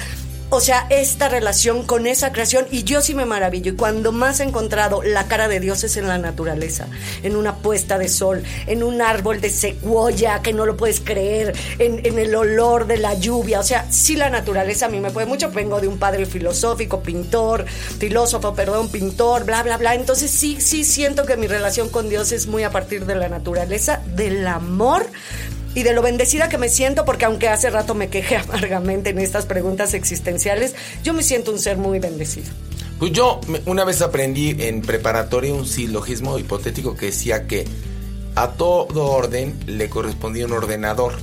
O 0.52 0.62
sea, 0.62 0.88
esta 0.90 1.30
relación 1.30 1.86
con 1.86 2.08
esa 2.08 2.32
creación, 2.32 2.66
y 2.72 2.84
yo 2.84 3.02
sí 3.02 3.14
me 3.14 3.26
maravillo, 3.26 3.74
y 3.74 3.76
cuando 3.76 4.12
más 4.12 4.40
he 4.40 4.44
encontrado 4.44 5.04
la 5.04 5.28
cara 5.28 5.48
de 5.48 5.60
Dios 5.60 5.84
es 5.84 5.96
en 5.96 6.08
la 6.08 6.18
naturaleza, 6.18 6.88
en 7.22 7.36
una 7.36 7.58
puesta 7.58 8.00
de 8.00 8.10
sol, 8.10 8.42
en 8.66 8.82
un 8.82 9.00
árbol 9.00 9.42
de 9.42 9.52
secuoya 9.52 10.42
que 10.42 10.52
no 10.52 10.66
lo 10.66 10.76
puedes 10.76 11.02
creer, 11.02 11.56
en, 11.78 12.04
en 12.04 12.18
el 12.18 12.34
olor 12.34 12.88
de 12.88 12.98
la 12.98 13.14
lluvia, 13.14 13.60
o 13.60 13.64
sea, 13.64 13.86
sí 13.92 14.16
la 14.16 14.32
naturaleza 14.32 14.88
a 14.88 14.90
mí 14.90 15.00
me 15.00 15.12
puede 15.12 15.28
mucho, 15.28 15.52
vengo 15.52 15.80
de 15.80 15.88
un 15.88 16.00
padre 16.00 16.26
filosófico, 16.26 17.04
pintor, 17.04 17.68
filósofo, 17.68 18.56
perdón, 18.56 18.90
pintor, 18.90 19.46
bla, 19.46 19.62
bla, 19.62 19.78
bla, 19.78 19.94
entonces 19.94 20.32
sí, 20.32 20.60
sí 20.60 20.84
siento 20.84 21.28
que 21.28 21.38
mi 21.38 21.46
relación 21.46 21.90
con 21.90 22.10
Dios 22.10 22.32
es 22.32 22.48
muy 22.48 22.64
a 22.64 22.72
partir 22.72 23.06
de 23.06 23.14
la 23.14 23.30
naturaleza, 23.30 24.02
del 24.16 24.48
amor, 24.48 25.06
y 25.80 25.84
de 25.84 25.94
lo 25.94 26.02
bendecida 26.02 26.50
que 26.50 26.58
me 26.58 26.68
siento, 26.70 27.06
porque 27.06 27.26
aunque 27.26 27.48
hace 27.48 27.70
rato 27.70 27.96
me 27.96 28.10
quejé 28.10 28.36
amargamente 28.38 29.10
en 29.12 29.20
estas 29.20 29.46
preguntas 29.46 29.94
existenciales, 29.94 30.76
yo 31.04 31.14
me 31.14 31.24
siento 31.24 31.52
un 31.52 31.60
ser 31.60 31.78
muy 31.78 32.00
bendecido. 32.00 32.48
Pues 33.00 33.14
yo 33.14 33.40
una 33.66 33.86
vez 33.86 34.02
aprendí 34.02 34.56
en 34.60 34.82
preparatoria 34.82 35.54
un 35.54 35.66
silogismo 35.66 36.38
hipotético 36.38 36.96
que 36.98 37.08
decía 37.08 37.48
que 37.48 37.66
a 38.36 38.50
todo 38.52 39.06
orden 39.06 39.58
le 39.68 39.90
correspondía 39.90 40.46
un 40.46 40.52
ordenador 40.52 41.14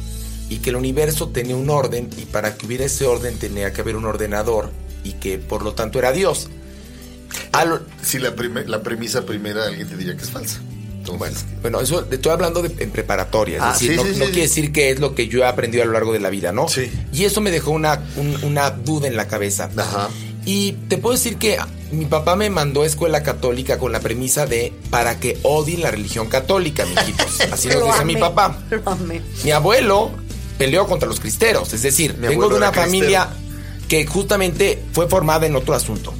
y 0.49 0.59
que 0.59 0.71
el 0.71 0.77
universo 0.77 1.29
tenía 1.29 1.55
un 1.55 1.69
orden 1.69 2.09
y 2.17 2.23
para 2.25 2.57
que 2.57 2.65
hubiera 2.67 2.85
ese 2.87 3.05
orden 3.05 3.39
tenía 3.39 3.73
que 3.75 3.83
haber 3.83 3.97
un 3.97 4.07
ordenador 4.07 4.71
y 5.05 5.13
que 5.15 5.37
por 5.39 5.63
lo 5.63 5.75
tanto 5.75 5.99
era 5.99 6.13
Dios. 6.13 6.49
A 7.53 7.65
lo- 7.67 7.81
Si 8.03 8.19
la, 8.19 8.33
la 8.67 8.83
premisa 8.83 9.27
primera 9.27 9.67
alguien 9.67 9.87
te 9.89 9.97
diría 9.97 10.17
que 10.17 10.23
es 10.23 10.31
falsa. 10.31 10.61
Entonces, 11.15 11.45
bueno, 11.45 11.59
bueno, 11.63 11.81
eso 11.81 12.07
estoy 12.11 12.33
hablando 12.33 12.63
de, 12.63 12.83
en 12.83 12.91
preparatoria, 12.91 13.57
es 13.59 13.63
Ah, 13.63 13.73
decir, 13.73 13.91
sí, 13.93 13.97
no, 13.97 14.03
sí, 14.03 14.09
no 14.11 14.15
sí, 14.27 14.33
quiere 14.33 14.49
sí. 14.49 14.61
decir 14.61 14.73
que 14.73 14.91
es 14.91 15.01
lo 15.01 15.15
que 15.15 15.29
yo 15.29 15.41
he 15.41 15.47
aprendido 15.47 15.83
a 15.83 15.87
lo 15.87 15.93
largo 15.93 16.13
de 16.13 16.21
la 16.21 16.31
vida, 16.31 16.53
¿no? 16.53 16.69
Sí. 16.69 16.91
Y 17.13 17.25
eso 17.25 17.41
me 17.41 17.51
dejó 17.51 17.71
una, 17.73 18.03
un- 18.17 18.39
una 18.45 18.71
duda 18.71 19.09
en 19.09 19.17
la 19.17 19.27
cabeza. 19.29 19.71
Ajá. 19.77 20.09
Y 20.45 20.73
te 20.89 20.97
puedo 20.99 21.15
decir 21.17 21.37
que 21.39 21.59
mi 21.91 22.05
papá 22.05 22.37
me 22.37 22.51
mandó 22.51 22.83
a 22.83 22.87
escuela 22.87 23.23
católica 23.25 23.79
con 23.79 23.91
la 23.93 23.99
premisa 24.01 24.47
de 24.47 24.73
para 24.91 25.19
que 25.19 25.39
odien 25.43 25.83
la 25.83 25.91
religión 25.91 26.29
católica, 26.29 26.85
mijitos. 26.87 27.41
Así 27.53 27.67
nos 27.69 27.79
Lo 27.81 27.87
decía 27.87 28.05
mi 28.05 28.17
papá. 28.17 28.59
Lo 28.71 28.81
amé. 28.91 29.23
Mi 29.45 29.51
abuelo 29.51 30.11
peleó 30.59 30.87
contra 30.87 31.09
los 31.09 31.19
cristeros, 31.21 31.73
es 31.73 31.83
decir, 31.83 32.17
Mi 32.19 32.29
vengo 32.29 32.49
de 32.49 32.55
una 32.57 32.73
familia 32.73 33.29
que 33.89 34.07
justamente 34.07 34.83
fue 34.93 35.09
formada 35.09 35.47
en 35.47 35.57
otro 35.57 35.75
asunto. 35.75 36.15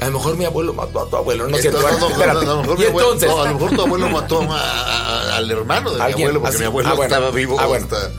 A 0.00 0.06
lo 0.06 0.12
mejor 0.12 0.36
mi 0.36 0.44
abuelo 0.44 0.74
mató 0.74 1.00
a 1.00 1.08
tu 1.10 1.16
abuelo, 1.16 1.48
no 1.48 1.56
cierto. 1.56 1.80
No, 1.80 1.98
no, 1.98 2.06
a 2.22 2.34
lo 2.34 2.62
mejor 2.62 2.76
y 2.76 2.80
mi 2.82 2.86
abuelo- 2.86 3.12
entonces, 3.14 3.28
no, 3.30 3.42
a 3.42 3.48
lo 3.48 3.54
mejor 3.54 3.70
tu 3.76 3.82
abuelo 3.82 4.08
mató 4.10 4.42
a- 4.42 4.60
a- 4.60 5.36
al 5.36 5.50
hermano 5.50 5.90
de 5.92 5.96
mi 5.98 6.12
abuelo, 6.12 6.40
porque 6.40 6.48
así. 6.48 6.58
mi 6.58 6.64
abuelo 6.66 6.88
Ah, 6.90 6.94
bueno. 6.94 7.14
estaba 7.14 7.30
vivo 7.30 7.58
Ah, 7.58 7.66
bueno. 7.66 7.86
hasta 7.90 8.10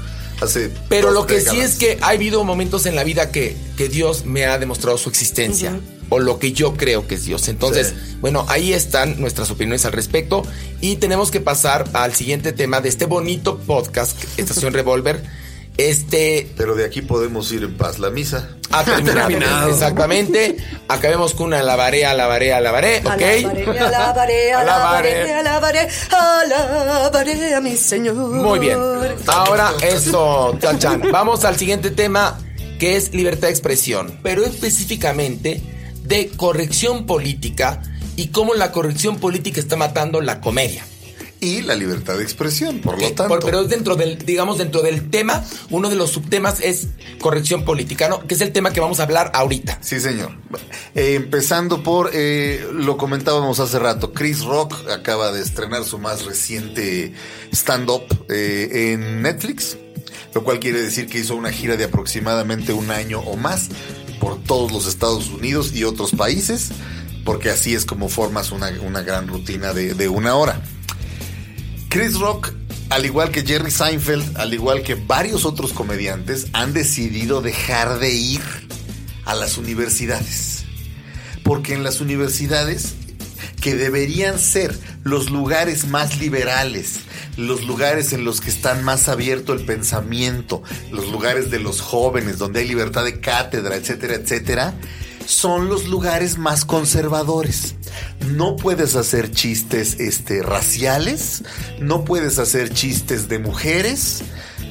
hace. 0.45 0.71
Pero 0.89 1.11
lo 1.11 1.27
que 1.27 1.39
sí 1.41 1.59
es 1.59 1.75
que 1.77 1.99
ha 2.01 2.09
habido 2.09 2.43
momentos 2.43 2.85
en 2.87 2.95
la 2.95 3.03
vida 3.03 3.31
que, 3.31 3.55
que 3.77 3.89
Dios 3.89 4.25
me 4.25 4.45
ha 4.45 4.57
demostrado 4.57 4.97
su 4.97 5.09
existencia. 5.09 5.79
O 6.09 6.19
lo 6.19 6.39
que 6.39 6.53
yo 6.53 6.73
creo 6.75 7.05
que 7.05 7.15
es 7.15 7.25
Dios. 7.25 7.49
Entonces, 7.49 7.89
Sí. 7.89 8.15
bueno, 8.21 8.45
ahí 8.47 8.71
están 8.71 9.19
nuestras 9.19 9.51
opiniones 9.51 9.83
al 9.83 9.91
respecto. 9.91 10.41
Y 10.79 10.95
tenemos 10.95 11.31
que 11.31 11.41
pasar 11.41 11.83
al 11.91 12.15
siguiente 12.15 12.53
tema 12.53 12.79
de 12.79 12.87
este 12.87 13.05
bonito 13.05 13.57
podcast, 13.57 14.17
Estación 14.37 14.73
Revolver. 14.73 15.21
Este 15.75 16.49
Pero 16.57 16.75
de 16.75 16.85
aquí 16.85 17.01
podemos 17.01 17.51
ir 17.51 17.63
en 17.63 17.75
paz. 17.75 17.99
La 17.99 18.09
misa. 18.09 18.56
ha 18.71 18.83
terminado. 18.83 19.27
terminado. 19.27 19.69
Exactamente. 19.69 20.57
Acabemos 20.87 21.33
con 21.33 21.47
una 21.47 21.59
alabaré, 21.59 22.05
alabaré, 22.05 22.53
alabaré. 22.53 22.99
¿Ok? 22.99 23.07
Alabaré, 23.07 23.65
alabaré, 23.79 24.53
alabaré, 24.53 25.33
alabaré, 25.33 25.87
alabaré 26.11 27.55
a 27.55 27.61
mi 27.61 27.75
Señor. 27.75 28.15
Muy 28.15 28.59
bien. 28.59 28.77
Ahora 29.27 29.73
eso, 29.81 30.57
chachan. 30.59 31.03
Vamos 31.11 31.45
al 31.45 31.57
siguiente 31.57 31.91
tema 31.91 32.37
que 32.79 32.95
es 32.95 33.13
libertad 33.13 33.47
de 33.47 33.53
expresión, 33.53 34.19
pero 34.21 34.45
específicamente 34.45 35.61
de 36.03 36.29
corrección 36.29 37.05
política 37.05 37.81
y 38.15 38.27
cómo 38.27 38.53
la 38.53 38.71
corrección 38.71 39.17
política 39.17 39.59
está 39.59 39.75
matando 39.75 40.21
la 40.21 40.41
comedia. 40.41 40.85
Y 41.39 41.61
la 41.61 41.75
libertad 41.75 42.17
de 42.17 42.23
expresión, 42.23 42.79
por 42.79 42.99
lo 42.99 43.07
tanto. 43.13 43.27
por- 43.27 43.43
pero 43.45 43.63
dentro 43.65 43.95
del, 43.95 44.17
digamos, 44.17 44.57
dentro 44.57 44.81
del 44.81 45.09
tema, 45.11 45.45
uno 45.69 45.87
de 45.89 45.95
los 45.95 46.09
subtemas 46.11 46.59
es 46.61 46.87
corrección 47.19 47.63
política, 47.63 48.09
¿no? 48.09 48.25
Que 48.25 48.33
es 48.33 48.41
el 48.41 48.51
tema 48.51 48.73
que 48.73 48.79
vamos 48.79 48.99
a 48.99 49.03
hablar 49.03 49.29
ahorita. 49.35 49.77
Sí, 49.81 49.99
señor. 49.99 50.31
Eh, 50.95 51.13
empezando 51.13 51.83
por, 51.83 52.09
eh, 52.13 52.65
lo 52.73 52.97
comentábamos 52.97 53.59
hace 53.59 53.77
rato, 53.77 54.13
Chris 54.13 54.43
Rock 54.43 54.73
acaba 54.89 55.31
de 55.31 55.41
estrenar 55.43 55.83
su 55.83 55.99
más 55.99 56.25
reciente 56.25 57.13
stand-up 57.53 58.03
eh, 58.29 58.93
en 58.93 59.21
Netflix, 59.21 59.77
lo 60.33 60.43
cual 60.43 60.59
quiere 60.59 60.81
decir 60.81 61.07
que 61.07 61.19
hizo 61.19 61.35
una 61.35 61.51
gira 61.51 61.77
de 61.77 61.83
aproximadamente 61.83 62.73
un 62.73 62.89
año 62.89 63.19
o 63.19 63.37
más 63.37 63.69
por 64.19 64.41
todos 64.41 64.71
los 64.71 64.87
Estados 64.87 65.29
Unidos 65.29 65.71
y 65.73 65.83
otros 65.83 66.11
países, 66.11 66.69
porque 67.23 67.51
así 67.51 67.75
es 67.75 67.85
como 67.85 68.09
formas 68.09 68.51
una, 68.51 68.71
una 68.81 69.01
gran 69.03 69.27
rutina 69.27 69.73
de, 69.73 69.93
de 69.93 70.07
una 70.09 70.33
hora. 70.35 70.63
Chris 71.97 72.19
Rock, 72.19 72.53
al 72.91 73.07
igual 73.07 73.31
que 73.31 73.41
Jerry 73.41 73.71
Seinfeld, 73.71 74.37
al 74.37 74.53
igual 74.53 74.83
que 74.83 74.93
varios 74.93 75.45
otros 75.45 75.73
comediantes, 75.73 76.45
han 76.53 76.71
decidido 76.71 77.41
dejar 77.41 77.97
de 77.97 78.13
ir 78.13 78.41
a 79.25 79.33
las 79.33 79.57
universidades. 79.57 80.65
Porque 81.41 81.73
en 81.73 81.81
las 81.81 81.99
universidades, 81.99 82.93
que 83.63 83.73
deberían 83.73 84.37
ser 84.37 84.77
los 85.03 85.31
lugares 85.31 85.87
más 85.87 86.19
liberales, 86.19 86.99
los 87.35 87.63
lugares 87.63 88.13
en 88.13 88.25
los 88.25 88.41
que 88.41 88.51
están 88.51 88.83
más 88.83 89.09
abierto 89.09 89.53
el 89.53 89.65
pensamiento, 89.65 90.61
los 90.91 91.09
lugares 91.09 91.49
de 91.49 91.59
los 91.59 91.81
jóvenes, 91.81 92.37
donde 92.37 92.59
hay 92.59 92.67
libertad 92.67 93.05
de 93.05 93.19
cátedra, 93.19 93.75
etcétera, 93.75 94.13
etcétera, 94.13 94.75
son 95.25 95.67
los 95.67 95.87
lugares 95.87 96.37
más 96.37 96.63
conservadores. 96.63 97.76
No 98.33 98.55
puedes 98.55 98.95
hacer 98.95 99.31
chistes 99.31 99.99
este, 99.99 100.41
raciales, 100.41 101.43
no 101.79 102.03
puedes 102.03 102.39
hacer 102.39 102.73
chistes 102.73 103.29
de 103.29 103.39
mujeres, 103.39 104.23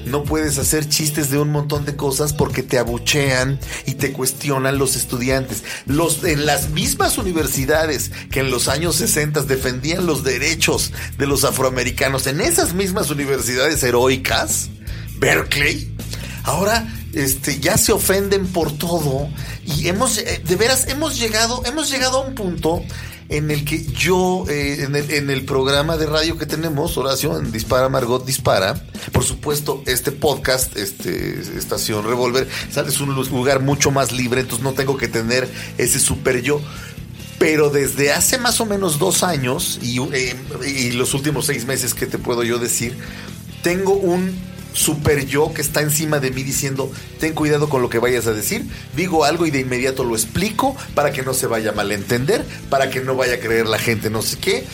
no 0.06 0.22
puedes 0.22 0.58
hacer 0.58 0.88
chistes 0.88 1.30
de 1.30 1.38
un 1.38 1.50
montón 1.50 1.84
de 1.84 1.96
cosas 1.96 2.32
porque 2.32 2.62
te 2.62 2.78
abuchean 2.78 3.58
y 3.86 3.94
te 3.94 4.12
cuestionan 4.12 4.78
los 4.78 4.96
estudiantes. 4.96 5.64
Los 5.86 6.22
en 6.24 6.46
las 6.46 6.70
mismas 6.70 7.18
universidades 7.18 8.10
que 8.30 8.40
en 8.40 8.50
los 8.50 8.68
años 8.68 8.96
60 8.96 9.42
defendían 9.42 10.06
los 10.06 10.22
derechos 10.22 10.92
de 11.18 11.26
los 11.26 11.44
afroamericanos, 11.44 12.26
en 12.26 12.40
esas 12.40 12.74
mismas 12.74 13.10
universidades 13.10 13.82
heroicas, 13.82 14.68
Berkeley, 15.18 15.92
ahora 16.44 16.86
este, 17.12 17.58
ya 17.58 17.78
se 17.78 17.92
ofenden 17.92 18.46
por 18.46 18.76
todo 18.76 19.28
y 19.64 19.88
hemos, 19.88 20.18
eh, 20.18 20.42
de 20.46 20.56
veras, 20.56 20.86
hemos 20.88 21.18
llegado, 21.18 21.62
hemos 21.64 21.90
llegado 21.90 22.22
a 22.22 22.26
un 22.26 22.34
punto 22.34 22.82
en 23.28 23.50
el 23.50 23.64
que 23.64 23.84
yo, 23.84 24.44
eh, 24.48 24.84
en, 24.84 24.94
el, 24.94 25.10
en, 25.10 25.30
el, 25.30 25.44
programa 25.44 25.96
de 25.96 26.06
radio 26.06 26.38
que 26.38 26.46
tenemos, 26.46 26.96
Horacio, 26.96 27.38
en 27.38 27.50
Dispara 27.50 27.88
Margot 27.88 28.24
Dispara, 28.24 28.74
por 29.12 29.24
supuesto, 29.24 29.82
este 29.86 30.12
podcast, 30.12 30.76
este 30.76 31.40
Estación 31.56 32.04
Revolver, 32.04 32.48
es 32.86 33.00
un 33.00 33.14
lugar 33.14 33.60
mucho 33.60 33.90
más 33.90 34.12
libre, 34.12 34.42
entonces 34.42 34.64
no 34.64 34.74
tengo 34.74 34.96
que 34.96 35.08
tener 35.08 35.48
ese 35.78 35.98
super 35.98 36.40
yo. 36.42 36.60
Pero 37.38 37.68
desde 37.68 38.12
hace 38.12 38.38
más 38.38 38.62
o 38.62 38.66
menos 38.66 38.98
dos 38.98 39.22
años 39.22 39.78
y, 39.82 40.00
eh, 40.00 40.92
los 40.94 41.12
últimos 41.12 41.44
seis 41.44 41.66
meses 41.66 41.92
que 41.92 42.06
te 42.06 42.16
puedo 42.16 42.42
yo 42.44 42.58
decir, 42.58 42.96
tengo 43.62 43.92
un 43.92 44.34
super 44.76 45.26
yo 45.26 45.52
que 45.54 45.62
está 45.62 45.80
encima 45.80 46.20
de 46.20 46.30
mí 46.30 46.42
diciendo, 46.42 46.92
ten 47.18 47.32
cuidado 47.32 47.68
con 47.68 47.82
lo 47.82 47.88
que 47.88 47.98
vayas 47.98 48.26
a 48.26 48.32
decir, 48.32 48.66
digo 48.94 49.24
algo 49.24 49.46
y 49.46 49.50
de 49.50 49.60
inmediato 49.60 50.04
lo 50.04 50.14
explico 50.14 50.76
para 50.94 51.12
que 51.12 51.22
no 51.22 51.32
se 51.34 51.46
vaya 51.46 51.70
a 51.70 51.74
malentender, 51.74 52.44
para 52.68 52.90
que 52.90 53.00
no 53.00 53.16
vaya 53.16 53.34
a 53.34 53.40
creer 53.40 53.66
la 53.66 53.78
gente 53.78 54.10
no 54.10 54.22
sé 54.22 54.38
qué. 54.38 54.64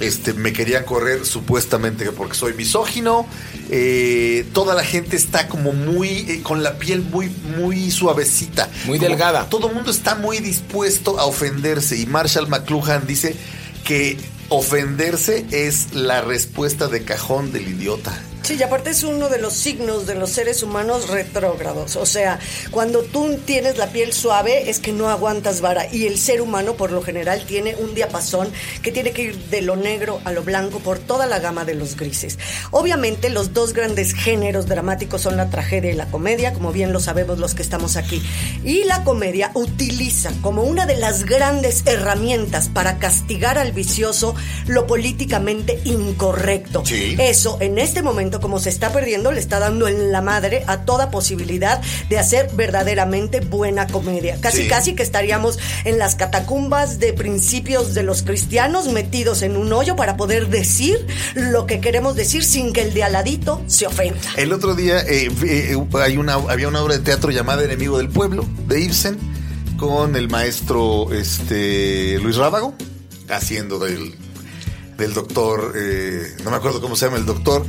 Este, 0.00 0.32
me 0.32 0.52
querían 0.52 0.84
correr 0.84 1.26
supuestamente 1.26 2.12
porque 2.12 2.36
soy 2.36 2.52
misógino. 2.52 3.26
Eh, 3.68 4.46
toda 4.52 4.76
la 4.76 4.84
gente 4.84 5.16
está 5.16 5.48
como 5.48 5.72
muy, 5.72 6.08
eh, 6.08 6.40
con 6.44 6.62
la 6.62 6.78
piel 6.78 7.02
muy, 7.02 7.28
muy 7.58 7.90
suavecita. 7.90 8.68
Muy 8.86 9.00
delgada. 9.00 9.48
Todo 9.48 9.66
el 9.68 9.74
mundo 9.74 9.90
está 9.90 10.14
muy 10.14 10.38
dispuesto 10.38 11.18
a 11.18 11.24
ofenderse. 11.24 11.96
Y 11.96 12.06
Marshall 12.06 12.46
McLuhan 12.46 13.08
dice 13.08 13.34
que 13.82 14.16
ofenderse 14.50 15.44
es 15.50 15.92
la 15.94 16.20
respuesta 16.20 16.86
de 16.86 17.02
cajón 17.02 17.50
del 17.50 17.66
idiota. 17.66 18.16
Sí, 18.48 18.56
y 18.58 18.62
aparte 18.62 18.88
es 18.88 19.02
uno 19.02 19.28
de 19.28 19.38
los 19.38 19.52
signos 19.52 20.06
de 20.06 20.14
los 20.14 20.30
seres 20.30 20.62
humanos 20.62 21.10
retrógrados. 21.10 21.96
O 21.96 22.06
sea, 22.06 22.38
cuando 22.70 23.02
tú 23.02 23.36
tienes 23.44 23.76
la 23.76 23.88
piel 23.88 24.14
suave 24.14 24.70
es 24.70 24.78
que 24.78 24.90
no 24.90 25.10
aguantas 25.10 25.60
vara. 25.60 25.86
Y 25.92 26.06
el 26.06 26.16
ser 26.16 26.40
humano, 26.40 26.72
por 26.72 26.90
lo 26.90 27.02
general, 27.02 27.44
tiene 27.44 27.76
un 27.76 27.94
diapasón 27.94 28.48
que 28.80 28.90
tiene 28.90 29.10
que 29.10 29.24
ir 29.24 29.36
de 29.50 29.60
lo 29.60 29.76
negro 29.76 30.22
a 30.24 30.32
lo 30.32 30.44
blanco 30.44 30.78
por 30.78 30.98
toda 30.98 31.26
la 31.26 31.40
gama 31.40 31.66
de 31.66 31.74
los 31.74 31.94
grises. 31.94 32.38
Obviamente, 32.70 33.28
los 33.28 33.52
dos 33.52 33.74
grandes 33.74 34.14
géneros 34.14 34.64
dramáticos 34.64 35.20
son 35.20 35.36
la 35.36 35.50
tragedia 35.50 35.92
y 35.92 35.94
la 35.94 36.10
comedia, 36.10 36.54
como 36.54 36.72
bien 36.72 36.94
lo 36.94 37.00
sabemos 37.00 37.38
los 37.38 37.54
que 37.54 37.60
estamos 37.60 37.98
aquí. 37.98 38.22
Y 38.64 38.84
la 38.84 39.04
comedia 39.04 39.50
utiliza 39.52 40.32
como 40.40 40.62
una 40.62 40.86
de 40.86 40.96
las 40.96 41.26
grandes 41.26 41.82
herramientas 41.84 42.70
para 42.70 42.96
castigar 42.96 43.58
al 43.58 43.72
vicioso 43.72 44.34
lo 44.66 44.86
políticamente 44.86 45.82
incorrecto. 45.84 46.82
Sí. 46.86 47.14
Eso, 47.18 47.58
en 47.60 47.76
este 47.76 48.00
momento, 48.00 48.37
como 48.40 48.58
se 48.58 48.68
está 48.70 48.92
perdiendo, 48.92 49.32
le 49.32 49.40
está 49.40 49.58
dando 49.58 49.88
en 49.88 50.12
la 50.12 50.20
madre 50.22 50.64
a 50.66 50.82
toda 50.84 51.10
posibilidad 51.10 51.80
de 52.08 52.18
hacer 52.18 52.50
verdaderamente 52.54 53.40
buena 53.40 53.86
comedia. 53.86 54.38
Casi, 54.40 54.62
Sí. 54.62 54.68
casi 54.68 54.94
que 54.94 55.02
estaríamos 55.02 55.58
en 55.84 55.98
las 55.98 56.14
catacumbas 56.16 56.98
de 56.98 57.12
principios 57.12 57.94
de 57.94 58.02
los 58.02 58.22
cristianos 58.22 58.88
metidos 58.92 59.42
en 59.42 59.56
un 59.56 59.72
hoyo 59.72 59.96
para 59.96 60.16
poder 60.16 60.48
decir 60.48 61.06
lo 61.34 61.66
que 61.66 61.80
queremos 61.80 62.16
decir 62.16 62.44
sin 62.44 62.72
que 62.72 62.82
el 62.82 62.94
de 62.94 63.04
al 63.04 63.12
ladito 63.12 63.62
se 63.66 63.86
ofenda. 63.86 64.20
El 64.36 64.52
otro 64.52 64.74
día 64.74 65.00
eh, 65.00 65.28
eh, 65.44 65.76
hay 65.94 66.16
una, 66.16 66.34
había 66.34 66.68
una 66.68 66.82
obra 66.82 66.94
de 66.96 67.00
teatro 67.04 67.30
llamada 67.30 67.64
Enemigo 67.64 67.98
del 67.98 68.08
Pueblo, 68.08 68.44
de 68.66 68.80
Ibsen, 68.80 69.18
con 69.76 70.16
el 70.16 70.28
maestro 70.28 71.12
este, 71.12 72.18
Luis 72.18 72.36
Rábago, 72.36 72.74
haciendo 73.28 73.78
del, 73.78 74.14
del 74.96 75.14
doctor, 75.14 75.72
eh, 75.76 76.34
no 76.44 76.50
me 76.50 76.56
acuerdo 76.56 76.80
cómo 76.80 76.96
se 76.96 77.06
llama 77.06 77.18
el 77.18 77.26
doctor, 77.26 77.64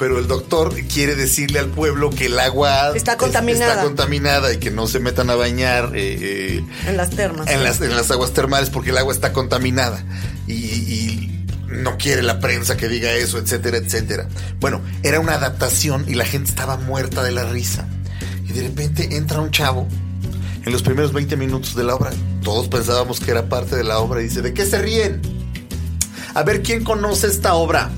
pero 0.00 0.18
el 0.18 0.26
doctor 0.26 0.74
quiere 0.92 1.14
decirle 1.14 1.60
al 1.60 1.68
pueblo 1.68 2.10
que 2.10 2.26
el 2.26 2.38
agua 2.40 2.90
Está 2.96 3.12
es- 3.12 3.18
contaminada. 3.18 3.70
está 3.74 3.84
contaminada 3.84 4.52
y 4.52 4.56
que 4.56 4.72
no 4.72 4.88
se 4.88 4.98
metan 4.98 5.30
a 5.30 5.36
bañar 5.36 5.92
eh, 5.94 6.56
eh, 6.58 6.64
En 6.88 6.96
las 6.96 7.10
termas. 7.10 7.46
en 7.48 7.62
las, 7.62 7.80
en 7.80 7.94
las 7.94 8.10
aguas 8.10 8.32
termales 8.32 8.70
porque 8.70 8.90
el 8.90 8.98
agua 8.98 9.12
está 9.14 9.32
contaminada 9.32 10.02
y, 10.48 10.54
y 10.54 11.46
no 11.68 11.96
quiere 11.98 12.22
la 12.22 12.40
prensa 12.40 12.76
que 12.76 12.88
diga 12.88 13.12
eso, 13.12 13.38
etcétera, 13.38 13.76
etcétera. 13.76 14.28
Bueno, 14.58 14.80
era 15.04 15.20
una 15.20 15.34
adaptación 15.34 16.04
y 16.08 16.14
la 16.14 16.24
gente 16.24 16.48
estaba 16.50 16.76
muerta 16.78 17.22
de 17.22 17.30
la 17.30 17.44
risa. 17.44 17.86
Y 18.48 18.52
de 18.52 18.62
repente 18.62 19.14
entra 19.16 19.40
un 19.40 19.52
chavo 19.52 19.86
en 20.66 20.72
los 20.72 20.82
primeros 20.82 21.12
20 21.12 21.36
minutos 21.36 21.76
de 21.76 21.84
la 21.84 21.94
obra. 21.94 22.10
Todos 22.42 22.66
pensábamos 22.68 23.20
que 23.20 23.30
era 23.30 23.48
parte 23.48 23.76
de 23.76 23.84
la 23.84 23.98
obra 24.00 24.20
y 24.20 24.24
dice, 24.24 24.42
¿de 24.42 24.52
qué 24.52 24.66
se 24.66 24.80
ríen? 24.80 25.20
A 26.34 26.42
ver, 26.42 26.62
¿quién 26.62 26.82
conoce 26.84 27.26
esta 27.28 27.54
obra? 27.54 27.90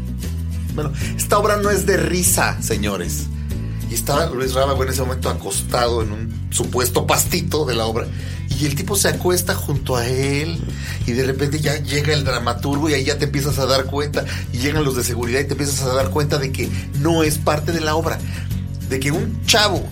Bueno, 0.75 0.93
esta 1.17 1.39
obra 1.39 1.57
no 1.57 1.71
es 1.71 1.87
de 1.87 1.97
risa, 1.97 2.61
señores. 2.63 3.27
Y 3.91 3.95
estaba 3.95 4.27
Luis 4.27 4.55
Rábago 4.55 4.83
en 4.85 4.89
ese 4.89 5.03
momento 5.03 5.29
acostado 5.29 6.03
en 6.03 6.13
un 6.13 6.49
supuesto 6.51 7.07
pastito 7.07 7.67
de 7.67 7.75
la 7.75 7.85
obra. 7.85 8.07
Y 8.49 8.65
el 8.65 8.75
tipo 8.75 8.97
se 8.97 9.09
acuesta 9.09 9.55
junto 9.55 9.97
a 9.97 10.07
él. 10.07 10.59
Y 11.07 11.13
de 11.13 11.25
repente 11.25 11.61
ya 11.61 11.77
llega 11.77 12.15
el 12.15 12.25
dramaturgo 12.25 12.89
y 12.89 12.95
ahí 12.95 13.05
ya 13.05 13.19
te 13.19 13.27
empiezas 13.27 13.59
a 13.59 13.67
dar 13.67 13.85
cuenta. 13.85 14.25
Y 14.53 14.59
llegan 14.59 14.85
los 14.85 14.97
de 14.97 15.05
seguridad 15.05 15.41
y 15.41 15.45
te 15.45 15.53
empiezas 15.53 15.83
a 15.83 15.93
dar 15.93 16.09
cuenta 16.11 16.39
de 16.39 16.53
que 16.53 16.71
no 17.01 17.23
es 17.23 17.37
parte 17.37 17.73
de 17.73 17.81
la 17.81 17.95
obra. 17.95 18.19
De 18.89 18.99
que 18.99 19.13
un 19.13 19.45
chavo 19.45 19.87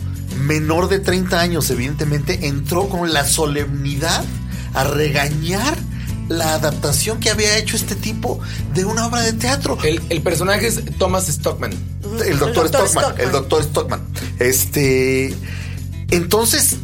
menor 0.46 0.88
de 0.88 0.98
30 0.98 1.38
años, 1.38 1.68
evidentemente, 1.70 2.46
entró 2.46 2.88
con 2.88 3.12
la 3.12 3.26
solemnidad 3.26 4.24
a 4.72 4.84
regañar 4.84 5.76
la 6.30 6.54
adaptación 6.54 7.18
que 7.18 7.28
había 7.28 7.58
hecho 7.58 7.74
este 7.74 7.96
tipo 7.96 8.38
de 8.72 8.84
una 8.84 9.06
obra 9.06 9.20
de 9.22 9.32
teatro. 9.32 9.76
El, 9.82 10.00
el 10.10 10.22
personaje 10.22 10.68
es 10.68 10.80
Thomas 10.96 11.26
Stockman. 11.26 11.72
El 11.72 12.08
doctor, 12.08 12.26
El 12.28 12.38
doctor 12.38 12.68
Stockman, 12.68 12.88
Stockman. 12.88 13.20
El 13.20 13.32
doctor 13.32 13.64
Stockman. 13.64 14.00
Este. 14.38 15.34
Entonces, 16.10 16.76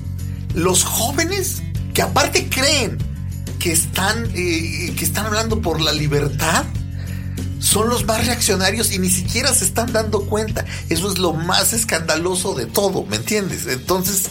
los 0.53 0.82
jóvenes 0.82 1.62
que 1.94 2.03
aparte 2.03 2.49
creen 2.49 2.99
que 3.61 3.70
están, 3.70 4.24
eh, 4.34 4.92
que 4.99 5.05
están 5.05 5.26
hablando 5.26 5.62
por 5.62 5.80
la 5.80 5.92
libertad, 5.92 6.64
son 7.61 7.88
los 7.88 8.05
más 8.05 8.26
reaccionarios 8.26 8.90
y 8.92 8.99
ni 8.99 9.09
siquiera 9.09 9.55
se 9.55 9.64
están 9.64 9.92
dando 9.92 10.22
cuenta. 10.26 10.64
Eso 10.88 11.11
es 11.11 11.18
lo 11.18 11.34
más 11.34 11.72
escandaloso 11.72 12.55
de 12.55 12.66
todo, 12.66 13.05
¿me 13.05 13.14
entiendes? 13.14 13.68
Entonces, 13.68 14.24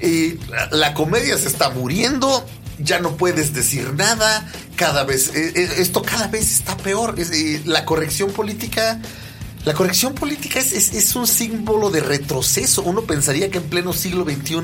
eh, 0.00 0.36
la, 0.48 0.68
la 0.70 0.94
comedia 0.94 1.38
se 1.38 1.46
está 1.46 1.70
muriendo, 1.70 2.44
ya 2.82 2.98
no 3.00 3.16
puedes 3.16 3.52
decir 3.54 3.92
nada, 3.94 4.50
cada 4.76 5.04
vez, 5.04 5.28
eh, 5.34 5.52
eh, 5.54 5.68
esto 5.78 6.02
cada 6.02 6.28
vez 6.28 6.50
está 6.52 6.76
peor. 6.76 7.14
Es, 7.18 7.30
eh, 7.30 7.60
la 7.64 7.84
corrección 7.84 8.30
política... 8.30 9.00
La 9.66 9.74
corrección 9.74 10.14
política 10.14 10.58
es, 10.58 10.72
es- 10.72 10.94
es 10.94 11.14
un 11.16 11.26
símbolo 11.26 11.90
de 11.90 12.00
retroceso. 12.00 12.80
Uno 12.80 13.02
pensaría 13.02 13.50
que 13.50 13.58
en 13.58 13.64
pleno 13.64 13.92
siglo 13.92 14.24
XXI 14.24 14.56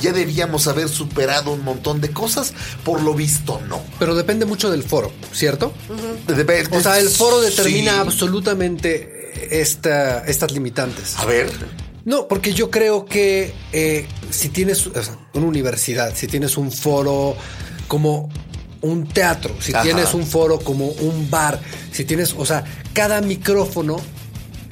ya 0.00 0.12
debíamos 0.12 0.68
haber 0.68 0.88
superado 0.88 1.50
un 1.52 1.64
montón 1.64 2.00
de 2.00 2.10
cosas. 2.12 2.54
Por 2.84 3.02
lo 3.02 3.14
visto, 3.14 3.60
no. 3.68 3.82
Pero 3.98 4.14
depende 4.14 4.44
mucho 4.46 4.70
del 4.70 4.84
foro, 4.84 5.10
¿cierto? 5.32 5.72
Debe- 6.28 6.68
O 6.70 6.80
sea, 6.80 7.00
el 7.00 7.08
foro 7.08 7.40
determina 7.40 7.94
Sí. 7.94 7.98
absolutamente 7.98 9.60
esta, 9.60 10.24
estas 10.24 10.52
limitantes. 10.52 11.16
A 11.18 11.24
ver. 11.24 11.50
No, 12.04 12.28
porque 12.28 12.54
yo 12.54 12.70
creo 12.70 13.06
que 13.06 13.52
eh, 13.72 14.06
si 14.30 14.50
tienes 14.50 14.86
o 14.86 15.02
sea, 15.02 15.18
una 15.32 15.46
universidad, 15.46 16.14
si 16.14 16.28
tienes 16.28 16.56
un 16.56 16.70
foro 16.70 17.34
como 17.88 18.28
un 18.82 19.06
teatro, 19.06 19.54
si 19.60 19.72
Ajá. 19.72 19.82
tienes 19.82 20.12
un 20.14 20.26
foro 20.26 20.58
como 20.58 20.88
un 20.88 21.30
bar, 21.30 21.60
si 21.92 22.04
tienes, 22.04 22.34
o 22.36 22.44
sea, 22.44 22.64
cada 22.92 23.20
micrófono 23.22 23.96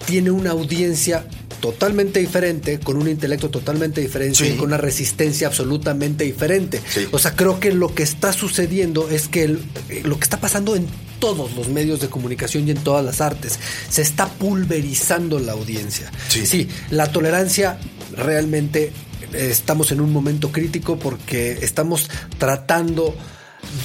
tiene 0.06 0.30
una 0.30 0.50
audiencia 0.50 1.24
totalmente 1.60 2.18
diferente, 2.18 2.80
con 2.80 2.96
un 2.96 3.08
intelecto 3.08 3.48
totalmente 3.48 4.00
diferente 4.00 4.36
Sí. 4.36 4.46
y 4.52 4.56
con 4.56 4.66
una 4.66 4.76
resistencia 4.78 5.46
absolutamente 5.46 6.24
diferente. 6.24 6.80
Sí. 6.92 7.06
O 7.12 7.18
sea, 7.20 7.34
creo 7.36 7.60
que 7.60 7.72
lo 7.72 7.94
que 7.94 8.02
está 8.02 8.32
sucediendo 8.32 9.08
es 9.08 9.28
que 9.28 9.44
el- 9.44 9.60
eh, 9.88 10.02
lo 10.04 10.18
que 10.18 10.24
está 10.24 10.40
pasando 10.40 10.74
en 10.74 10.86
todos 11.20 11.54
los 11.54 11.68
medios 11.68 12.00
de 12.00 12.08
comunicación 12.08 12.66
y 12.66 12.72
en 12.72 12.78
todas 12.78 13.04
las 13.04 13.20
artes, 13.20 13.60
se 13.88 14.02
está 14.02 14.26
pulverizando 14.26 15.38
la 15.38 15.52
audiencia. 15.52 16.10
Sí. 16.28 16.46
sí 16.46 16.68
la 16.90 17.12
tolerancia 17.12 17.78
realmente 18.16 18.90
estamos 19.34 19.92
en 19.92 20.00
un 20.00 20.12
momento 20.12 20.50
crítico 20.52 20.98
porque 20.98 21.58
estamos 21.62 22.08
tratando 22.38 23.14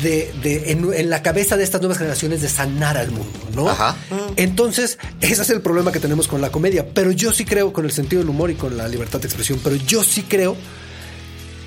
de, 0.02 0.34
de- 0.42 0.72
en, 0.72 0.92
en 0.94 1.10
la 1.10 1.22
cabeza 1.22 1.56
de 1.58 1.64
estas 1.64 1.82
nuevas 1.82 1.98
generaciones 2.00 2.42
de 2.42 2.50
sanar 2.50 2.98
al 2.98 3.12
mundo, 3.12 3.40
¿no? 3.56 3.70
Ajá. 3.70 3.96
Entonces, 4.36 4.98
ese 5.22 5.42
es 5.42 5.50
el 5.50 5.62
problema 5.62 5.92
que 5.92 6.00
tenemos 6.00 6.28
con 6.28 6.42
la 6.42 6.50
comedia. 6.52 6.88
Pero 6.94 7.12
yo 7.12 7.32
sí 7.32 7.46
creo, 7.46 7.72
con 7.74 7.86
el 7.86 7.92
sentido 7.92 8.22
del 8.22 8.30
humor 8.30 8.50
y 8.52 8.56
con 8.56 8.76
la 8.78 8.88
libertad 8.88 9.20
de 9.20 9.28
expresión, 9.28 9.60
pero 9.64 9.76
yo 9.76 10.04
sí 10.04 10.24
creo 10.24 10.56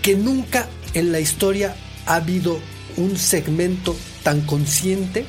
que 0.03 0.14
nunca 0.16 0.66
en 0.95 1.12
la 1.12 1.20
historia 1.20 1.76
ha 2.07 2.16
habido 2.16 2.59
un 2.97 3.16
segmento 3.16 3.97
tan 4.24 4.41
consciente 4.43 5.24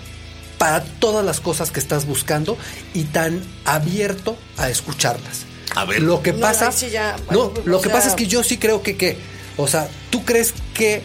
para 0.58 0.84
todas 0.84 1.24
las 1.26 1.40
cosas 1.40 1.72
que 1.72 1.80
estás 1.80 2.06
buscando 2.06 2.58
y 2.94 3.04
tan 3.04 3.42
abierto 3.66 4.38
a 4.58 4.70
escucharlas. 4.70 5.46
A 5.76 5.86
ver. 5.86 6.02
Lo 6.02 6.22
que 6.22 6.34
No, 6.34 6.40
pasa. 6.42 6.68
ahí 6.68 6.74
sí 6.76 6.90
ya, 6.90 7.16
no, 7.32 7.52
lo 7.66 7.80
que 7.82 7.88
sea- 7.90 7.94
pasa 7.98 8.10
es 8.10 8.16
que 8.16 8.28
yo 8.28 8.44
sí 8.44 8.58
creo 8.58 8.82
que, 8.84 8.98
que. 8.98 9.18
O 9.58 9.68
sea, 9.68 9.88
¿tú 10.10 10.24
crees 10.26 10.54
que 10.74 11.02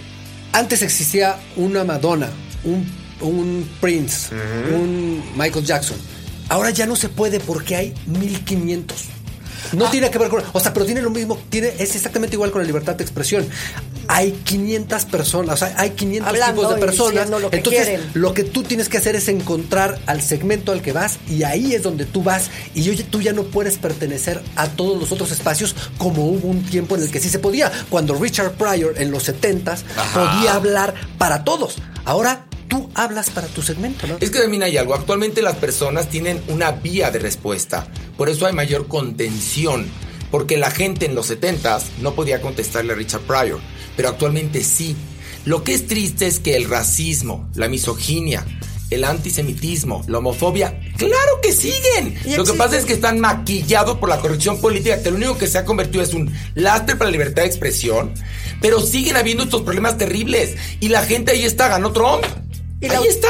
antes 0.53 0.83
existía 0.83 1.37
una 1.57 1.85
Madonna, 1.85 2.31
un, 2.65 2.87
un 3.21 3.69
Prince, 3.81 4.35
un 4.75 5.23
Michael 5.37 5.65
Jackson? 5.65 5.97
Ahora 6.49 6.71
ya 6.71 6.87
no 6.87 6.95
se 6.97 7.09
puede 7.09 7.41
porque 7.41 7.77
hay 7.77 7.95
1500. 8.07 8.97
No 9.73 9.91
tiene 9.91 10.11
que 10.11 10.19
ver 10.19 10.29
con. 10.29 10.43
O 10.53 10.61
sea, 10.61 10.73
pero 10.73 10.87
tiene 10.87 11.03
lo 11.03 11.11
mismo. 11.11 11.39
Tiene, 11.49 11.69
es 11.79 11.97
exactamente 11.97 12.37
igual 12.37 12.51
con 12.53 12.61
la 12.63 12.67
libertad 12.67 12.95
de 12.95 13.03
expresión. 13.03 13.47
Hay 14.09 14.33
500 14.33 15.05
personas, 15.07 15.55
o 15.55 15.57
sea, 15.67 15.75
hay 15.79 15.91
500 15.91 16.29
Hablando 16.29 16.61
tipos 16.63 16.75
de 16.75 16.81
personas. 16.81 17.13
diciendo 17.13 17.39
lo 17.39 17.51
que 17.51 17.57
Entonces, 17.57 17.85
quieren. 17.87 18.11
lo 18.15 18.35
que 18.35 18.45
tú 18.45 18.63
tienes 18.63 18.89
que 18.89 18.99
hacer 18.99 19.17
es 19.17 19.29
encontrar 19.29 19.99
al 20.07 20.23
segmento 20.23 20.73
al 20.73 20.83
que 20.83 20.93
vas 20.93 21.19
y 21.29 21.43
ahí 21.43 21.75
es 21.75 21.83
donde 21.83 22.05
tú 22.05 22.23
vas 22.23 22.51
y 22.75 22.83
yo- 22.83 22.95
tú 23.11 23.21
ya 23.21 23.33
no 23.33 23.45
puedes 23.45 23.79
pertenecer 23.79 24.43
a 24.57 24.69
todos 24.69 24.99
los 24.99 25.13
otros 25.13 25.31
espacios 25.33 25.75
como 25.99 26.27
hubo 26.27 26.49
un 26.49 26.63
tiempo 26.65 26.97
en 26.97 27.03
el 27.03 27.11
que 27.11 27.21
sí 27.21 27.29
se 27.29 27.39
podía. 27.39 27.71
Cuando 27.91 28.15
Richard 28.15 28.53
Pryor 28.53 28.95
en 28.99 29.11
los 29.11 29.25
70s 29.29 29.83
podía 30.15 30.55
hablar 30.55 30.95
para 31.19 31.45
todos. 31.45 31.77
Ahora 32.05 32.47
tú 32.69 32.91
hablas 32.95 33.31
para 33.31 33.47
tu 33.49 33.63
segmento, 33.63 34.07
¿no? 34.07 34.17
Es 34.21 34.31
que 34.31 34.41
también 34.41 34.63
hay 34.63 34.77
algo. 34.77 34.95
Actualmente 34.95 35.43
las 35.43 35.57
personas 35.57 36.09
tienen 36.09 36.41
una 36.49 36.71
vía 36.73 37.11
de 37.11 37.19
respuesta. 37.19 37.87
Por 38.17 38.29
eso 38.29 38.47
hay 38.47 38.53
mayor 38.53 38.87
contención. 38.89 39.87
Porque 40.31 40.57
la 40.57 40.73
gente 40.73 41.07
en 41.07 41.15
los 41.15 41.31
70s 41.31 41.85
no 42.01 42.15
podía 42.15 42.41
contestarle 42.41 42.93
a 42.93 42.97
Richard 42.97 43.21
Pryor. 43.23 43.61
Pero 43.97 44.09
actualmente 44.11 44.63
sí. 44.63 44.95
Lo 45.45 45.63
que 45.65 45.75
es 45.75 45.87
triste 45.87 46.27
es 46.27 46.41
que 46.41 46.57
el 46.57 46.69
racismo, 46.69 47.49
la 47.55 47.69
misoginia, 47.69 48.45
el 48.91 49.05
antisemitismo, 49.05 50.05
la 50.09 50.19
homofobia, 50.19 50.79
claro 50.97 51.41
que 51.43 51.53
siguen. 51.53 52.15
Lo 52.37 52.45
que 52.45 52.53
pasa 52.55 52.77
es 52.79 52.85
que 52.85 52.93
están 52.93 53.21
maquillados 53.21 53.99
por 53.99 54.09
la 54.09 54.21
corrección 54.21 54.61
política, 54.61 55.03
que 55.03 55.11
lo 55.11 55.17
único 55.17 55.39
que 55.39 55.47
se 55.47 55.59
ha 55.59 55.65
convertido 55.65 56.03
es 56.03 56.15
un 56.15 56.33
lastre 56.55 56.97
para 56.97 57.11
la 57.11 57.13
libertad 57.13 57.43
de 57.43 57.49
expresión. 57.49 58.13
Pero 58.61 58.81
siguen 58.81 59.17
habiendo 59.17 59.45
estos 59.45 59.63
problemas 59.63 59.99
terribles. 59.99 60.57
Y 60.81 60.89
la 60.89 61.03
gente 61.03 61.33
ahí 61.33 61.45
está, 61.45 61.69
ganó 61.69 61.93
Trump. 61.93 62.25
Y 62.81 62.89
la- 62.89 62.99
ahí 62.99 63.07
está. 63.09 63.29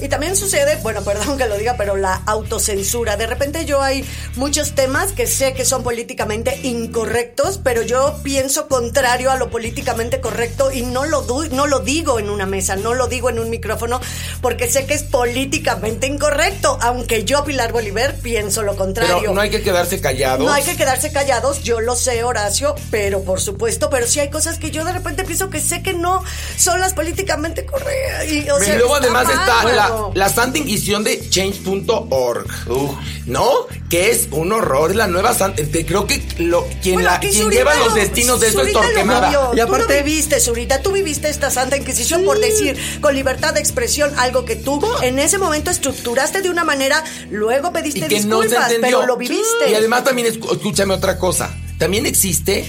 Y 0.00 0.08
también 0.08 0.36
sucede, 0.36 0.76
bueno, 0.82 1.02
perdón 1.04 1.38
que 1.38 1.46
lo 1.46 1.56
diga, 1.56 1.74
pero 1.76 1.96
la 1.96 2.22
autocensura. 2.26 3.16
De 3.16 3.26
repente 3.26 3.64
yo 3.64 3.82
hay 3.82 4.04
muchos 4.36 4.74
temas 4.74 5.12
que 5.12 5.26
sé 5.26 5.54
que 5.54 5.64
son 5.64 5.82
políticamente 5.82 6.58
incorrectos, 6.62 7.60
pero 7.62 7.82
yo 7.82 8.18
pienso 8.22 8.68
contrario 8.68 9.30
a 9.30 9.36
lo 9.36 9.50
políticamente 9.50 10.20
correcto 10.20 10.72
y 10.72 10.82
no 10.82 11.04
lo, 11.04 11.24
no 11.50 11.66
lo 11.66 11.80
digo 11.80 12.18
en 12.18 12.30
una 12.30 12.46
mesa, 12.46 12.76
no 12.76 12.94
lo 12.94 13.06
digo 13.06 13.30
en 13.30 13.38
un 13.38 13.50
micrófono, 13.50 14.00
porque 14.40 14.70
sé 14.70 14.86
que 14.86 14.94
es 14.94 15.02
políticamente 15.02 16.06
incorrecto, 16.06 16.78
aunque 16.80 17.24
yo, 17.24 17.44
Pilar 17.44 17.72
Bolívar, 17.72 18.14
pienso 18.16 18.62
lo 18.62 18.76
contrario. 18.76 19.16
Pero 19.20 19.34
no 19.34 19.40
hay 19.40 19.50
que 19.50 19.62
quedarse 19.62 20.00
callados. 20.00 20.44
No 20.44 20.52
hay 20.52 20.62
que 20.62 20.76
quedarse 20.76 21.12
callados, 21.12 21.62
yo 21.62 21.80
lo 21.80 21.96
sé, 21.96 22.24
Horacio, 22.24 22.74
pero 22.90 23.22
por 23.22 23.40
supuesto, 23.40 23.90
pero 23.90 24.06
sí 24.06 24.20
hay 24.20 24.30
cosas 24.30 24.58
que 24.58 24.70
yo 24.70 24.84
de 24.84 24.92
repente 24.92 25.24
pienso 25.24 25.50
que 25.50 25.60
sé 25.60 25.82
que 25.82 25.94
no 25.94 26.22
son 26.56 26.80
las 26.80 26.94
políticamente 26.94 27.66
correctas. 27.66 28.28
Y, 28.28 28.48
o 28.50 28.58
sea, 28.58 28.76
luego 28.76 28.96
además 28.96 29.26
mal, 29.26 29.34
está 29.34 29.64
la, 29.64 29.83
la 30.14 30.28
Santa 30.28 30.58
Inquisición 30.58 31.04
de 31.04 31.28
Change.org. 31.30 32.46
Uf. 32.70 32.90
¿No? 33.26 33.50
Que 33.88 34.10
es 34.10 34.28
un 34.32 34.52
horror, 34.52 34.90
es 34.90 34.96
la 34.96 35.06
nueva 35.06 35.34
Santa. 35.34 35.62
te- 35.64 35.86
Creo 35.86 36.06
que 36.06 36.22
lo, 36.38 36.66
quien, 36.82 36.96
Bueno, 36.96 37.10
la, 37.10 37.20
que 37.20 37.30
quien 37.30 37.48
lleva 37.50 37.74
lo- 37.74 37.86
los 37.86 37.94
destinos 37.94 38.40
de 38.40 38.48
esto 38.48 38.62
es 38.62 38.72
Torquemada. 38.72 39.30
Y 39.52 39.56
Tú 39.56 39.62
aparte- 39.62 39.98
lo 39.98 40.04
viviste, 40.04 40.40
Zurita, 40.40 40.82
tú 40.82 40.92
viviste 40.92 41.28
esta 41.28 41.50
Santa 41.50 41.76
Inquisición 41.76 42.24
por 42.24 42.38
decir 42.38 42.76
con 43.00 43.14
libertad 43.14 43.54
de 43.54 43.60
expresión 43.60 44.12
algo 44.18 44.44
que 44.44 44.56
tú 44.56 44.80
en 45.02 45.18
ese 45.18 45.38
momento 45.38 45.70
estructuraste 45.70 46.42
de 46.42 46.50
una 46.50 46.64
manera, 46.64 47.02
luego 47.30 47.72
pediste 47.72 48.00
y 48.00 48.02
que 48.08 48.20
no 48.20 48.40
disculpas, 48.40 48.68
se 48.68 48.74
entendió. 48.76 48.98
pero 49.00 49.06
lo 49.12 49.16
viviste. 49.16 49.70
Y 49.70 49.74
además 49.74 50.04
también, 50.04 50.28
escúchame 50.28 50.94
otra 50.94 51.18
cosa, 51.18 51.54
también 51.78 52.06
existe 52.06 52.64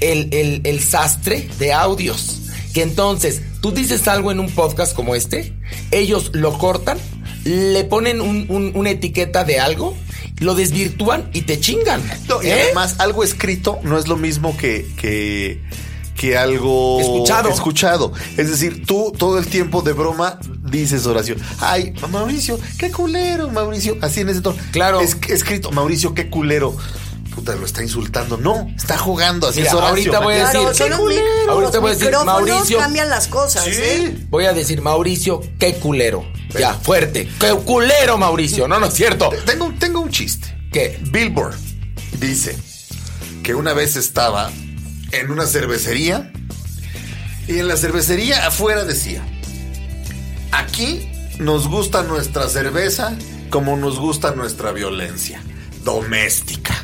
el, 0.00 0.28
el- 0.32 0.60
el 0.64 0.82
sastre 0.82 1.48
de 1.58 1.72
audios. 1.72 2.36
Que 2.74 2.82
entonces, 2.82 3.42
tú 3.60 3.72
dices 3.72 4.06
algo 4.08 4.30
en 4.30 4.38
un 4.40 4.50
podcast 4.50 4.94
como 4.94 5.14
este, 5.14 5.54
ellos 5.90 6.30
lo 6.34 6.56
cortan, 6.58 6.98
le 7.44 7.84
ponen 7.84 8.20
un- 8.20 8.46
un- 8.48 8.72
una 8.74 8.90
etiqueta 8.90 9.44
de 9.44 9.58
algo, 9.58 9.96
lo 10.38 10.54
desvirtúan 10.54 11.28
y 11.32 11.42
te 11.42 11.58
chingan. 11.58 12.00
No, 12.28 12.42
y 12.42 12.46
¿Eh? 12.46 12.62
además, 12.64 12.96
algo 12.98 13.24
escrito 13.24 13.78
no 13.82 13.98
es 13.98 14.06
lo 14.08 14.16
mismo 14.16 14.56
que, 14.56 14.86
que, 14.96 15.60
que 16.16 16.36
algo 16.38 17.00
Escuchado. 17.00 17.48
escuchado. 17.50 18.12
Es 18.36 18.48
decir, 18.50 18.84
tú 18.86 19.12
todo 19.18 19.38
el 19.38 19.46
tiempo 19.46 19.82
de 19.82 19.92
broma 19.92 20.38
dices 20.70 21.06
oración. 21.06 21.38
Ay, 21.58 21.92
Mauricio, 22.10 22.58
qué 22.78 22.90
culero, 22.90 23.50
Mauricio. 23.50 23.96
Así 24.00 24.20
en 24.20 24.28
ese 24.28 24.40
tono. 24.42 24.56
Claro. 24.70 25.00
Es 25.00 25.16
escrito, 25.28 25.72
Mauricio, 25.72 26.14
qué 26.14 26.28
culero. 26.30 26.76
Puta, 27.34 27.54
lo 27.54 27.64
está 27.64 27.82
insultando. 27.82 28.36
No, 28.36 28.68
está 28.76 28.98
jugando. 28.98 29.48
Así 29.48 29.60
Mira, 29.60 29.70
es 29.70 29.74
Horacio. 29.76 29.90
ahorita 29.90 30.20
voy 30.20 30.34
a 30.34 30.50
Claro, 30.50 30.60
decir, 30.68 30.76
son 30.76 30.86
qué 30.86 30.90
los, 30.90 30.98
culero. 31.00 31.50
Ahorita 31.52 31.72
los 31.72 31.80
voy 31.80 31.90
a 31.90 31.94
decir, 31.94 32.16
Mauricio. 32.26 32.78
cambian 32.78 33.08
las 33.08 33.28
cosas, 33.28 33.66
¿eh? 33.68 34.12
Sí. 34.16 34.26
Voy 34.30 34.44
a 34.46 34.52
decir, 34.52 34.82
Mauricio, 34.82 35.40
qué 35.58 35.74
culero. 35.76 36.24
Ya, 36.58 36.74
fuerte. 36.74 37.28
Qué 37.38 37.50
culero, 37.64 38.18
Mauricio. 38.18 38.66
No, 38.66 38.80
no 38.80 38.86
es 38.86 38.94
cierto. 38.94 39.30
Tengo, 39.46 39.72
tengo 39.78 40.00
un 40.00 40.10
chiste. 40.10 40.56
¿Qué? 40.72 40.98
Billboard 41.10 41.56
dice 42.18 42.56
que 43.42 43.54
una 43.54 43.72
vez 43.72 43.96
estaba 43.96 44.50
en 45.12 45.30
una 45.30 45.46
cervecería 45.46 46.32
y 47.48 47.58
en 47.58 47.68
la 47.68 47.76
cervecería 47.76 48.46
afuera 48.46 48.84
decía, 48.84 49.22
aquí 50.52 51.08
nos 51.38 51.68
gusta 51.68 52.02
nuestra 52.02 52.48
cerveza 52.48 53.16
como 53.50 53.76
nos 53.76 53.98
gusta 53.98 54.32
nuestra 54.32 54.72
violencia 54.72 55.42
doméstica. 55.84 56.74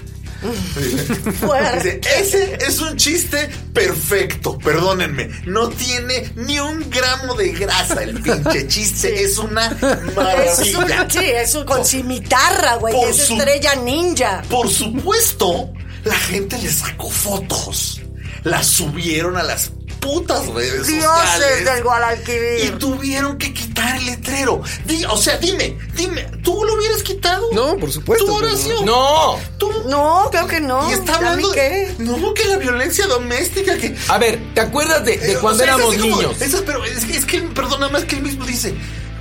Dice, 1.77 2.01
ese 2.19 2.59
es 2.61 2.81
un 2.81 2.97
chiste 2.97 3.49
perfecto, 3.73 4.59
perdónenme. 4.59 5.31
No 5.47 5.69
tiene 5.69 6.31
ni 6.37 6.59
un 6.61 6.89
gramo 6.91 7.35
de 7.35 7.53
grasa 7.53 8.03
el 8.03 8.21
pinche 8.21 8.67
chiste. 8.69 9.23
Es 9.25 9.39
una 9.39 9.67
Es 9.69 9.83
un, 9.83 10.15
maravilla. 10.15 11.07
sí, 11.11 11.19
es 11.25 11.55
un- 11.55 11.65
con 11.65 11.85
cimitarra, 11.85 12.77
güey. 12.77 12.95
Es 13.05 13.27
su- 13.27 13.35
estrella 13.35 13.75
ninja. 13.77 14.43
Por 14.49 14.69
supuesto, 14.71 15.73
la 16.05 16.15
gente 16.15 16.59
le 16.59 16.71
sacó 16.71 17.11
fotos. 17.11 18.01
Las 18.45 18.67
subieron 18.67 19.37
a 19.37 19.43
las 19.43 19.71
putas 20.07 20.47
redes 20.47 20.87
Dioses 20.87 21.03
sociales. 21.05 21.65
del 21.65 21.79
Y 21.79 21.83
Guadalquivir. 21.83 22.79
tuvieron 22.79 23.39
que 23.39 23.53
quitar 23.53 23.97
el 23.97 24.07
letrero. 24.07 24.63
Di- 24.85 25.05
o 25.05 25.17
sea, 25.17 25.37
dime, 25.39 25.77
dime, 25.95 26.23
¿tú 26.45 26.63
lo 26.65 26.75
hubieras 26.75 27.03
quitado? 27.03 27.49
No, 27.53 27.77
por 27.77 27.91
supuesto, 27.91 28.25
¿Tú, 28.27 28.35
Horacio? 28.37 28.83
No. 28.85 29.37
¿Tú? 29.59 29.71
No, 29.89 30.29
creo 30.31 30.47
que 30.47 30.61
no. 30.61 30.89
Y 30.89 30.93
está 30.93 31.13
¿Ya 31.13 31.17
hablando 31.19 31.51
qué? 31.53 31.93
no, 31.99 32.35
que 32.35 32.45
la 32.45 32.57
violencia 32.57 33.07
doméstica, 33.07 33.77
que... 33.77 33.97
A 34.09 34.19
ver, 34.19 34.39
¿te 34.55 34.61
acuerdas 34.61 35.05
de, 35.05 35.17
de 35.19 35.33
Eh, 35.33 35.39
cuando 35.41 35.63
o 35.63 35.67
sea, 35.67 35.75
es 35.75 35.81
éramos 35.81 35.95
como- 35.97 36.17
niños? 36.23 36.41
eso, 36.41 36.63
pero 36.65 36.85
es 36.85 37.05
que, 37.05 37.17
es 37.17 37.25
que, 37.27 37.41
perdón, 37.43 37.81
nada 37.81 37.93
más 37.93 38.05
que 38.05 38.17
él 38.17 38.23
mismo 38.23 38.45
dice. 38.47 38.75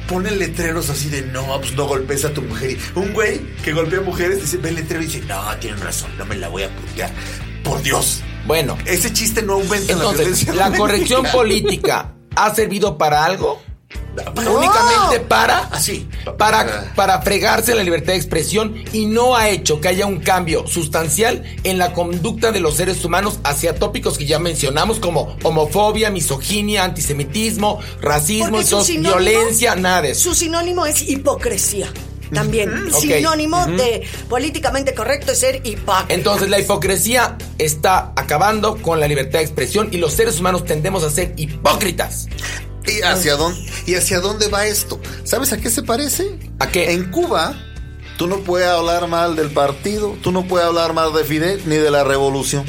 Pone 0.08 0.30
letreros 0.30 0.92
así 0.92 1.10
de 1.10 1.24
no, 1.24 1.60
pues 1.60 1.74
no 1.74 1.88
golpes 1.88 2.24
a 2.26 2.30
tu 2.32 2.44
mujer. 2.44 2.72
Y 2.74 2.80
un 3.00 3.12
güey 3.14 3.42
que 3.64 3.74
golpea 3.74 4.00
a 4.00 4.04
mujeres 4.04 4.40
dice, 4.40 4.58
ve 4.58 4.70
el 4.70 4.76
letrero 4.76 5.02
y 5.02 5.08
dice, 5.08 5.22
no, 5.22 5.42
tienen 5.58 5.82
razón, 5.82 6.16
no 6.20 6.26
me 6.28 6.36
la 6.36 6.48
voy 6.48 6.62
a 6.62 6.70
putear. 6.70 7.10
Por 7.64 7.82
Dios. 7.82 8.22
Bueno, 8.46 8.78
Ese 8.86 9.12
chiste 9.12 9.42
no 9.42 9.54
aumenta 9.54 9.94
la 9.94 10.04
entonces, 10.04 10.20
violencia. 10.46 10.54
¿la 10.54 10.78
corrección 10.78 11.26
política 11.32 12.12
ha 12.36 12.54
servido 12.54 12.98
para 12.98 13.26
algo? 13.26 13.62
No. 14.16 14.54
Únicamente 14.58 15.20
para 15.28 15.60
Así. 15.72 16.08
para, 16.38 16.94
para 16.96 17.22
fregarse 17.22 17.76
la 17.76 17.84
libertad 17.84 18.14
de 18.14 18.18
expresión 18.18 18.74
y 18.94 19.08
no 19.08 19.36
ha 19.36 19.50
hecho 19.50 19.82
que 19.82 19.90
haya 19.90 20.06
un 20.06 20.20
cambio 20.20 20.66
sustancial 20.68 21.44
en 21.64 21.78
la 21.78 21.92
conducta 21.94 22.52
de 22.54 22.62
los 22.62 22.76
seres 22.78 23.04
humanos 23.04 23.40
hacia 23.44 23.76
tópicos 23.76 24.18
que 24.18 24.26
ya 24.26 24.40
mencionamos 24.40 25.00
como 25.00 25.36
homofobia, 25.44 26.12
misoginia, 26.12 26.86
antisemitismo, 26.86 27.80
racismo, 28.02 28.60
sinónimo- 28.62 29.02
violencia, 29.18 29.76
nada 29.76 30.04
de 30.04 30.12
eso. 30.12 30.30
Su 30.30 30.36
sinónimo 30.36 30.86
es 30.86 31.02
hipocresía. 31.10 31.92
También. 32.34 32.92
Sinónimo 32.92 33.66
de 33.68 34.08
políticamente 34.30 34.94
correcto 34.94 35.32
es 35.32 35.40
ser 35.40 35.62
hipócrita. 35.64 36.06
Entonces 36.10 36.50
la 36.50 36.60
hipocresía 36.60 37.38
está 37.58 38.12
acabando 38.16 38.78
con 38.82 39.00
la 39.00 39.08
libertad 39.08 39.40
de 39.40 39.46
expresión 39.46 39.90
y 39.92 39.98
los 39.98 40.14
seres 40.14 40.40
humanos 40.40 40.66
tendemos 40.66 41.04
a 41.04 41.10
ser 41.10 41.34
hipócritas. 41.38 42.28
¿Y 42.88 43.02
hacia, 43.02 43.36
dónde, 43.36 43.60
¿Y 43.88 43.96
hacia 43.96 44.20
dónde 44.20 44.48
va 44.48 44.68
esto? 44.68 45.00
¿Sabes 45.24 45.52
a 45.54 45.58
qué 45.58 45.70
se 45.70 45.82
parece? 45.82 46.38
¿A 46.60 46.68
qué? 46.68 46.92
En 46.92 47.10
Cuba, 47.10 47.56
tú 48.18 48.28
no 48.28 48.38
puedes 48.42 48.68
hablar 48.68 49.08
mal 49.08 49.36
del 49.36 49.50
partido, 49.50 50.16
tú 50.22 50.32
no 50.32 50.48
puedes 50.48 50.68
hablar 50.68 50.94
mal 50.94 51.12
de 51.14 51.24
Fidel 51.24 51.62
ni 51.66 51.78
de 51.78 51.90
la 51.90 52.04
revolución. 52.04 52.66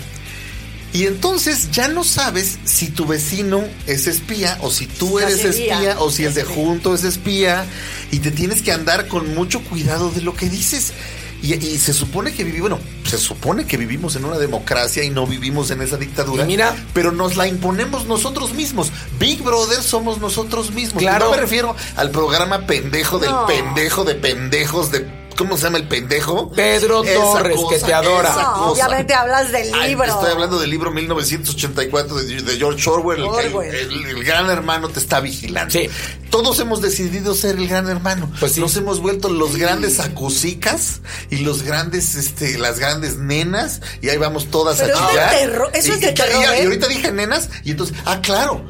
Y 0.97 1.05
entonces 1.07 1.71
ya 1.73 1.89
no 1.89 2.05
sabes 2.05 2.59
si 2.65 2.89
tu 2.89 3.05
vecino 3.07 3.63
es 3.87 4.07
espía 4.07 4.57
o 4.63 4.71
si 4.71 4.87
tú 4.87 5.19
eres 5.19 5.45
espía 5.45 5.97
o 5.99 6.11
si 6.11 6.25
el 6.25 6.33
de 6.33 6.43
junto 6.45 6.95
es 6.95 7.05
espía 7.05 7.67
y 8.11 8.21
te 8.21 8.31
tienes 8.31 8.63
que 8.63 8.73
andar 8.73 9.07
con 9.07 9.35
mucho 9.35 9.63
cuidado 9.63 10.11
de 10.11 10.23
lo 10.23 10.35
que 10.35 10.49
dices. 10.49 10.95
Y, 11.43 11.53
y 11.53 11.79
se 11.79 11.93
supone 11.93 12.33
que 12.33 12.45
vivimos, 12.45 12.71
bueno, 12.71 12.85
se 13.05 13.19
supone 13.19 13.67
que 13.67 13.77
vivimos 13.77 14.17
en 14.17 14.25
una 14.25 14.39
democracia 14.39 15.05
y 15.05 15.11
no 15.11 15.27
vivimos 15.27 15.71
en 15.71 15.83
esa 15.83 15.99
dictadura. 15.99 16.45
Y 16.45 16.47
mira- 16.47 16.75
pero 16.95 17.13
nos 17.13 17.37
la 17.37 17.47
imponemos 17.47 18.07
nosotros 18.07 18.55
mismos. 18.55 18.91
Big 19.21 19.43
Brother 19.43 19.83
somos 19.83 20.19
nosotros 20.19 20.71
mismos. 20.71 21.03
Claro. 21.03 21.27
Y 21.27 21.29
no 21.29 21.35
me 21.37 21.43
refiero 21.43 21.77
al 21.97 22.11
programa 22.11 22.67
pendejo 22.67 23.19
del 23.19 23.31
No. 23.33 23.45
pendejo 23.47 24.05
de 24.05 24.15
pendejos 24.15 24.91
de 24.91 25.07
¿cómo 25.37 25.57
se 25.57 25.65
llama 25.65 25.79
el 25.79 25.87
pendejo? 25.89 26.51
Pedro 26.53 27.03
Torres, 27.03 27.61
que 27.71 27.79
te 27.79 27.95
adora. 27.95 28.31
esa 28.31 28.43
No, 28.43 28.53
cosa. 28.55 28.71
obviamente 28.71 29.15
hablas 29.15 29.53
del 29.53 29.73
Ay, 29.75 29.91
libro. 29.91 30.07
estoy 30.07 30.31
hablando 30.31 30.59
del 30.59 30.71
libro 30.71 30.91
1984 30.91 32.15
de, 32.17 32.43
de 32.43 32.57
George 32.57 32.89
Orwell. 32.91 33.19
el- 33.21 33.25
Orwell. 33.25 33.75
El, 33.75 33.93
el- 33.93 34.07
el 34.17 34.25
gran 34.25 34.49
hermano 34.51 34.89
te 34.89 34.99
está 34.99 35.21
vigilando. 35.21 35.71
Sí. 35.73 35.89
Todos 36.31 36.59
hemos 36.61 36.81
decidido 36.83 37.35
ser 37.35 37.57
el 37.57 37.69
gran 37.69 37.89
hermano. 37.89 38.31
Pues 38.41 38.53
sí. 38.53 38.61
Nos 38.61 38.77
hemos 38.77 39.01
vuelto 39.01 39.29
los 39.29 39.57
grandes 39.57 40.01
acusicas 40.01 41.01
y 41.31 41.39
los 41.39 41.63
grandes, 41.63 42.15
este, 42.17 42.59
las 42.59 42.79
grandes 42.79 43.17
nenas. 43.17 43.81
Y 44.03 44.09
ahí 44.09 44.17
vamos 44.19 44.51
todas 44.51 44.81
Pero 44.81 44.97
a 44.97 44.99
es 44.99 45.03
de 45.03 45.11
chillar. 45.11 45.31
terror, 45.31 45.71
eso 45.75 45.89
Y- 45.89 45.91
es 45.93 46.01
de 46.01 46.07
y- 46.07 46.11
y- 46.11 46.15
terror, 46.15 46.43
y 46.43 46.45
¿eh? 46.61 46.65
ahorita 46.65 46.89
dije 46.89 47.13
nenas 47.13 47.49
y 47.65 47.71
entonces, 47.73 47.97
ah, 48.05 48.21
claro. 48.23 48.65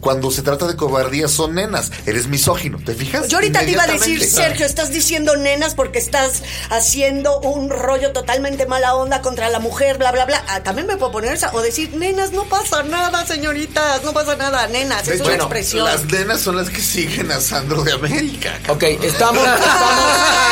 Cuando 0.00 0.30
se 0.30 0.42
trata 0.42 0.66
de 0.66 0.76
cobardía 0.76 1.28
son 1.28 1.54
nenas. 1.54 1.90
Eres 2.06 2.28
misógino, 2.28 2.78
¿te 2.78 2.94
fijas? 2.94 3.28
Yo 3.28 3.38
ahorita 3.38 3.60
te 3.60 3.70
iba 3.72 3.82
a 3.82 3.86
decir. 3.86 4.22
Sergio, 4.24 4.66
estás 4.66 4.90
diciendo 4.90 5.36
nenas 5.36 5.74
porque 5.74 5.98
estás 5.98 6.42
haciendo 6.70 7.40
un 7.40 7.70
rollo 7.70 8.12
totalmente 8.12 8.66
mala 8.66 8.94
onda 8.94 9.22
contra 9.22 9.48
la 9.48 9.58
mujer, 9.58 9.98
bla, 9.98 10.12
bla, 10.12 10.24
bla. 10.26 10.44
Ah, 10.48 10.62
también 10.62 10.86
me 10.86 10.96
puedo 10.96 11.12
poner 11.12 11.32
esa. 11.32 11.52
O 11.54 11.60
decir, 11.60 11.94
nenas, 11.94 12.32
no 12.32 12.44
pasa 12.44 12.82
nada, 12.82 13.26
señoritas, 13.26 14.02
no 14.04 14.12
pasa 14.12 14.36
nada, 14.36 14.66
nenas. 14.68 15.08
Es 15.08 15.20
una 15.20 15.34
expresión. 15.34 15.84
Las 15.84 16.04
nenas 16.04 16.40
son 16.40 16.56
las 16.56 16.70
que 16.70 16.80
siguen 16.80 17.30
a 17.32 17.40
Sandro 17.40 17.82
de 17.82 17.92
América. 17.92 18.58
Ok, 18.68 18.82
estamos, 18.82 19.42
estamos, 19.42 19.42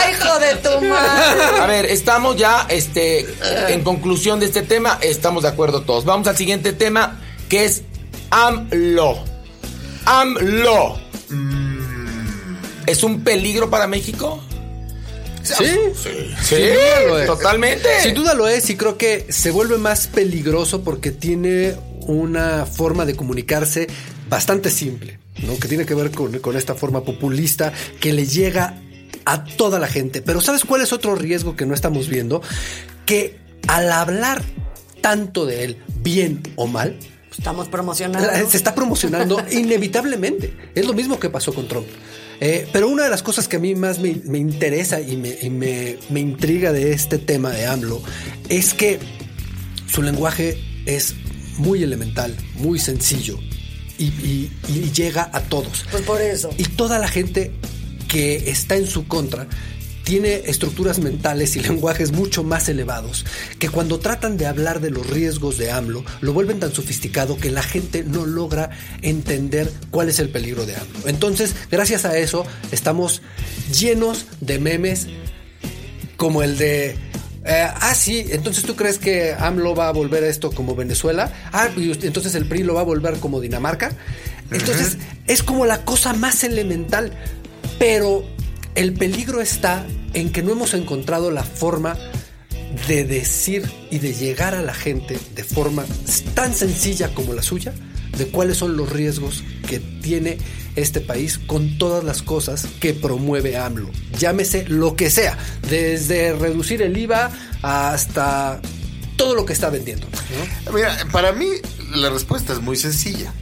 ¡Ay, 0.05 0.14
hijo 0.14 0.38
de 0.38 0.55
tu 0.57 0.86
madre! 0.86 1.61
a 1.61 1.66
ver, 1.66 1.86
estamos 1.86 2.36
ya, 2.36 2.66
este, 2.68 3.26
en 3.68 3.82
conclusión 3.82 4.40
de 4.40 4.47
este 4.47 4.62
tema, 4.62 4.99
estamos 5.01 5.42
de 5.42 5.49
acuerdo 5.49 5.82
todos. 5.82 6.05
Vamos 6.05 6.26
al 6.28 6.36
siguiente 6.36 6.72
tema, 6.72 7.20
que 7.49 7.64
es 7.64 7.82
AMLO. 8.30 9.36
AMLO. 10.07 10.98
¿Es 12.86 13.02
un 13.02 13.22
peligro 13.22 13.68
para 13.68 13.86
México? 13.86 14.40
Sí. 15.42 15.64
Sí, 16.42 16.57
totalmente. 17.26 17.88
Sin 18.02 18.14
duda 18.14 18.34
lo 18.34 18.48
es 18.48 18.70
y 18.70 18.76
creo 18.76 18.96
que 18.96 19.26
se 19.28 19.50
vuelve 19.50 19.78
más 19.78 20.07
peligroso 20.07 20.82
porque 20.82 21.11
tiene 21.11 21.76
una 22.07 22.66
forma 22.66 23.04
de 23.04 23.14
comunicarse 23.16 23.88
bastante 24.28 24.70
simple, 24.70 25.18
¿no? 25.42 25.59
Que 25.59 25.68
tiene 25.68 25.86
que 25.86 25.94
ver 25.94 26.11
con, 26.11 26.38
con 26.38 26.57
esta 26.57 26.74
forma 26.74 27.02
populista 27.04 27.72
que 28.00 28.12
le 28.12 28.26
llega 28.26 28.80
a 29.24 29.44
toda 29.44 29.78
la 29.78 29.88
gente. 29.88 30.22
Pero 30.22 30.40
¿sabes 30.40 30.64
cuál 30.64 30.82
es 30.82 30.92
otro 30.92 31.14
riesgo 31.16 31.57
que 31.57 31.66
no 31.66 31.74
estamos 31.74 32.09
viendo? 32.09 32.42
Que 33.04 33.38
al 33.66 33.90
hablar 33.90 34.42
tanto 35.00 35.46
de 35.46 35.64
él, 35.64 35.82
bien 36.02 36.42
o 36.57 36.66
mal, 36.66 36.98
Estamos 37.39 37.68
promocionando. 37.68 38.28
se 38.51 38.57
está 38.57 38.74
promocionando 38.74 39.43
inevitablemente. 39.51 40.55
Es 40.74 40.87
lo 40.87 40.93
mismo 40.95 41.18
que 41.20 41.30
pasó 41.30 41.53
con 41.55 41.68
Trump. 41.68 41.87
Eh, 42.41 42.68
pero 42.72 42.89
una 42.89 43.05
de 43.05 43.11
las 43.11 43.22
cosas 43.22 43.49
que 43.49 43.57
a 43.57 43.59
mí 43.59 43.74
más 43.74 43.99
me, 43.99 44.14
me 44.24 44.39
interesa 44.39 45.01
y, 45.01 45.16
me, 45.16 45.37
y 45.41 45.49
me- 45.49 45.97
me 46.11 46.20
intriga 46.20 46.70
de 46.72 46.93
este 46.93 47.16
tema 47.18 47.51
de 47.51 47.66
AMLO 47.66 48.03
es 48.51 48.74
que 48.74 48.99
su 49.91 50.03
lenguaje 50.03 50.59
es 50.84 51.14
muy 51.57 51.82
elemental, 51.82 52.37
muy 52.57 52.78
sencillo 52.78 53.39
y, 53.99 54.05
y- 54.07 54.51
y 54.68 54.93
llega 54.93 55.30
a 55.32 55.41
todos. 55.41 55.87
Pues 55.91 56.03
por 56.03 56.20
eso. 56.20 56.51
Y 56.59 56.64
toda 56.64 56.99
la 56.99 57.09
gente 57.09 57.53
que 58.09 58.51
está 58.51 58.76
en 58.76 58.87
su 58.87 59.07
contra 59.09 59.49
tiene 60.07 60.42
estructuras 60.46 61.00
mentales 61.00 61.57
y 61.57 61.61
lenguajes 61.61 62.12
mucho 62.12 62.44
más 62.44 62.68
elevados 62.68 63.26
que 63.59 63.68
cuando 63.68 63.98
tratan 63.98 64.36
de 64.36 64.46
hablar 64.46 64.80
de 64.80 64.90
los 64.90 65.04
riesgos 65.11 65.59
de 65.59 65.72
AMLO 65.72 66.04
lo 66.20 66.32
vuelven 66.32 66.61
tan 66.61 66.72
sofisticado 66.72 67.36
que 67.36 67.50
la 67.50 67.64
gente 67.64 68.04
no 68.04 68.24
logra 68.24 68.70
entender 69.02 69.68
cuál 69.90 70.09
es 70.09 70.20
el 70.20 70.28
peligro 70.28 70.64
de 70.64 70.76
AMLO. 70.76 71.09
Entonces, 71.09 71.57
gracias 71.72 72.04
a 72.04 72.16
eso, 72.18 72.46
estamos 72.70 73.20
llenos 73.76 74.26
de 74.40 74.61
memes 74.61 75.09
como 76.16 76.44
el 76.44 76.57
de... 76.57 76.90
eh, 77.44 77.66
ah, 77.74 77.94
sí, 77.96 78.26
entonces 78.30 78.62
tú 78.62 78.76
crees 78.76 78.98
que 79.00 79.34
AMLO 79.36 79.74
va 79.74 79.88
a 79.88 79.92
volver 79.92 80.22
a 80.22 80.28
esto 80.28 80.52
como 80.52 80.76
Venezuela. 80.76 81.32
Ah, 81.52 81.68
y 81.76 81.90
usted- 81.90 82.07
entonces 82.07 82.36
el 82.36 82.46
PRI 82.46 82.62
lo 82.62 82.74
va 82.74 82.82
a 82.82 82.84
volver 82.84 83.14
como 83.18 83.40
Dinamarca. 83.40 83.90
Entonces 84.52 84.98
es 85.26 85.42
como 85.42 85.66
la 85.66 85.84
cosa 85.84 86.12
más 86.12 86.44
elemental, 86.44 87.11
pero 87.80 88.24
el 88.77 88.93
peligro 88.93 89.41
está 89.41 89.87
en 90.12 90.31
que 90.31 90.43
no 90.43 90.53
hemos 90.53 90.74
encontrado 90.74 91.31
la 91.31 91.43
forma 91.43 91.97
de 92.87 93.05
decir 93.05 93.68
y 93.91 93.99
de 93.99 94.12
llegar 94.12 94.55
a 94.55 94.62
la 94.62 94.74
gente 94.74 95.18
de 95.35 95.45
forma 95.45 95.85
tan 96.35 96.55
sencilla 96.55 97.12
como 97.14 97.33
la 97.33 97.43
suya 97.43 97.72
de 98.18 98.29
cuáles 98.29 98.59
son 98.59 98.77
los 98.77 98.91
riesgos 98.91 99.43
que 99.66 99.79
tiene 99.79 100.39
este 100.77 101.01
país 101.01 101.39
con 101.39 101.79
todas 101.79 102.05
las 102.05 102.22
cosas 102.22 102.66
que 102.81 102.93
promueve 102.93 103.57
AMLO. 103.57 103.91
Llámese 104.18 104.66
lo 104.68 104.95
que 104.95 105.11
sea, 105.11 105.39
desde 105.68 106.35
reducir 106.35 106.83
el 106.83 106.97
IVA 106.97 107.31
hasta 107.62 108.61
todo 109.16 109.35
lo 109.35 109.47
que 109.47 109.55
está 109.55 109.70
vendiendo. 109.70 110.07
Mira, 110.72 110.97
para 111.12 111.33
mí 111.33 111.47
la 111.95 112.11
respuesta 112.11 112.53
es 112.53 112.61
muy 112.61 112.77
sencilla. 112.77 113.33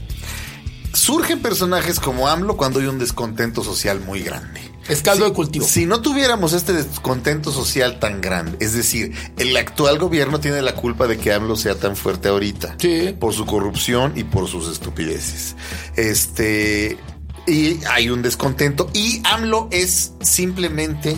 Surgen 0.93 1.43
personajes 1.43 1.99
como 1.99 2.28
AMLO 2.28 2.57
cuando 2.57 2.78
hay 2.78 2.87
un 2.87 3.01
descontento 3.01 3.64
social 3.64 4.01
muy 4.01 4.22
grande. 4.22 4.74
Es 4.89 5.01
caldo 5.03 5.24
de 5.24 5.32
cultivo. 5.32 5.66
Si 5.66 5.87
no 5.87 6.03
tuviéramos 6.03 6.53
este 6.53 6.72
descontento 6.74 7.51
social 7.51 7.99
tan 7.99 8.20
grande, 8.20 8.59
es 8.61 8.74
decir, 8.74 9.14
el 9.39 9.57
actual 9.57 9.99
gobierno 9.99 10.41
tiene 10.41 10.61
la 10.61 10.74
culpa 10.74 11.07
de 11.07 11.16
que 11.16 11.32
AMLO 11.32 11.57
sea 11.57 11.74
tan 11.74 11.97
fuerte 11.97 12.28
ahorita. 12.28 12.76
Sí. 12.78 13.14
Por 13.18 13.32
su 13.32 13.47
corrupción 13.47 14.12
y 14.16 14.24
por 14.24 14.47
sus 14.49 14.70
estupideces. 14.70 15.57
Este. 15.97 16.99
Y 17.47 17.82
hay 17.87 18.11
un 18.11 18.22
descontento. 18.22 18.91
Y 18.93 19.22
AMLO 19.24 19.68
es 19.70 20.12
simplemente. 20.20 21.16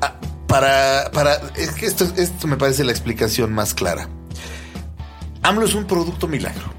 ah, 0.00 0.14
Para. 0.46 1.10
para 1.12 1.34
es 1.56 1.70
que 1.70 1.86
esto, 1.86 2.06
esto 2.16 2.46
me 2.46 2.56
parece 2.56 2.84
la 2.84 2.92
explicación 2.92 3.52
más 3.52 3.74
clara. 3.74 4.08
AMLO 5.42 5.66
es 5.66 5.74
un 5.74 5.86
producto 5.86 6.28
milagro. 6.28 6.72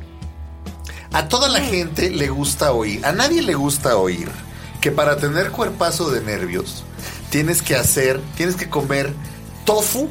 A 1.12 1.28
toda 1.28 1.48
la 1.50 1.62
gente 1.62 2.10
le 2.10 2.28
gusta 2.28 2.74
oír, 2.74 3.06
a 3.06 3.14
nadie 3.14 3.42
le 3.42 3.54
gusta 3.54 3.96
oír 3.96 4.30
que 4.86 4.92
para 4.92 5.18
tener 5.18 5.50
cuerpazo 5.50 6.12
de 6.12 6.22
nervios 6.22 6.84
tienes 7.32 7.64
que 7.64 7.76
hacer, 7.76 8.22
tienes 8.38 8.56
que 8.56 8.70
comer 8.70 9.12
tofu. 9.66 10.08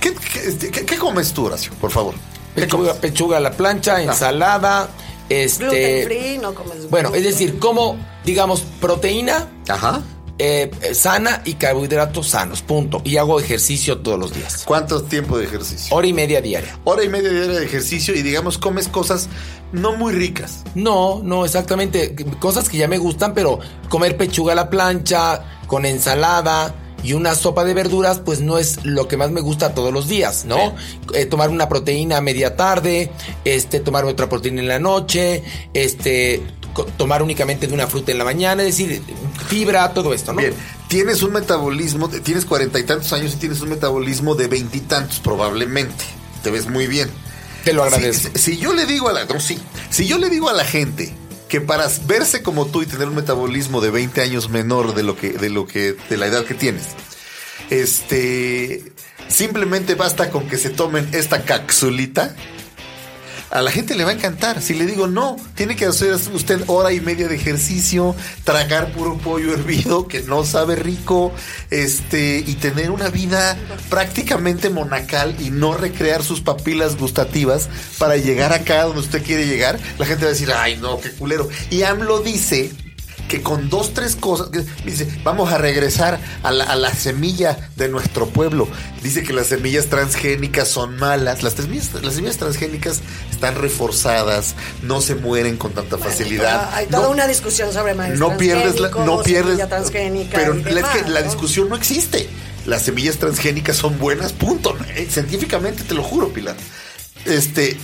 ¿Qué, 0.00 0.14
qué- 0.14 0.48
este, 0.48 0.70
qué- 0.70 0.86
qué 0.86 0.96
comes 0.96 1.34
tú, 1.34 1.44
Horacio? 1.44 1.70
Por 1.78 1.90
favor. 1.90 2.14
¿Qué 2.54 2.62
Pechuga, 2.62 2.94
pechuga 2.94 3.36
a 3.36 3.40
la 3.40 3.50
plancha, 3.50 4.00
ensalada, 4.00 4.88
este... 5.28 5.64
Gluten 5.66 6.04
free, 6.06 6.38
no 6.38 6.54
comes 6.54 6.88
Bueno, 6.88 7.14
es 7.14 7.24
decir, 7.24 7.58
como, 7.58 7.98
digamos, 8.24 8.62
proteína 8.80 9.48
Ajá. 9.68 10.00
Eh, 10.38 10.70
sana 10.92 11.42
y 11.44 11.54
carbohidratos 11.54 12.28
sanos, 12.28 12.62
punto. 12.62 13.00
Y 13.04 13.16
hago 13.16 13.40
ejercicio 13.40 13.98
todos 13.98 14.18
los 14.18 14.34
días. 14.34 14.64
¿Cuánto 14.66 15.02
tiempo 15.02 15.38
de 15.38 15.44
ejercicio? 15.44 15.94
Hora 15.94 16.06
y 16.06 16.12
media 16.12 16.40
diaria. 16.40 16.78
Hora 16.84 17.04
y 17.04 17.08
media 17.08 17.30
diaria 17.30 17.58
de 17.58 17.64
ejercicio 17.64 18.14
y 18.14 18.22
digamos 18.22 18.58
comes 18.58 18.88
cosas 18.88 19.28
no 19.72 19.96
muy 19.96 20.12
ricas. 20.12 20.62
No, 20.74 21.20
no, 21.22 21.44
exactamente. 21.44 22.14
Cosas 22.38 22.68
que 22.68 22.78
ya 22.78 22.88
me 22.88 22.98
gustan, 22.98 23.34
pero 23.34 23.58
comer 23.88 24.16
pechuga 24.16 24.52
a 24.52 24.56
la 24.56 24.70
plancha, 24.70 25.42
con 25.66 25.84
ensalada 25.84 26.74
y 27.02 27.12
una 27.12 27.34
sopa 27.34 27.64
de 27.64 27.74
verduras, 27.74 28.20
pues 28.20 28.40
no 28.40 28.58
es 28.58 28.84
lo 28.84 29.06
que 29.06 29.16
más 29.16 29.30
me 29.30 29.40
gusta 29.40 29.74
todos 29.74 29.92
los 29.92 30.08
días, 30.08 30.44
¿no? 30.44 30.74
Eh, 31.14 31.26
tomar 31.26 31.50
una 31.50 31.68
proteína 31.68 32.16
a 32.16 32.20
media 32.20 32.56
tarde, 32.56 33.10
este, 33.44 33.80
tomar 33.80 34.04
otra 34.04 34.28
proteína 34.28 34.62
en 34.62 34.68
la 34.68 34.78
noche, 34.78 35.44
este, 35.72 36.42
tomar 36.84 37.22
únicamente 37.22 37.66
de 37.66 37.74
una 37.74 37.86
fruta 37.86 38.12
en 38.12 38.18
la 38.18 38.24
mañana, 38.24 38.62
es 38.62 38.76
decir, 38.76 39.02
fibra, 39.48 39.92
todo 39.94 40.12
esto, 40.14 40.32
¿no? 40.32 40.40
Bien, 40.40 40.54
tienes 40.88 41.22
un 41.22 41.32
metabolismo, 41.32 42.08
tienes 42.08 42.44
cuarenta 42.44 42.78
y 42.78 42.84
tantos 42.84 43.12
años 43.12 43.34
y 43.34 43.36
tienes 43.36 43.60
un 43.60 43.70
metabolismo 43.70 44.34
de 44.34 44.48
veintitantos 44.48 45.18
probablemente. 45.20 46.04
Te 46.42 46.50
ves 46.50 46.68
muy 46.68 46.86
bien. 46.86 47.10
Te 47.64 47.72
lo 47.72 47.82
agradezco. 47.82 48.30
si- 48.34 48.52
si 48.52 48.58
yo 48.58 48.72
le 48.72 48.86
digo 48.86 49.08
a 49.08 49.12
la, 49.12 49.24
no, 49.24 49.40
sí. 49.40 49.58
si 49.90 50.06
yo 50.06 50.18
le 50.18 50.28
digo 50.30 50.48
a 50.48 50.52
la 50.52 50.64
gente 50.64 51.12
que 51.48 51.60
para 51.60 51.88
verse 52.06 52.42
como 52.42 52.66
tú 52.66 52.82
y 52.82 52.86
tener 52.86 53.08
un 53.08 53.14
metabolismo 53.16 53.80
de 53.80 53.90
20 53.90 54.20
años 54.20 54.48
menor 54.50 54.94
de 54.94 55.02
lo 55.02 55.16
que, 55.16 55.30
de 55.30 55.48
lo 55.50 55.66
que, 55.66 55.96
de 56.10 56.16
la 56.16 56.26
edad 56.26 56.44
que 56.44 56.54
tienes, 56.54 56.82
este, 57.70 58.82
simplemente 59.28 59.94
basta 59.94 60.30
con 60.30 60.48
que 60.48 60.56
se 60.58 60.70
tomen 60.70 61.08
esta 61.12 61.42
capsulita. 61.44 62.34
A 63.50 63.62
la 63.62 63.70
gente 63.70 63.94
le 63.94 64.04
va 64.04 64.10
a 64.10 64.14
encantar. 64.14 64.60
Si 64.60 64.74
le 64.74 64.86
digo, 64.86 65.06
no, 65.06 65.36
tiene 65.54 65.76
que 65.76 65.86
hacer 65.86 66.14
usted 66.14 66.62
hora 66.66 66.92
y 66.92 67.00
media 67.00 67.28
de 67.28 67.36
ejercicio, 67.36 68.14
tragar 68.44 68.92
puro 68.92 69.16
pollo 69.18 69.52
hervido 69.52 70.08
que 70.08 70.22
no 70.22 70.44
sabe 70.44 70.76
rico, 70.76 71.32
este, 71.70 72.42
y 72.46 72.54
tener 72.54 72.90
una 72.90 73.08
vida 73.08 73.56
prácticamente 73.88 74.70
monacal 74.70 75.36
y 75.40 75.50
no 75.50 75.74
recrear 75.74 76.22
sus 76.22 76.40
papilas 76.40 76.96
gustativas 76.96 77.68
para 77.98 78.16
llegar 78.16 78.52
acá 78.52 78.84
donde 78.84 79.00
usted 79.00 79.22
quiere 79.22 79.46
llegar, 79.46 79.78
la 79.98 80.06
gente 80.06 80.24
va 80.24 80.30
a 80.30 80.32
decir, 80.32 80.52
ay, 80.52 80.76
no, 80.78 81.00
qué 81.00 81.10
culero. 81.10 81.48
Y 81.70 81.82
AMLO 81.82 82.20
dice 82.20 82.72
que 83.28 83.42
con 83.42 83.68
dos, 83.68 83.92
tres 83.94 84.14
cosas, 84.16 84.48
dice, 84.84 85.08
vamos 85.24 85.52
a 85.52 85.58
regresar 85.58 86.18
a 86.42 86.50
la, 86.52 86.64
a 86.64 86.76
la 86.76 86.94
semilla 86.94 87.70
de 87.76 87.88
nuestro 87.88 88.26
pueblo. 88.28 88.68
Dice 89.02 89.22
que 89.22 89.32
las 89.32 89.48
semillas 89.48 89.86
transgénicas 89.86 90.68
son 90.68 90.96
malas. 90.96 91.42
Las 91.42 91.54
semillas, 91.54 91.90
las 92.02 92.14
semillas 92.14 92.36
transgénicas 92.36 93.00
están 93.30 93.56
reforzadas, 93.56 94.54
no 94.82 95.00
se 95.00 95.14
mueren 95.16 95.56
con 95.56 95.72
tanta 95.72 95.98
facilidad. 95.98 96.70
Hay 96.74 96.86
toda 96.86 97.04
No- 97.04 97.10
una 97.10 97.26
discusión 97.26 97.72
sobre 97.72 97.94
maíz 97.94 98.18
no 98.18 98.36
pierdes 98.36 98.78
la, 98.80 98.88
no 98.90 99.22
pierdes 99.22 99.52
semilla 99.56 99.68
transgénica 99.68 100.36
pero 100.38 100.54
y 100.54 100.58
es 100.60 100.64
que 100.64 100.74
demás, 100.74 101.08
la 101.10 101.20
¿no? 101.20 101.26
discusión 101.26 101.68
no 101.68 101.76
existe 101.76 102.28
las 102.66 102.82
semillas 102.82 103.16
transgénicas 103.16 103.76
son 103.76 103.98
buenas 103.98 104.32
punto 104.32 104.76
Eh, 104.96 105.06
científicamente 105.10 105.82
te 105.84 105.94
lo 105.94 106.02
juro 106.02 106.28
Pilar 106.32 106.56
este 107.24 107.76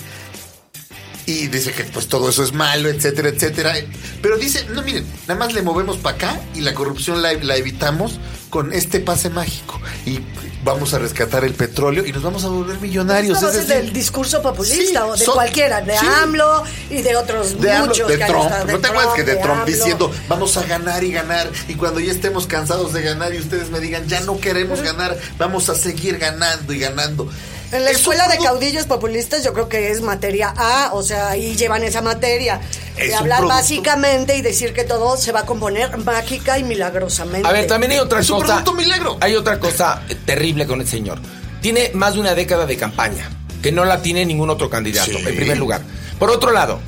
y 1.27 1.47
dice 1.49 1.73
que 1.73 1.85
pues 1.85 2.09
todo 2.09 2.29
eso 2.29 2.43
es 2.43 2.53
malo, 2.53 2.89
etcétera, 2.89 3.29
etcétera. 3.29 3.75
Pero 4.21 4.37
dice, 4.39 4.67
no 4.71 4.83
miren, 4.83 5.07
nada 5.29 5.39
más 5.39 5.53
le 5.53 5.63
movemos 5.63 5.97
para 5.99 6.17
acá 6.17 6.41
y 6.55 6.61
la 6.61 6.75
corrupción 6.75 7.23
la, 7.23 7.33
la 7.35 7.57
evitamos 7.57 8.19
con 8.51 8.73
este 8.73 9.01
pase 9.01 9.31
mágico. 9.31 9.81
Y 10.05 10.21
vamos 10.65 10.95
a 10.95 10.99
rescatar 10.99 11.45
el 11.45 11.55
petróleo 11.55 12.05
y 12.07 12.13
nos 12.13 12.23
vamos 12.23 12.45
a 12.45 12.49
volver 12.49 12.79
millonarios. 12.81 13.43
Es 13.43 13.53
decir, 13.55 13.67
del 13.69 13.93
discurso 13.93 14.43
populista 14.43 14.77
Sí, 14.77 14.97
o 14.97 15.17
de 15.17 15.25
son- 15.25 15.35
cualquiera, 15.35 15.81
de 15.81 15.97
sí. 15.99 16.07
AMLO 16.23 16.63
y 16.91 17.03
de 17.03 17.17
otros 17.17 17.61
de 17.61 17.73
AMLO, 17.73 17.87
muchos 17.89 18.09
de 18.09 18.19
que 18.19 18.25
Trump. 18.27 18.45
estado, 18.45 18.65
no 18.67 18.79
te 18.79 18.87
acuerdas 18.89 19.15
que 19.15 19.23
de 19.25 19.35
Trump 19.37 19.61
AMLO. 19.63 19.65
diciendo 19.67 20.13
vamos 20.29 20.57
a 20.57 20.63
ganar 20.65 21.03
y 21.03 21.13
ganar 21.13 21.51
y 21.69 21.75
cuando 21.75 21.99
ya 22.01 22.13
estemos 22.13 22.47
cansados 22.47 22.93
de 22.93 23.03
ganar 23.03 23.33
y 23.35 23.39
ustedes 23.39 23.71
me 23.71 23.81
digan 23.81 24.07
ya 24.09 24.21
no 24.21 24.39
queremos 24.39 24.83
ganar, 24.83 25.19
vamos 25.39 25.69
a 25.69 25.75
seguir 25.75 26.19
ganando 26.19 26.73
y 26.73 26.79
ganando. 26.79 27.29
En 27.73 27.85
la 27.85 27.91
Es 27.91 27.97
un 27.97 28.01
escuela 28.13 28.29
de 28.29 28.37
caudillos 28.39 28.85
populistas 28.87 29.43
yo 29.43 29.53
creo 29.55 29.69
que 29.69 29.91
es 29.91 30.03
materia 30.03 30.53
A, 30.57 30.91
o 30.93 31.03
sea, 31.03 31.31
ahí 31.31 31.57
llevan 31.57 31.83
esa 31.85 32.03
materia. 32.03 32.61
Es 32.97 33.09
de 33.09 33.13
un 33.15 33.19
hablar 33.21 33.45
básicamente 33.47 34.37
y 34.37 34.43
decir 34.43 34.75
que 34.75 34.85
todo 34.85 35.17
se 35.17 35.33
va 35.33 35.41
a 35.41 35.47
componer 35.47 35.97
mágica 35.99 36.59
y 36.59 36.65
milagrosamente. 36.65 37.49
A 37.49 37.53
ver, 37.53 37.67
también 37.67 37.93
hay 37.93 37.99
otra 37.99 38.21
Es 38.21 38.29
un 38.31 38.41
cosa. 38.41 38.55
producto 38.57 38.75
milagro. 38.75 39.17
Hay 39.21 39.35
otra 39.37 39.59
cosa 39.59 40.03
terrible 40.27 40.67
con 40.67 40.81
el 40.83 40.87
señor. 40.87 41.19
Tiene 41.63 41.91
más 41.95 42.15
de 42.15 42.21
una 42.21 42.35
década 42.35 42.67
de 42.67 42.77
campaña, 42.77 43.31
que 43.63 43.73
no 43.73 43.85
la 43.87 44.03
tiene 44.03 44.27
ningún 44.27 44.51
otro 44.51 44.69
candidato, 44.69 45.11
Sí. 45.19 45.25
en 45.27 45.35
primer 45.37 45.57
lugar. 45.57 45.81
Por 46.19 46.31
otro 46.31 46.53
lado, 46.53 46.79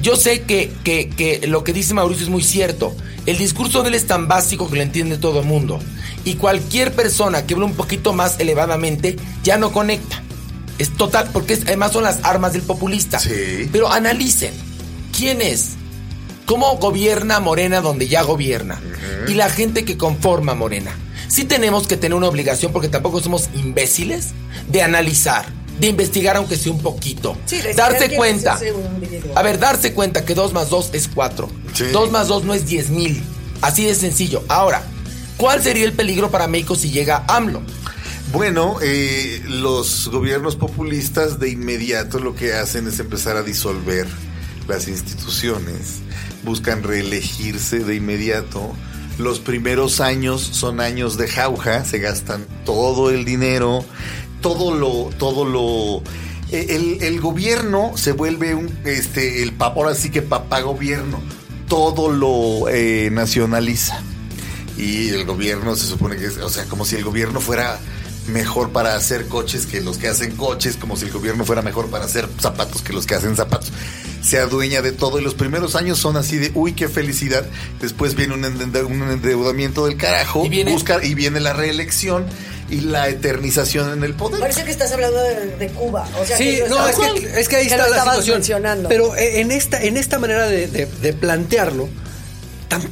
yo 0.00 0.16
sé 0.16 0.42
que, 0.42 0.72
que- 0.84 1.08
que 1.10 1.46
lo 1.46 1.64
que 1.64 1.72
dice 1.72 1.94
Mauricio 1.94 2.24
es 2.24 2.30
muy 2.30 2.42
cierto. 2.42 2.94
El 3.26 3.36
discurso 3.38 3.82
de 3.82 3.88
él 3.88 3.94
es 3.94 4.06
tan 4.06 4.28
básico 4.28 4.68
que 4.70 4.76
lo 4.76 4.82
entiende 4.82 5.18
todo 5.18 5.40
el 5.40 5.46
mundo. 5.46 5.80
Y 6.24 6.34
cualquier 6.34 6.92
persona 6.94 7.46
que 7.46 7.54
habla 7.54 7.66
un 7.66 7.74
poquito 7.74 8.12
más 8.12 8.38
elevadamente 8.40 9.16
ya 9.42 9.58
no 9.58 9.72
conecta. 9.72 10.22
Es 10.78 10.96
total, 10.96 11.28
porque 11.32 11.54
es- 11.54 11.62
además 11.66 11.92
son 11.92 12.04
las 12.04 12.20
armas 12.22 12.52
del 12.52 12.62
populista. 12.62 13.18
Sí. 13.18 13.68
Pero 13.72 13.90
analicen, 13.92 14.52
¿quién 15.16 15.42
es? 15.42 15.70
¿Cómo 16.46 16.76
gobierna 16.78 17.40
Morena 17.40 17.80
donde 17.80 18.08
ya 18.08 18.22
gobierna? 18.22 18.80
Y 19.28 19.34
la 19.34 19.50
gente 19.50 19.84
que 19.84 19.98
conforma 19.98 20.54
Morena. 20.54 20.92
Sí 21.26 21.44
tenemos 21.44 21.86
que 21.86 21.98
tener 21.98 22.14
una 22.16 22.28
obligación, 22.28 22.72
porque 22.72 22.88
tampoco 22.88 23.20
somos 23.20 23.50
imbéciles, 23.54 24.28
de 24.70 24.80
analizar, 24.82 25.44
de 25.78 25.86
investigar 25.86 26.36
aunque 26.36 26.56
sea 26.56 26.72
un 26.72 26.80
poquito. 26.80 27.36
Sí, 27.46 27.58
darse 27.76 28.14
cuenta. 28.16 28.58
A 29.34 29.42
ver, 29.42 29.58
darse 29.58 29.92
cuenta 29.92 30.24
que 30.24 30.34
2 30.34 30.52
más 30.52 30.70
2 30.70 30.90
es 30.92 31.08
4. 31.08 31.48
Sí. 31.74 31.84
2 31.92 32.10
más 32.10 32.28
2 32.28 32.44
no 32.44 32.54
es 32.54 32.66
10 32.66 32.90
mil. 32.90 33.22
Así 33.60 33.84
de 33.84 33.94
sencillo. 33.94 34.42
Ahora, 34.48 34.82
¿cuál 35.36 35.62
sería 35.62 35.84
el 35.84 35.92
peligro 35.92 36.30
para 36.30 36.46
México 36.46 36.74
si 36.74 36.90
llega 36.90 37.24
AMLO? 37.28 37.62
Bueno, 38.32 38.76
eh, 38.82 39.42
los 39.48 40.08
gobiernos 40.12 40.56
populistas 40.56 41.38
de 41.38 41.50
inmediato 41.50 42.18
lo 42.18 42.34
que 42.34 42.52
hacen 42.52 42.86
es 42.86 43.00
empezar 43.00 43.36
a 43.38 43.42
disolver 43.42 44.06
las 44.68 44.86
instituciones, 44.86 46.00
buscan 46.44 46.82
reelegirse 46.82 47.78
de 47.78 47.94
inmediato. 47.94 48.74
Los 49.16 49.40
primeros 49.40 50.00
años 50.00 50.42
son 50.42 50.80
años 50.80 51.16
de 51.16 51.26
jauja, 51.26 51.86
se 51.86 51.98
gastan 52.00 52.46
todo 52.66 53.10
el 53.10 53.24
dinero, 53.24 53.82
todo 54.40 54.74
lo, 54.74 55.10
todo 55.18 55.44
lo. 55.44 56.02
eh, 56.50 56.66
El, 56.70 57.02
el 57.02 57.20
gobierno 57.20 57.92
se 57.96 58.12
vuelve 58.12 58.54
un, 58.54 58.70
este, 58.84 59.42
el 59.42 59.52
papá, 59.52 59.80
ahora 59.80 59.94
sí 59.94 60.10
que 60.10 60.22
papá 60.22 60.60
gobierno, 60.60 61.20
todo 61.68 62.10
lo 62.12 62.68
eh, 62.68 63.10
nacionaliza 63.12 64.00
y 64.76 65.08
el 65.08 65.24
gobierno 65.24 65.74
se 65.76 65.86
supone 65.86 66.16
que 66.16 66.26
es, 66.26 66.36
o 66.38 66.48
sea, 66.48 66.64
como 66.66 66.84
si 66.84 66.96
el 66.96 67.04
gobierno 67.04 67.40
fuera 67.40 67.78
mejor 68.28 68.70
para 68.70 68.94
hacer 68.94 69.26
coches 69.26 69.66
que 69.66 69.80
los 69.80 69.96
que 69.98 70.06
hacen 70.06 70.36
coches, 70.36 70.76
como 70.76 70.96
si 70.96 71.06
el 71.06 71.10
gobierno 71.12 71.44
fuera 71.44 71.62
mejor 71.62 71.86
para 71.88 72.04
hacer 72.04 72.28
zapatos 72.40 72.82
que 72.82 72.92
los 72.92 73.06
que 73.06 73.14
hacen 73.14 73.34
zapatos. 73.36 73.72
Se 74.22 74.38
adueña 74.38 74.82
de 74.82 74.92
todo 74.92 75.18
y 75.18 75.22
los 75.22 75.34
primeros 75.34 75.74
años 75.76 75.98
son 75.98 76.16
así 76.18 76.36
de, 76.36 76.50
uy, 76.54 76.74
qué 76.74 76.88
felicidad. 76.88 77.46
Después 77.80 78.14
viene 78.14 78.34
un, 78.34 78.44
endeuda- 78.44 78.84
un 78.84 79.02
endeudamiento 79.02 79.86
del 79.86 79.96
carajo, 79.96 80.44
Y 80.44 80.48
viene- 80.50 80.72
busca, 80.72 81.02
y 81.02 81.14
viene 81.14 81.40
la 81.40 81.54
reelección 81.54 82.26
y 82.70 82.80
la 82.80 83.08
eternización 83.08 83.92
en 83.92 84.04
el 84.04 84.14
poder. 84.14 84.40
Parece 84.40 84.64
que 84.64 84.70
estás 84.70 84.92
hablando 84.92 85.18
de, 85.22 85.56
de 85.56 85.68
Cuba. 85.70 86.06
O 86.20 86.24
sea, 86.24 86.36
Sí, 86.36 86.56
que 86.62 86.68
no, 86.68 86.86
es 86.86 86.96
que, 86.96 87.40
es 87.40 87.48
que 87.48 87.56
ahí 87.56 87.66
que 87.66 87.74
está 87.74 87.88
lo 87.88 87.94
la 87.94 88.02
situación. 88.14 88.62
Pero 88.88 89.16
eh, 89.16 89.40
en 89.40 89.50
esta, 89.52 89.82
en 89.82 89.96
esta 89.96 90.18
manera 90.18 90.46
de, 90.46 90.66
de- 90.66 90.86
de 90.86 91.12
plantearlo, 91.14 91.88
tan- 92.68 92.82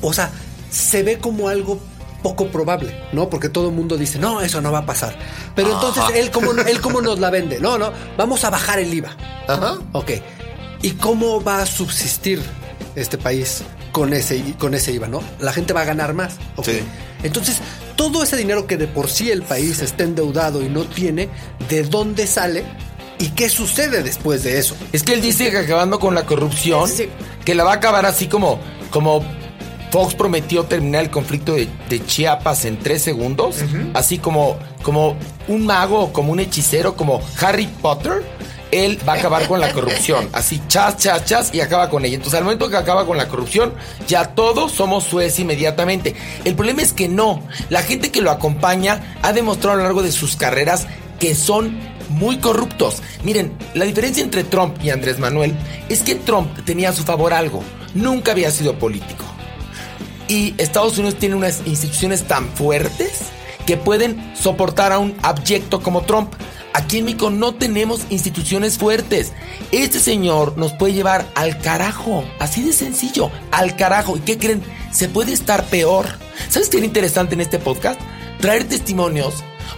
o 0.00 0.12
sea, 0.12 0.30
se 0.70 1.02
ve 1.02 1.18
como 1.18 1.48
algo 1.48 1.80
poco 2.22 2.46
probable, 2.48 2.94
¿no? 3.12 3.28
Porque 3.28 3.48
todo 3.48 3.68
el 3.68 3.74
mundo 3.74 3.96
dice, 3.96 4.18
no, 4.18 4.40
eso 4.40 4.60
no 4.60 4.72
va 4.72 4.78
a 4.78 4.86
pasar. 4.86 5.16
Pero 5.54 5.72
entonces, 5.74 6.02
él 6.14 6.30
cómo, 6.30 6.52
él 6.52 6.80
cómo 6.80 7.02
nos 7.02 7.18
la 7.18 7.30
vende. 7.30 7.60
No, 7.60 7.76
no, 7.76 7.92
vamos 8.16 8.44
a 8.44 8.50
bajar 8.50 8.78
el 8.78 8.92
IVA. 8.94 9.14
Ajá. 9.48 9.78
Ok. 9.92 10.12
¿Y 10.82 10.92
cómo 10.92 11.42
va 11.42 11.60
a 11.62 11.66
subsistir 11.66 12.40
este 12.94 13.18
país 13.18 13.62
con 13.92 14.12
ese, 14.14 14.42
con 14.58 14.74
ese 14.74 14.92
IVA, 14.92 15.08
no? 15.08 15.22
La 15.38 15.52
gente 15.52 15.72
va 15.72 15.82
a 15.82 15.84
ganar 15.84 16.14
más. 16.14 16.36
Ok. 16.56 16.64
Sí. 16.66 16.80
Entonces, 17.22 17.58
todo 17.96 18.22
ese 18.22 18.36
dinero 18.36 18.66
que 18.66 18.76
de 18.76 18.86
por 18.86 19.08
sí 19.08 19.30
el 19.30 19.42
país 19.42 19.80
está 19.80 20.04
endeudado 20.04 20.62
y 20.62 20.68
no 20.68 20.84
tiene, 20.84 21.28
¿de 21.68 21.82
dónde 21.84 22.26
sale? 22.26 22.64
¿Y 23.18 23.28
qué 23.28 23.48
sucede 23.48 24.02
después 24.02 24.42
de 24.42 24.58
eso? 24.58 24.76
Es 24.92 25.02
que 25.02 25.14
él 25.14 25.22
dice 25.22 25.50
que 25.50 25.58
acabando 25.58 25.98
con 26.00 26.14
la 26.14 26.26
corrupción, 26.26 26.88
Sí. 26.88 27.08
que 27.44 27.54
la 27.54 27.64
va 27.64 27.72
a 27.72 27.76
acabar 27.76 28.04
así 28.06 28.26
como, 28.26 28.58
como 28.90 29.22
Fox 29.92 30.14
prometió 30.14 30.64
terminar 30.64 31.04
el 31.04 31.10
conflicto 31.10 31.54
de, 31.54 31.68
de 31.88 32.04
Chiapas 32.04 32.64
en 32.64 32.78
tres 32.80 33.00
segundos, 33.02 33.56
así 33.94 34.18
como, 34.18 34.56
como 34.82 35.14
un 35.46 35.64
mago, 35.64 36.12
como 36.12 36.32
un 36.32 36.40
hechicero, 36.40 36.96
como 36.96 37.20
Harry 37.40 37.68
Potter. 37.80 38.24
Él 38.70 38.98
va 39.08 39.14
a 39.14 39.16
acabar 39.16 39.46
con 39.46 39.60
la 39.60 39.72
corrupción, 39.72 40.28
así 40.32 40.60
chas, 40.68 40.96
chas, 40.96 41.24
chas, 41.24 41.50
y 41.54 41.60
acaba 41.60 41.88
con 41.90 42.04
ella. 42.04 42.16
Entonces, 42.16 42.38
al 42.38 42.44
momento 42.44 42.68
que 42.68 42.76
acaba 42.76 43.06
con 43.06 43.16
la 43.16 43.28
corrupción, 43.28 43.74
ya 44.08 44.34
todos 44.34 44.72
somos 44.72 45.04
suez 45.04 45.38
inmediatamente. 45.38 46.14
El 46.44 46.54
problema 46.54 46.82
es 46.82 46.92
que 46.92 47.08
no. 47.08 47.46
La 47.68 47.82
gente 47.82 48.10
que 48.10 48.20
lo 48.20 48.30
acompaña 48.30 49.16
ha 49.22 49.32
demostrado 49.32 49.74
a 49.74 49.76
lo 49.76 49.84
largo 49.84 50.02
de 50.02 50.12
sus 50.12 50.36
carreras 50.36 50.86
que 51.20 51.34
son 51.34 51.78
muy 52.08 52.38
corruptos. 52.38 53.02
Miren, 53.22 53.56
la 53.74 53.84
diferencia 53.84 54.22
entre 54.22 54.44
Trump 54.44 54.76
y 54.82 54.90
Andrés 54.90 55.18
Manuel 55.18 55.54
es 55.88 56.02
que 56.02 56.14
Trump 56.14 56.64
tenía 56.64 56.90
a 56.90 56.92
su 56.92 57.02
favor 57.04 57.32
algo. 57.32 57.62
Nunca 57.94 58.32
había 58.32 58.50
sido 58.50 58.78
político. 58.78 59.24
Y 60.28 60.54
Estados 60.58 60.98
Unidos 60.98 61.18
tiene 61.18 61.34
unas 61.34 61.62
instituciones 61.66 62.24
tan 62.24 62.48
fuertes 62.48 63.30
que 63.66 63.76
pueden 63.76 64.34
soportar 64.36 64.92
a 64.92 64.98
un 64.98 65.14
abyecto 65.22 65.82
como 65.82 66.02
Trump. 66.02 66.32
Aquí 66.74 66.98
en 66.98 67.04
México 67.06 67.30
no 67.30 67.54
tenemos 67.54 68.02
instituciones 68.10 68.78
fuertes. 68.78 69.32
Este 69.72 70.00
señor 70.00 70.58
nos 70.58 70.72
puede 70.72 70.92
llevar 70.92 71.24
al 71.36 71.58
carajo. 71.60 72.24
Así 72.40 72.62
de 72.62 72.72
sencillo, 72.72 73.30
al 73.52 73.76
carajo. 73.76 74.16
¿Y 74.16 74.20
qué 74.20 74.36
creen? 74.38 74.62
Se 74.92 75.08
puede 75.08 75.32
estar 75.32 75.64
peor. 75.66 76.06
¿Sabes 76.50 76.68
qué 76.68 76.78
era 76.78 76.86
interesante 76.86 77.34
en 77.34 77.40
este 77.40 77.58
podcast? 77.58 78.00
Traer 78.40 78.64
testimonios 78.64 79.34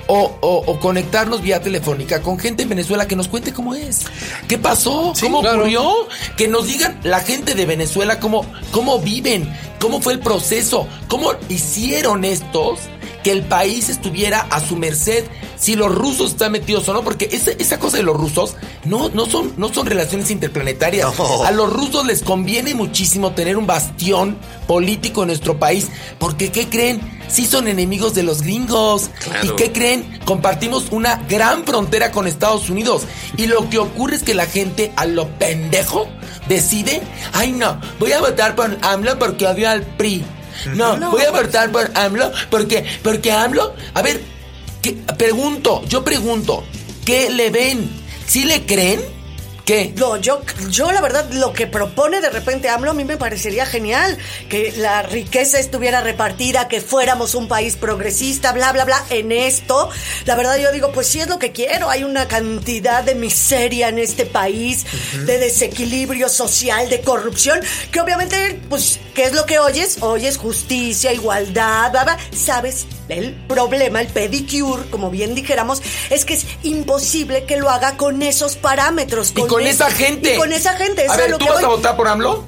o, 0.09 0.37
o- 0.41 0.65
o 0.67 0.81
conectarnos 0.81 1.43
vía 1.43 1.61
telefónica 1.61 2.23
con 2.23 2.39
gente 2.39 2.63
en 2.63 2.71
Venezuela 2.71 3.07
que 3.07 3.15
nos 3.17 3.29
cuente 3.29 3.53
cómo 3.53 3.75
es. 3.75 4.07
¿Qué 4.49 4.57
pasó? 4.57 5.13
¿Cómo 5.21 5.43
claro. 5.43 5.59
ocurrió? 5.59 5.91
Que 6.37 6.49
nos 6.49 6.67
digan 6.67 6.99
la 7.05 7.21
gente 7.21 7.55
de 7.55 7.67
Venezuela 7.67 8.19
cómo, 8.21 8.47
cómo 8.73 9.01
viven, 9.01 9.53
cómo 9.81 10.01
fue 10.01 10.15
el 10.15 10.21
proceso, 10.21 10.89
cómo 11.09 11.33
hicieron 11.49 12.25
estos 12.25 12.81
que 13.27 13.33
el 13.33 13.43
país 13.43 13.89
estuviera 13.89 14.47
a 14.51 14.61
su 14.61 14.77
merced, 14.77 15.25
si 15.59 15.75
los 15.75 15.93
rusos 15.93 16.31
están 16.31 16.53
metidos 16.53 16.89
o 16.89 16.93
no, 16.93 17.03
porque 17.03 17.29
esa, 17.33 17.51
esa 17.51 17.81
cosa 17.81 17.97
de 17.97 18.05
los 18.05 18.17
rusos 18.17 18.55
no, 18.85 19.09
no, 19.09 19.27
son, 19.27 19.53
no 19.57 19.75
son 19.75 19.85
relaciones 19.87 20.31
interplanetarias. 20.31 21.19
No. 21.19 21.43
A 21.43 21.51
los 21.51 21.73
rusos 21.73 22.07
les 22.07 22.23
conviene 22.23 22.77
muchísimo 22.77 23.33
tener 23.33 23.57
un 23.57 23.67
bastión 23.67 24.39
político 24.69 25.23
en 25.23 25.27
nuestro 25.27 25.59
país, 25.59 25.89
porque 26.21 26.53
¿qué 26.53 26.69
creen? 26.69 27.01
Sí 27.27 27.47
son 27.47 27.67
enemigos 27.67 28.15
de 28.15 28.23
los 28.23 28.43
gringos. 28.43 29.11
Claro. 29.25 29.45
¿Y 29.45 29.57
qué 29.57 29.73
creen? 29.73 30.21
Compartimos 30.25 30.93
una 30.93 31.17
gran 31.29 31.65
frontera 31.65 32.13
con 32.13 32.29
Estados 32.29 32.71
Unidos. 32.71 33.07
Y 33.37 33.49
lo 33.49 33.69
que 33.69 33.81
ocurre 33.81 34.15
es 34.15 34.23
que 34.23 34.35
la 34.35 34.47
gente 34.47 34.93
a 34.95 35.05
lo 35.05 35.27
pendejo 35.31 36.07
decide, 36.49 37.03
ay 37.33 37.51
no, 37.51 37.81
voy 37.99 38.13
a 38.13 38.21
votar 38.21 38.55
por 38.55 38.79
AMLO 38.83 39.19
porque 39.19 39.49
odio 39.49 39.69
al 39.69 39.83
PRI. 39.83 40.25
No, 40.75 40.97
No. 40.97 41.11
voy 41.11 41.23
a 41.23 41.31
votar 41.31 41.71
por 41.71 41.91
AMLO 41.95 42.33
porque, 42.51 42.85
porque 43.03 43.33
AMLO, 43.33 43.75
a 43.95 44.03
ver, 44.03 44.21
¿qué- 44.83 44.93
pregunto, 45.19 45.83
yo 45.89 46.05
pregunto, 46.05 46.65
¿qué 47.05 47.31
le 47.31 47.51
ven? 47.51 47.89
¿Sí 48.27 48.45
le 48.45 48.65
creen? 48.67 49.01
¿Qué? 49.65 49.93
No, 49.97 50.17
yo, 50.17 50.43
yo 50.71 50.93
la 50.93 51.01
verdad, 51.01 51.29
lo 51.33 51.53
que 51.53 51.67
propone 51.67 52.21
de 52.21 52.31
repente 52.31 52.69
AMLO 52.69 52.93
a 52.93 52.95
mí 52.95 53.05
me 53.05 53.17
parecería 53.17 53.67
genial. 53.67 54.17
Que 54.49 54.73
la 54.77 55.03
riqueza 55.03 55.59
estuviera 55.59 56.01
repartida, 56.03 56.69
que 56.69 56.81
fuéramos 56.81 57.35
un 57.35 57.49
país 57.49 57.75
progresista, 57.75 58.53
bla, 58.53 58.71
bla, 58.73 58.85
bla. 58.85 59.05
En 59.11 59.33
esto, 59.33 59.91
la 60.25 60.37
verdad 60.37 60.57
yo 60.59 60.71
digo, 60.71 60.93
pues 60.93 61.09
sí 61.09 61.19
es 61.21 61.27
lo 61.27 61.41
que 61.41 61.51
quiero. 61.51 61.91
Hay 61.91 62.05
una 62.05 62.29
cantidad 62.29 63.03
de 63.03 63.17
miseria 63.17 63.89
en 63.89 63.99
este 63.99 64.25
país, 64.25 64.87
de 65.25 65.37
desequilibrio 65.39 66.29
social, 66.29 66.89
de 66.89 67.01
corrupción, 67.01 67.59
que 67.91 68.01
obviamente, 68.01 68.61
pues, 68.69 69.01
¿qué 69.17 69.25
es 69.25 69.33
lo 69.33 69.47
que 69.47 69.59
oyes? 69.59 69.99
Oyes 70.03 70.37
justicia, 70.39 71.13
igualdad, 71.13 71.91
bla, 71.91 72.05
bla. 72.05 72.19
¿Sabes? 72.33 72.87
El 73.09 73.35
problema, 73.49 74.01
el 74.01 74.07
pedicure, 74.09 74.89
como 74.91 75.11
bien 75.11 75.35
dijéramos, 75.35 75.83
es 76.11 76.25
que 76.25 76.35
es 76.35 76.47
imposible 76.63 77.45
que 77.47 77.57
lo 77.57 77.71
haga 77.71 77.97
con 77.97 78.23
esos 78.23 78.55
parámetros. 78.57 79.33
Y 79.35 79.47
con 79.47 79.63
es- 79.63 79.77
esa 79.77 79.91
gente. 79.91 80.35
Y 80.35 80.39
con 80.39 80.53
esa 80.53 80.75
gente. 80.75 81.03
eso 81.05 81.13
A 81.13 81.15
es 81.17 81.21
ver, 81.23 81.31
lo 81.31 81.39
¿tú 81.39 81.47
que 81.47 81.51
vas 81.53 81.65
a 81.65 81.69
votar 81.69 81.97
por 81.97 82.07
AMLO? 82.07 82.45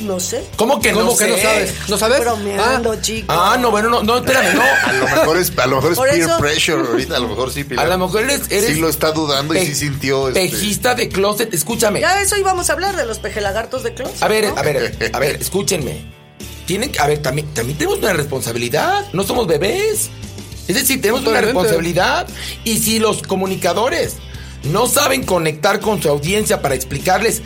No 0.00 0.20
sé. 0.20 0.44
¿Cómo 0.56 0.80
que 0.80 0.92
no 0.92 0.98
¿Cómo 1.00 1.16
que 1.16 1.26
no 1.26 1.36
sabes? 1.36 1.74
¿No 1.88 1.98
sabes? 1.98 2.20
Bromeando, 2.20 2.92
Ah, 2.92 3.00
chicos. 3.00 3.36
Ah, 3.36 3.56
no, 3.60 3.70
bueno, 3.70 3.88
no, 3.88 4.02
no, 4.02 4.18
espérame, 4.18 4.54
no. 4.54 4.62
A 4.62 4.92
lo 4.92 5.04
mejor 5.06 5.36
es, 5.38 5.52
a 5.58 5.66
lo 5.66 5.76
mejor 5.76 5.92
es 5.92 5.98
Por 5.98 6.08
peer 6.08 6.22
eso- 6.22 6.38
pressure 6.38 6.80
ahorita, 6.88 7.16
a 7.16 7.20
lo 7.20 7.28
mejor 7.28 7.50
sí. 7.52 7.64
Pilar. 7.64 7.86
A 7.86 7.88
lo 7.96 8.06
mejor 8.06 8.22
eres, 8.22 8.42
eres 8.50 8.74
sí 8.74 8.80
lo 8.80 8.88
está 8.88 9.10
dudando 9.12 9.54
y 9.54 9.66
sí 9.66 9.74
sintió. 9.74 10.28
este- 10.28 10.40
Pejista 10.40 10.94
de 10.94 11.08
closet, 11.08 11.52
escúchame. 11.52 12.00
Ya 12.00 12.20
eso 12.22 12.36
íbamos 12.36 12.70
a 12.70 12.74
hablar 12.74 12.96
de 12.96 13.06
los 13.06 13.18
pejelagartos 13.18 13.82
de 13.82 13.94
closet. 13.94 14.22
A 14.22 14.28
ver, 14.28 14.44
¿no? 14.46 14.56
a 14.56 14.62
ver, 14.62 15.10
a 15.12 15.18
ver, 15.18 15.36
escúchenme. 15.40 16.04
Tienen 16.66 16.92
que, 16.92 17.00
a 17.00 17.06
ver, 17.06 17.18
también, 17.22 17.46
también 17.54 17.78
tenemos 17.78 17.98
una 17.98 18.12
responsabilidad. 18.12 19.06
No 19.12 19.24
somos 19.24 19.46
bebés. 19.46 20.10
Es 20.68 20.74
decir, 20.74 21.00
tenemos 21.00 21.26
una 21.26 21.40
responsabilidad. 21.40 22.26
Y 22.62 22.78
si 22.78 22.98
los 22.98 23.22
comunicadores 23.22 24.16
no 24.64 24.86
saben 24.86 25.24
conectar 25.24 25.80
con 25.80 26.02
su 26.02 26.08
audiencia 26.10 26.60
para 26.60 26.74
explicarles 26.74 27.40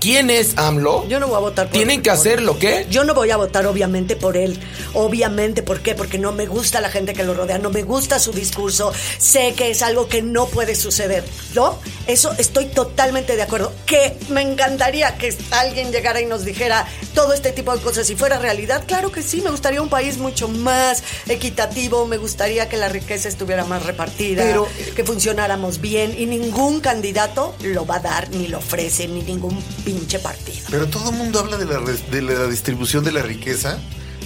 quién 0.00 0.30
es 0.30 0.56
AMLO, 0.56 1.06
Yo 1.08 1.20
no 1.20 1.28
voy 1.28 1.36
a 1.36 1.40
votar 1.40 1.66
por 1.66 1.72
tienen 1.74 2.02
que 2.02 2.10
hacer 2.10 2.42
lo 2.42 2.58
que. 2.58 2.86
Yo 2.90 3.04
no 3.04 3.14
voy 3.14 3.30
a 3.30 3.36
votar 3.36 3.66
obviamente 3.66 4.16
por 4.16 4.36
él. 4.36 4.58
Obviamente, 4.94 5.62
¿por 5.62 5.80
qué? 5.80 5.94
Porque 5.94 6.18
no 6.18 6.32
me 6.32 6.46
gusta 6.46 6.80
la 6.80 6.88
gente 6.88 7.12
que 7.14 7.22
lo 7.22 7.34
rodea, 7.34 7.58
no 7.58 7.70
me 7.70 7.82
gusta 7.82 8.18
su 8.18 8.32
discurso. 8.32 8.92
Sé 9.18 9.54
que 9.56 9.70
es 9.70 9.82
algo 9.82 10.08
que 10.08 10.22
no 10.22 10.46
puede 10.46 10.74
suceder, 10.74 11.24
¿no? 11.54 11.78
Eso 12.06 12.32
estoy 12.38 12.66
totalmente 12.66 13.36
de 13.36 13.42
acuerdo. 13.42 13.72
Que 13.86 14.16
me 14.30 14.42
encantaría 14.42 15.16
que 15.18 15.36
alguien 15.50 15.92
llegara 15.92 16.20
y 16.20 16.26
nos 16.26 16.44
dijera 16.44 16.86
todo 17.14 17.32
este 17.32 17.52
tipo 17.52 17.74
de 17.76 17.82
cosas 17.82 18.06
si 18.06 18.16
fuera 18.16 18.38
realidad. 18.38 18.84
Claro 18.86 19.12
que 19.12 19.22
sí, 19.22 19.42
me 19.42 19.50
gustaría 19.50 19.82
un 19.82 19.88
país 19.90 20.18
mucho 20.18 20.48
más 20.48 21.02
equitativo, 21.28 22.06
me 22.06 22.16
gustaría 22.16 22.68
que 22.68 22.76
la 22.76 22.88
riqueza 22.88 23.28
estuviera 23.28 23.64
más 23.64 23.84
repartida, 23.84 24.42
Pero- 24.44 24.66
que 24.96 25.04
funcionáramos 25.04 25.80
bien 25.80 26.14
y 26.18 26.26
ningún 26.26 26.80
candidato 26.80 27.54
lo 27.62 27.86
va 27.86 27.96
a 27.96 28.00
dar, 28.00 28.30
ni 28.30 28.48
lo 28.48 28.58
ofrece, 28.58 29.06
ni 29.08 29.22
ningún 29.22 29.62
pinche 29.92 30.18
partido. 30.18 30.58
Pero 30.70 30.86
todo 30.88 31.10
el 31.10 31.16
mundo 31.16 31.38
habla 31.40 31.56
de 31.56 31.64
la, 31.66 31.80
de 31.80 32.22
la 32.22 32.46
distribución 32.46 33.04
de 33.04 33.12
la 33.12 33.22
riqueza 33.22 33.78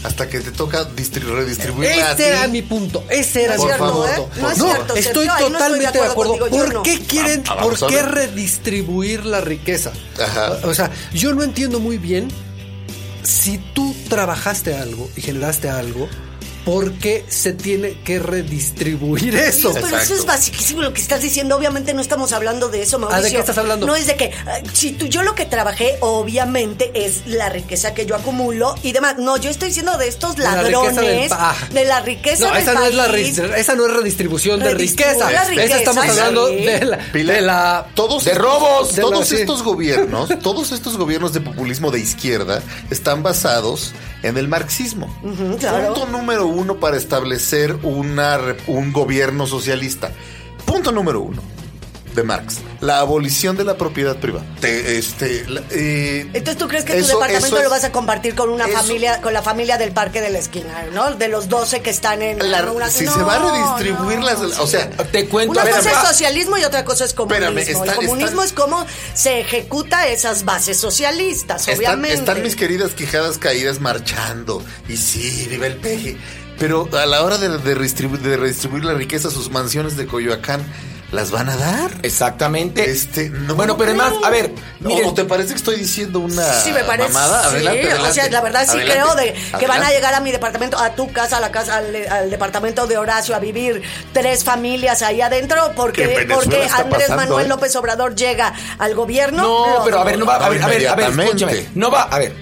hasta 0.02 0.28
que 0.28 0.40
te 0.40 0.50
toca 0.50 0.86
distri- 0.94 1.22
redistribuirla 1.24 2.10
a 2.10 2.16
ti. 2.16 2.22
Ese 2.22 2.30
era 2.32 2.46
mi 2.48 2.60
punto. 2.62 3.04
Ese 3.08 3.44
era 3.44 3.56
No 3.56 3.62
mi 3.62 3.68
cierto, 3.68 3.92
punto. 3.92 4.06
¿eh? 4.06 4.40
No 4.42 4.50
es 4.50 4.58
No, 4.58 4.64
cierto, 4.66 4.94
estoy 4.96 5.26
Sergio, 5.26 5.46
ahí 5.46 5.52
no 5.52 5.58
estoy 5.58 5.78
de 5.78 5.84
totalmente 5.86 5.98
de 5.98 6.04
acuerdo 6.06 6.38
contigo, 6.38 6.64
¿Por 6.64 6.74
no. 6.74 6.82
qué 6.82 7.00
quieren, 7.00 7.42
Ah, 7.48 7.56
por 7.62 7.86
qué 7.86 8.02
redistribuir 8.02 9.24
la 9.24 9.40
riqueza? 9.40 9.92
Ajá. 10.22 10.58
O 10.64 10.74
sea, 10.74 10.90
yo 11.14 11.32
no 11.32 11.42
entiendo 11.42 11.80
muy 11.80 11.96
bien 11.98 12.28
si 13.22 13.56
tú 13.72 13.94
trabajaste 14.10 14.74
algo 14.76 15.08
y 15.16 15.22
generaste 15.22 15.70
algo, 15.70 16.08
¿por 16.64 16.92
qué 16.94 17.24
se 17.28 17.52
tiene 17.52 17.98
que 18.04 18.18
redistribuir 18.18 19.34
eso? 19.36 19.72
Pero 19.74 19.86
eso 19.98 20.14
es 20.14 20.24
basiquísimo 20.24 20.82
lo 20.82 20.92
que 20.92 21.00
estás 21.00 21.20
diciendo. 21.22 21.56
Obviamente 21.56 21.92
no 21.94 22.00
estamos 22.00 22.32
hablando 22.32 22.68
de 22.68 22.82
eso, 22.82 22.98
Mauricio. 22.98 23.18
¿Ah, 23.20 23.22
de 23.22 23.30
qué 23.32 23.38
estás 23.40 23.58
hablando? 23.58 23.86
No 23.86 23.94
es 23.96 24.06
de 24.06 24.16
que 24.16 24.32
ah, 24.46 24.58
si 24.72 24.92
tú, 24.92 25.06
yo 25.06 25.22
lo 25.22 25.34
que 25.34 25.44
trabajé, 25.46 25.96
obviamente, 26.00 26.90
es 26.94 27.26
la 27.26 27.48
riqueza 27.48 27.94
que 27.94 28.06
yo 28.06 28.14
acumulo 28.16 28.74
y 28.82 28.92
demás. 28.92 29.16
No, 29.18 29.36
yo 29.36 29.50
estoy 29.50 29.68
diciendo 29.68 29.96
de 29.98 30.08
estos 30.08 30.38
ladrones, 30.38 31.30
ah. 31.32 31.54
de 31.72 31.84
la 31.84 32.00
riqueza 32.00 32.48
No, 32.48 32.54
del 32.54 32.62
esa 32.62 32.74
no, 32.74 32.84
es 32.86 32.94
la 32.94 33.06
país. 33.08 33.36
ris- 33.38 33.50
esa 33.56 33.74
no 33.74 33.86
es 33.86 33.92
redistribución 33.92 34.60
de 34.60 34.74
riqueza. 34.74 35.30
la 35.30 35.44
riqueza, 35.44 35.66
Esa 35.66 35.76
estamos 35.78 36.04
sí. 36.04 36.10
hablando 36.10 36.46
de 36.48 36.84
la, 36.84 36.98
Pilar, 37.12 37.36
de 37.36 37.42
la 37.42 37.86
todos 37.94 38.24
de 38.24 38.32
estos- 38.32 38.44
robos. 38.44 38.94
De 38.96 39.02
todos 39.02 39.20
la- 39.20 39.24
sí. 39.26 39.36
estos 39.42 39.62
gobiernos, 39.62 40.30
todos 40.42 40.72
estos 40.72 40.96
gobiernos 40.96 41.32
de 41.32 41.40
populismo 41.40 41.90
de 41.90 42.00
izquierda 42.00 42.62
están 42.90 43.22
basados 43.22 43.92
en 44.24 44.36
el 44.36 44.48
marxismo. 44.48 45.08
Claro. 45.60 45.94
Punto 45.94 46.10
número 46.10 46.46
uno 46.46 46.76
para 46.76 46.96
establecer 46.96 47.76
una, 47.82 48.38
un 48.66 48.92
gobierno 48.92 49.46
socialista. 49.46 50.12
Punto 50.64 50.90
número 50.90 51.20
uno 51.20 51.53
de 52.14 52.22
Marx, 52.22 52.58
la 52.80 52.98
abolición 53.00 53.56
de 53.56 53.64
la 53.64 53.76
propiedad 53.76 54.16
privada. 54.16 54.44
Te- 54.60 54.98
este, 54.98 55.44
la- 55.48 55.62
eh, 55.70 56.20
Entonces 56.32 56.56
tú 56.58 56.68
crees 56.68 56.84
que 56.84 56.94
tu 57.00 57.06
departamento 57.06 57.56
es- 57.58 57.64
lo 57.64 57.70
vas 57.70 57.84
a 57.84 57.92
compartir 57.92 58.34
con 58.34 58.50
una 58.50 58.66
eso- 58.66 58.76
familia, 58.78 59.20
con 59.20 59.32
la 59.32 59.42
familia 59.42 59.78
del 59.78 59.92
parque 59.92 60.20
de 60.20 60.30
la 60.30 60.38
esquina, 60.38 60.84
¿no? 60.92 61.14
De 61.14 61.28
los 61.28 61.48
12 61.48 61.80
que 61.82 61.90
están 61.90 62.22
en 62.22 62.38
la- 62.50 62.70
una- 62.70 62.88
si 62.90 63.04
No, 63.04 63.14
se 63.14 63.22
va 63.22 63.36
a 63.36 63.38
redistribuir 63.78 64.18
no, 64.20 64.26
las, 64.26 64.38
o 64.40 64.66
sea, 64.66 64.88
Te 64.90 65.26
cuento. 65.28 65.52
Una 65.60 65.68
cosa 65.70 65.90
es 65.90 66.08
socialismo 66.08 66.56
y 66.58 66.64
otra 66.64 66.84
cosa 66.84 67.04
es 67.04 67.14
comunismo. 67.14 67.48
Espérame, 67.58 67.80
está- 67.82 67.92
el 68.00 68.06
comunismo 68.06 68.42
está- 68.42 68.44
es 68.44 68.52
cómo 68.52 68.86
se 69.14 69.40
ejecuta 69.40 70.06
esas 70.08 70.44
bases 70.44 70.78
socialistas, 70.78 71.62
Están, 71.62 71.76
obviamente. 71.76 72.14
están 72.18 72.42
mis 72.42 72.56
queridas 72.56 72.92
quijadas 72.92 73.38
caídas 73.38 73.80
marchando. 73.80 74.62
Y 74.88 74.96
sí, 74.96 75.46
viva 75.50 75.66
el 75.66 75.76
peje. 75.76 76.16
Pero 76.58 76.88
a 76.92 77.06
la 77.06 77.22
hora 77.24 77.36
de, 77.38 77.48
de 77.48 77.76
redistribu- 77.76 78.18
de 78.18 78.36
redistribuir 78.36 78.84
la 78.84 78.94
riqueza, 78.94 79.30
sus 79.30 79.50
mansiones 79.50 79.96
de 79.96 80.06
Coyoacán, 80.06 80.62
¿las 81.14 81.30
van 81.30 81.48
a 81.48 81.56
dar? 81.56 81.90
Exactamente. 82.02 82.90
Este, 82.90 83.30
no. 83.30 83.54
bueno, 83.54 83.76
pero 83.76 83.90
además, 83.90 84.12
a 84.24 84.30
ver, 84.30 84.52
No, 84.80 84.88
miren, 84.90 85.14
¿te 85.14 85.24
parece 85.24 85.50
que 85.50 85.56
estoy 85.56 85.76
diciendo 85.76 86.18
una 86.20 86.44
Sí, 86.60 86.72
me 86.72 86.84
parece. 86.84 87.08
mamada? 87.12 87.46
Adelante, 87.46 87.80
sí, 87.82 87.86
adelante. 87.88 88.10
o 88.10 88.14
sea, 88.14 88.28
la 88.30 88.40
verdad 88.40 88.62
sí 88.64 88.76
Adelante, 88.78 88.92
creo 88.92 89.14
de 89.14 89.58
que 89.58 89.66
van 89.66 89.82
a 89.82 89.90
llegar 89.90 90.12
a 90.14 90.20
mi 90.20 90.32
departamento, 90.32 90.78
a 90.78 90.94
tu 90.94 91.10
casa, 91.12 91.38
a 91.38 91.40
la 91.40 91.50
casa, 91.50 91.76
al, 91.78 91.94
al 92.10 92.30
departamento 92.30 92.86
de 92.86 92.98
Horacio 92.98 93.34
a 93.34 93.38
vivir 93.38 93.82
tres 94.12 94.44
familias 94.44 95.02
ahí 95.02 95.20
adentro 95.20 95.68
Que 95.68 95.74
porque 95.74 96.26
porque 96.32 96.68
Andrés 96.70 96.90
pasando, 96.90 97.16
Manuel 97.16 97.46
¿eh? 97.46 97.48
López 97.48 97.74
Obrador 97.76 98.14
llega 98.14 98.52
al 98.78 98.94
gobierno. 98.94 99.42
No, 99.42 99.84
pero 99.84 100.00
a 100.00 100.04
ver, 100.04 100.18
no 100.18 100.26
va, 100.26 100.36
a 100.36 100.48
ver, 100.48 100.62
a 100.62 100.66
ver, 100.66 100.88
a 100.88 100.94
ver, 100.94 101.10
escúchame. 101.20 101.66
No 101.74 101.90
va, 101.90 102.02
a 102.02 102.18
ver. 102.18 102.34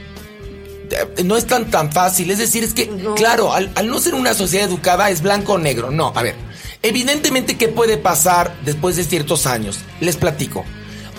eh, 0.90 1.22
No 1.24 1.36
es 1.36 1.46
tan 1.46 1.70
tan 1.70 1.92
fácil, 1.92 2.30
es 2.30 2.38
decir, 2.38 2.64
es 2.64 2.74
que, 2.74 2.86
No. 2.86 3.14
claro, 3.14 3.52
al, 3.52 3.70
al 3.74 3.86
no 3.88 4.00
ser 4.00 4.14
una 4.14 4.34
sociedad 4.34 4.66
educada 4.68 5.10
es 5.10 5.22
blanco 5.22 5.54
o 5.54 5.58
negro. 5.58 5.90
No, 5.90 6.12
a 6.14 6.22
ver, 6.22 6.34
evidentemente, 6.82 7.56
¿qué 7.56 7.68
puede 7.68 7.96
pasar 7.96 8.56
después 8.64 8.96
de 8.96 9.04
ciertos 9.04 9.46
años? 9.46 9.80
Les 10.00 10.16
platico. 10.16 10.64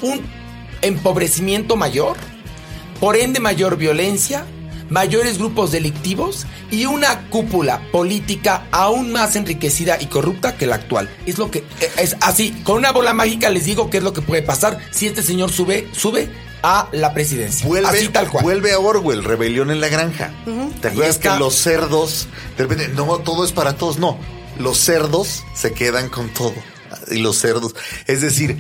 Un 0.01 0.21
empobrecimiento 0.81 1.75
mayor, 1.75 2.17
por 2.99 3.15
ende 3.15 3.39
mayor 3.39 3.77
violencia, 3.77 4.45
mayores 4.89 5.37
grupos 5.37 5.71
delictivos 5.71 6.45
y 6.69 6.85
una 6.85 7.29
cúpula 7.29 7.81
política 7.91 8.67
aún 8.71 9.11
más 9.11 9.35
enriquecida 9.35 9.97
y 9.99 10.07
corrupta 10.07 10.55
que 10.55 10.67
la 10.67 10.75
actual. 10.75 11.09
Es 11.25 11.37
lo 11.37 11.49
que 11.49 11.59
eh, 11.79 11.91
es 11.97 12.15
así, 12.21 12.51
con 12.63 12.77
una 12.77 12.91
bola 12.91 13.13
mágica 13.13 13.49
les 13.49 13.65
digo 13.65 13.89
qué 13.89 13.97
es 13.97 14.03
lo 14.03 14.13
que 14.13 14.21
puede 14.21 14.41
pasar 14.41 14.79
si 14.91 15.07
este 15.07 15.23
señor 15.23 15.51
sube 15.51 15.87
sube 15.93 16.29
a 16.63 16.87
la 16.93 17.13
presidencia. 17.13 17.67
Vuelve, 17.67 17.89
así 17.89 18.07
tal 18.07 18.29
cual. 18.29 18.43
vuelve 18.43 18.71
a 18.71 18.79
Orwell, 18.79 19.23
Rebelión 19.23 19.69
en 19.69 19.81
la 19.81 19.89
Granja. 19.89 20.31
¿Te 20.81 20.87
Ahí 20.87 20.93
acuerdas 20.93 21.17
que 21.17 21.29
los 21.37 21.55
cerdos, 21.55 22.27
de 22.57 22.63
repente, 22.63 22.87
no, 22.89 23.17
todo 23.19 23.43
es 23.43 23.51
para 23.51 23.75
todos? 23.75 23.99
No, 23.99 24.17
los 24.59 24.77
cerdos 24.77 25.43
se 25.55 25.73
quedan 25.73 26.09
con 26.09 26.29
todo. 26.29 26.53
Y 27.11 27.17
los 27.17 27.37
cerdos, 27.39 27.75
es 28.07 28.21
decir, 28.21 28.57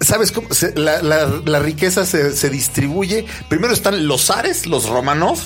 ¿sabes 0.00 0.32
cómo? 0.32 0.52
Se- 0.52 0.74
la, 0.76 1.02
la- 1.02 1.40
la 1.44 1.58
riqueza 1.60 2.04
se, 2.06 2.36
se 2.36 2.50
distribuye. 2.50 3.26
Primero 3.48 3.72
están 3.72 4.06
los 4.06 4.26
zares, 4.26 4.66
los 4.66 4.88
Romanov, 4.88 5.38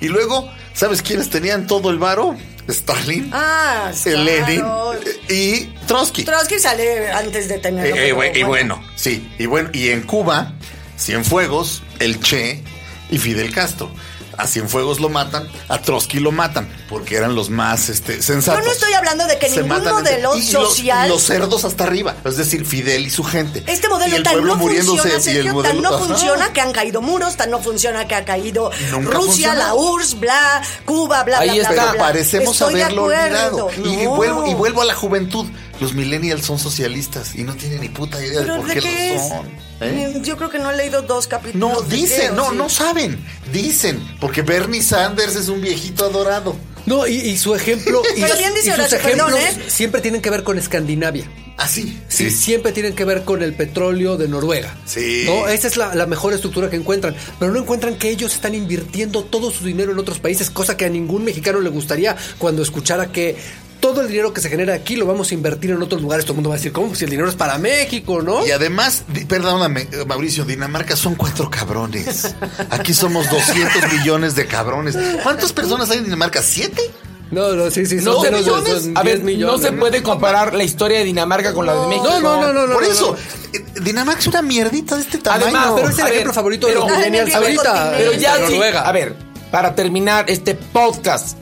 y 0.00 0.08
luego, 0.08 0.48
¿sabes 0.74 1.02
quiénes 1.02 1.30
tenían 1.30 1.66
todo 1.66 1.90
el 1.90 1.98
varo? 1.98 2.36
Stalin, 2.68 3.30
Ah, 3.32 3.92
Lenin 4.04 4.58
claro. 4.60 4.94
y 5.28 5.66
Trotsky. 5.86 6.24
Trotsky 6.24 6.58
sale 6.58 7.10
antes 7.12 7.48
de 7.48 7.58
tener. 7.58 7.86
Eh, 7.86 8.10
eh, 8.10 8.32
y 8.34 8.42
bueno, 8.42 8.82
sí, 8.96 9.32
y 9.38 9.46
bueno, 9.46 9.70
y 9.72 9.88
en 9.90 10.02
Cuba, 10.02 10.52
Cienfuegos, 10.98 11.82
el 12.00 12.20
Che 12.20 12.62
y 13.10 13.18
Fidel 13.18 13.52
Castro. 13.54 13.90
A 14.38 14.46
Cienfuegos 14.46 15.00
lo 15.00 15.08
matan, 15.08 15.48
a 15.68 15.80
Trotsky 15.80 16.18
lo 16.20 16.30
matan, 16.32 16.68
porque 16.88 17.16
eran 17.16 17.34
los 17.34 17.48
más 17.50 17.88
este, 17.88 18.22
sensatos. 18.22 18.60
Yo 18.62 18.66
no 18.68 18.72
estoy 18.72 18.92
hablando 18.92 19.26
de 19.26 19.38
que 19.38 19.48
Se 19.48 19.62
ningún 19.62 19.78
matan 19.78 19.94
modelo 19.94 20.34
entre- 20.34 20.48
y 20.48 20.52
los- 20.52 20.68
social- 20.68 21.08
Los, 21.08 21.22
cerdos 21.22 21.64
hasta 21.64 21.84
arriba, 21.84 22.16
es 22.24 22.36
decir, 22.36 22.66
Fidel 22.66 23.06
y 23.06 23.10
su 23.10 23.24
gente. 23.24 23.62
Este 23.66 23.86
Y 23.86 23.90
modelo 23.90 24.16
el 24.16 24.22
tan 24.22 24.32
pueblo 24.34 24.54
no 24.54 24.60
muriéndose, 24.60 25.08
funciona, 25.10 25.38
y 25.38 25.46
el 25.46 25.52
modelo- 25.54 25.74
tan 25.74 25.82
no 25.82 25.88
Ajá. 25.96 26.04
funciona 26.04 26.52
que 26.52 26.60
han 26.60 26.72
caído 26.72 27.00
muros, 27.02 27.36
tan 27.36 27.50
no 27.50 27.60
funciona 27.60 28.06
que 28.06 28.14
ha 28.14 28.24
caído 28.24 28.70
Nunca 28.90 29.10
Rusia, 29.16 29.50
funcionó. 29.50 29.54
la 29.58 29.74
URSS, 29.74 30.14
bla, 30.20 30.62
Cuba, 30.84 31.22
bla, 31.24 31.38
Ahí 31.38 31.48
bla, 31.48 31.54
bla, 31.54 31.62
está. 31.62 31.72
bla, 31.72 31.82
Pero 31.82 31.92
bla. 31.92 32.06
parecemos 32.06 32.52
Estoy 32.56 32.74
de 32.74 32.82
haberlo 32.84 33.04
olvidado. 33.04 33.70
Y, 33.84 34.06
vuelvo, 34.06 34.46
y 34.46 34.54
vuelvo 34.54 34.82
a 34.82 34.84
la 34.84 34.94
juventud. 34.94 35.46
Los 35.80 35.94
millennials 35.94 36.44
son 36.44 36.58
socialistas 36.58 37.34
y 37.34 37.42
no 37.44 37.54
tienen 37.54 37.80
ni 37.80 37.88
puta 37.88 38.24
idea 38.24 38.40
de 38.40 38.46
¿Pero 38.46 38.56
por 38.56 38.68
de 38.68 38.74
qué, 38.74 38.80
qué 38.80 39.14
lo 39.14 39.28
son. 39.28 39.46
¿eh? 39.80 40.20
Yo 40.22 40.36
creo 40.36 40.48
que 40.50 40.58
no 40.58 40.70
he 40.70 40.76
leído 40.76 41.02
dos 41.02 41.26
capítulos. 41.26 41.70
No, 41.70 41.82
dicen, 41.82 42.20
qué, 42.20 42.30
¿o 42.30 42.34
no, 42.34 42.50
sí? 42.50 42.56
no 42.56 42.68
saben. 42.68 43.24
Dicen, 43.52 44.00
porque 44.20 44.42
Bernie 44.42 44.82
Sanders 44.82 45.36
es 45.36 45.48
un 45.48 45.60
viejito 45.60 46.06
adorado. 46.06 46.56
No, 46.86 47.06
y, 47.06 47.14
y 47.14 47.36
su 47.36 47.54
ejemplo. 47.54 48.02
y, 48.16 48.20
Pero 48.20 48.36
bien 48.36 48.54
dice 48.54 48.68
y 48.68 48.72
sus 48.72 48.94
perdón, 48.94 49.34
ejemplos 49.34 49.40
¿eh? 49.40 49.64
siempre 49.66 50.00
tienen 50.00 50.22
que 50.22 50.30
ver 50.30 50.44
con 50.44 50.56
Escandinavia. 50.56 51.28
Así. 51.58 52.00
Sí, 52.08 52.30
siempre 52.30 52.70
tienen 52.72 52.94
que 52.94 53.04
ver 53.04 53.24
con 53.24 53.42
el 53.42 53.54
petróleo 53.54 54.16
de 54.16 54.28
Noruega. 54.28 54.76
Sí. 54.84 55.24
¿no? 55.26 55.48
Esa 55.48 55.68
es 55.68 55.76
la, 55.76 55.94
la 55.94 56.06
mejor 56.06 56.32
estructura 56.34 56.68
que 56.70 56.76
encuentran. 56.76 57.16
Pero 57.38 57.50
no 57.50 57.58
encuentran 57.58 57.96
que 57.96 58.10
ellos 58.10 58.34
están 58.34 58.54
invirtiendo 58.54 59.24
todo 59.24 59.50
su 59.50 59.64
dinero 59.64 59.92
en 59.92 59.98
otros 59.98 60.18
países, 60.18 60.50
cosa 60.50 60.76
que 60.76 60.84
a 60.84 60.90
ningún 60.90 61.24
mexicano 61.24 61.60
le 61.60 61.70
gustaría 61.70 62.14
cuando 62.38 62.62
escuchara 62.62 63.10
que 63.10 63.36
todo 63.80 64.00
el 64.02 64.08
dinero 64.08 64.32
que 64.32 64.40
se 64.40 64.48
genera 64.48 64.74
aquí 64.74 64.96
lo 64.96 65.06
vamos 65.06 65.30
a 65.30 65.34
invertir 65.34 65.70
en 65.70 65.82
otros 65.82 66.02
lugares. 66.02 66.24
Todo 66.24 66.32
el 66.32 66.36
mundo 66.36 66.50
va 66.50 66.56
a 66.56 66.58
decir, 66.58 66.72
¿cómo? 66.72 66.94
Si 66.94 67.04
el 67.04 67.10
dinero 67.10 67.28
es 67.28 67.34
para 67.36 67.58
México, 67.58 68.22
¿no? 68.22 68.46
Y 68.46 68.50
además, 68.50 69.04
perdóname, 69.28 69.82
eh, 69.92 70.04
Mauricio, 70.06 70.44
Dinamarca 70.44 70.96
son 70.96 71.14
cuatro 71.14 71.50
cabrones. 71.50 72.34
Aquí 72.70 72.94
somos 72.94 73.28
200 73.30 73.92
millones 73.98 74.34
de 74.34 74.46
cabrones. 74.46 74.96
¿Cuántas 75.22 75.52
personas 75.52 75.90
hay 75.90 75.98
en 75.98 76.04
Dinamarca? 76.04 76.42
¿Siete? 76.42 76.82
No, 77.30 77.52
no, 77.54 77.70
sí, 77.72 77.86
sí, 77.86 77.96
No, 77.96 78.14
son 78.14 78.22
de- 78.22 78.30
millones. 78.30 78.82
son 78.84 78.96
A 78.98 79.02
10 79.02 79.16
ver, 79.16 79.24
millones. 79.24 79.60
no 79.60 79.66
se 79.66 79.72
puede 79.72 80.02
comparar 80.02 80.54
la 80.54 80.62
historia 80.62 80.98
de 81.00 81.04
Dinamarca 81.04 81.52
con 81.52 81.66
la 81.66 81.74
de 81.74 81.86
México. 81.88 82.06
No, 82.08 82.20
no, 82.20 82.40
no, 82.40 82.52
no, 82.52 82.66
no. 82.68 82.74
Por 82.74 82.82
no, 82.84 82.88
eso, 82.92 83.16
no. 83.52 83.58
eh, 83.58 83.64
Dinamarca 83.82 84.20
es 84.20 84.26
una 84.28 84.42
mierdita 84.42 84.94
de 84.94 85.02
este 85.02 85.18
tamaño. 85.18 85.44
Además, 85.46 85.72
Pero 85.74 85.88
es 85.88 85.98
el 85.98 86.04
ver, 86.04 86.12
ejemplo 86.12 86.32
favorito 86.32 86.66
de 86.68 86.74
los 86.74 86.86
millennials 86.88 87.34
ahorita. 87.34 87.94
Pero 87.98 88.12
ya 88.12 88.36
sí, 88.46 88.60
a 88.62 88.92
ver, 88.92 89.16
para 89.50 89.74
terminar 89.74 90.26
este 90.28 90.54
podcast, 90.54 91.36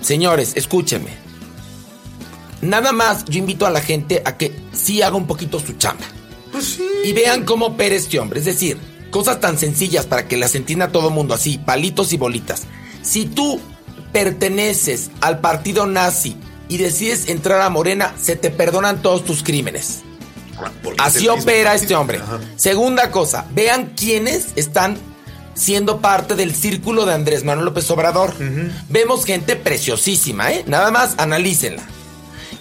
señores, 0.00 0.52
escúchenme. 0.56 1.25
Nada 2.62 2.92
más 2.92 3.24
yo 3.26 3.38
invito 3.38 3.66
a 3.66 3.70
la 3.70 3.80
gente 3.80 4.22
a 4.24 4.36
que 4.36 4.54
sí 4.72 5.02
haga 5.02 5.16
un 5.16 5.26
poquito 5.26 5.60
su 5.60 5.74
chamba. 5.74 6.04
Pues 6.52 6.78
Y 7.04 7.12
vean 7.12 7.44
cómo 7.44 7.66
opera 7.66 7.94
este 7.94 8.18
hombre. 8.18 8.40
Es 8.40 8.46
decir, 8.46 8.78
cosas 9.10 9.40
tan 9.40 9.58
sencillas 9.58 10.06
para 10.06 10.26
que 10.26 10.36
las 10.36 10.54
entienda 10.54 10.88
todo 10.88 11.10
mundo 11.10 11.34
así, 11.34 11.58
palitos 11.58 12.12
y 12.12 12.16
bolitas. 12.16 12.62
Si 13.02 13.26
tú 13.26 13.60
perteneces 14.12 15.10
al 15.20 15.40
partido 15.40 15.86
nazi 15.86 16.36
y 16.68 16.78
decides 16.78 17.28
entrar 17.28 17.60
a 17.60 17.70
Morena, 17.70 18.14
se 18.20 18.36
te 18.36 18.50
perdonan 18.50 19.02
todos 19.02 19.24
tus 19.24 19.42
crímenes. 19.42 20.02
Porque 20.82 21.02
es 21.02 21.16
Así 21.16 21.28
opera 21.28 21.74
este 21.74 21.94
hombre. 21.94 22.18
Ajá. 22.18 22.40
Segunda 22.56 23.10
cosa, 23.10 23.46
vean 23.52 23.92
quiénes 23.94 24.48
están 24.56 24.96
siendo 25.54 26.00
parte 26.00 26.34
del 26.34 26.54
círculo 26.54 27.06
de 27.06 27.14
Andrés 27.14 27.44
Manuel 27.44 27.66
López 27.66 27.90
Obrador. 27.90 28.34
Vemos 28.88 29.24
gente 29.24 29.56
preciosísima, 29.56 30.52
¿eh? 30.52 30.64
Nada 30.66 30.90
más 30.90 31.14
analícenla. 31.18 31.82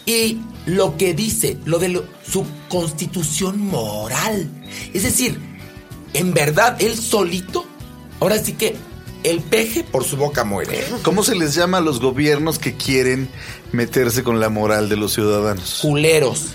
Y 0.06 0.40
lo 0.66 0.98
que 0.98 1.14
dice, 1.14 1.58
lo 1.66 1.80
de 1.80 1.90
lo- 1.90 2.06
su 2.28 2.46
constitución 2.70 3.60
moral. 3.60 4.50
Es 4.94 5.04
decir, 5.04 5.40
en 6.14 6.34
verdad, 6.34 6.76
él 6.80 6.98
solito, 6.98 7.66
ahora 8.20 8.38
sí 8.38 8.54
que 8.54 8.76
el 9.24 9.40
peje 9.42 9.84
por 9.84 10.04
su 10.04 10.18
boca 10.18 10.44
muere. 10.44 10.86
¿Cómo 11.02 11.24
se 11.24 11.34
les 11.36 11.56
llama 11.56 11.80
a 11.80 11.82
los 11.82 12.00
gobiernos 12.00 12.60
que 12.60 12.76
quieren 12.78 13.28
meterse 13.72 14.22
con 14.24 14.40
la 14.40 14.50
moral 14.50 14.88
de 14.88 14.98
los 14.98 15.14
ciudadanos? 15.14 15.80
Culeros. 15.82 16.50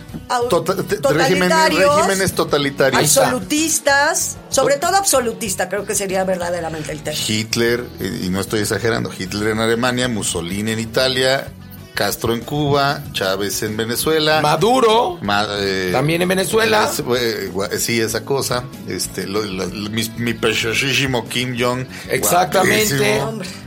Tota- 0.49 0.77
totalitarios, 0.77 1.13
regímenes, 1.15 1.97
regímenes 1.97 2.33
totalitarios. 2.35 3.19
Absolutistas, 3.19 4.37
sobre 4.51 4.77
todo 4.77 4.97
absolutista, 4.97 5.69
creo 5.69 5.85
que 5.85 5.97
sería 5.97 6.23
verdaderamente 6.25 6.93
el 6.93 7.03
término. 7.03 7.25
Hitler, 7.29 7.85
y 8.23 8.29
no 8.29 8.41
estoy 8.41 8.61
exagerando, 8.61 9.11
Hitler 9.17 9.49
en 9.49 9.59
Alemania, 9.59 10.07
Mussolini 10.07 10.71
en 10.71 10.79
Italia, 10.79 11.53
Castro 11.95 12.33
en 12.35 12.41
Cuba, 12.41 13.03
Chávez 13.13 13.63
en 13.63 13.77
Venezuela. 13.77 14.41
Maduro. 14.41 15.19
Ma- 15.23 15.47
eh, 15.59 15.91
También 15.93 16.23
en 16.23 16.29
Venezuela. 16.29 16.91
eh, 17.19 17.51
sí, 17.79 18.01
esa 18.01 18.25
cosa. 18.25 18.65
Este, 18.89 19.27
lo- 19.27 19.43
lo- 19.43 19.67
lo- 19.67 19.91
mi, 19.91 20.11
mi 20.17 20.33
preciosísimo 20.35 21.29
Kim 21.29 21.57
Jong. 21.59 21.85
Exactamente. 22.09 23.21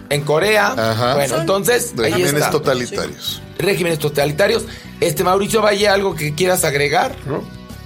En 0.09 0.21
Corea. 0.21 0.67
Ajá. 0.77 1.13
Bueno, 1.15 1.29
Son 1.29 1.41
entonces, 1.41 1.93
ahí 1.97 2.11
Regímenes 2.11 2.33
está. 2.35 2.51
totalitarios. 2.51 3.41
Regímenes 3.57 3.99
totalitarios. 3.99 4.63
Este 4.99 5.23
Mauricio 5.23 5.61
Valle, 5.61 5.87
algo 5.87 6.15
que 6.15 6.33
quieras 6.35 6.63
agregar. 6.63 7.15
¿No? 7.25 7.43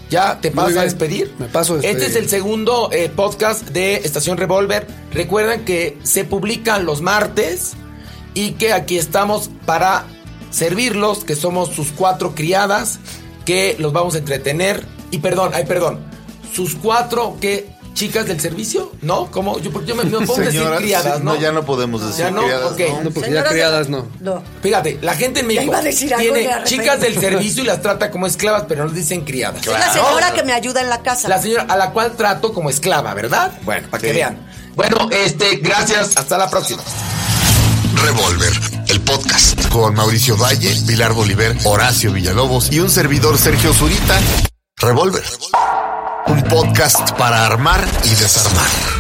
¿Ya 0.10 0.40
te 0.40 0.50
vas 0.52 0.76
a 0.78 0.84
despedir? 0.84 1.34
Me 1.38 1.48
paso 1.48 1.74
a 1.74 1.76
despedir. 1.78 1.98
Este 1.98 2.10
es 2.12 2.16
el 2.16 2.30
segundo 2.30 2.90
eh, 2.94 3.10
podcast 3.14 3.68
de 3.70 3.96
Estación 3.96 4.38
Revolver. 4.38 4.88
Recuerden 5.12 5.66
que 5.66 5.98
se 6.04 6.24
publican 6.24 6.86
los 6.86 7.02
martes 7.02 7.74
y 8.34 8.52
que 8.52 8.72
aquí 8.72 8.98
estamos 8.98 9.50
para 9.66 10.06
servirlos, 10.50 11.24
que 11.24 11.36
somos 11.36 11.70
sus 11.70 11.92
cuatro 11.92 12.34
criadas, 12.36 13.00
que 13.46 13.76
los 13.80 13.94
vamos 13.94 14.16
a 14.16 14.20
entretener. 14.20 14.86
Y 15.12 15.20
perdón, 15.20 15.52
ay, 15.54 15.66
perdón. 15.66 16.00
Sus 16.54 16.76
cuatro, 16.76 17.38
¿qué? 17.40 17.76
¿Chicas 17.94 18.28
del 18.28 18.40
servicio? 18.40 18.92
¿No? 19.02 19.32
¿Cómo? 19.32 19.60
Yo, 19.60 19.72
porque 19.72 19.88
yo 19.88 19.96
me, 19.96 20.04
me 20.04 20.12
puedo 20.26 20.36
decir 20.40 20.60
Señoras, 20.60 20.80
criadas, 20.82 21.18
sí, 21.18 21.24
¿no? 21.24 21.36
ya 21.36 21.52
no 21.52 21.66
podemos 21.66 22.06
decir 22.06 22.26
Ya 22.26 22.32
no, 22.32 22.44
criadas. 22.44 22.72
ok. 22.74 22.80
¿no? 22.80 23.04
No, 23.06 23.10
porque 23.10 23.30
Señoras 23.30 23.44
ya 23.46 23.50
criadas 23.50 23.90
no. 23.90 24.08
No. 24.20 24.44
Fíjate, 24.62 25.00
la 25.02 25.16
gente 25.16 25.40
en 25.40 25.48
México 25.48 25.64
iba 25.66 25.80
a 25.80 25.82
decir 25.82 26.14
algo, 26.14 26.34
tiene 26.34 26.50
chicas 26.66 27.02
del 27.02 27.16
servicio 27.20 27.64
y 27.64 27.66
las 27.66 27.82
trata 27.82 28.12
como 28.12 28.28
esclavas, 28.28 28.66
pero 28.68 28.84
no 28.84 28.90
les 28.94 28.98
dicen 29.02 29.22
criadas. 29.22 29.66
Soy 29.66 29.74
la 29.74 29.92
señora 29.92 30.32
que 30.32 30.44
me 30.44 30.54
ayuda 30.54 30.82
en 30.82 30.90
la 30.90 31.02
casa. 31.02 31.28
La 31.28 31.42
señora 31.42 31.66
a 31.68 31.76
la 31.76 31.90
cual 31.90 32.16
trato 32.16 32.54
como 32.54 32.70
esclava, 32.70 33.16
¿verdad? 33.16 33.52
Bueno, 33.64 33.88
para 33.90 34.02
que 34.02 34.14
vean. 34.14 34.46
Bueno, 34.76 35.10
este, 35.10 35.56
gracias. 35.56 36.18
Hasta 36.18 36.38
la 36.38 36.48
próxima. 36.52 36.84
Revolver, 37.96 38.54
el 38.90 39.02
podcast 39.02 39.68
con 39.70 39.96
Mauricio 39.96 40.38
Valle, 40.38 40.76
Pilar 40.86 41.14
Bolívar, 41.14 41.56
Horacio 41.64 42.12
Villalobos 42.12 42.72
y 42.72 42.80
un 42.80 42.90
servidor 42.90 43.38
Sergio 43.38 43.74
Zurita. 43.74 44.20
Revolver, 44.78 45.24
un 46.28 46.44
podcast 46.44 47.12
para 47.12 47.46
armar 47.46 47.86
y 48.04 48.10
desarmar. 48.10 48.97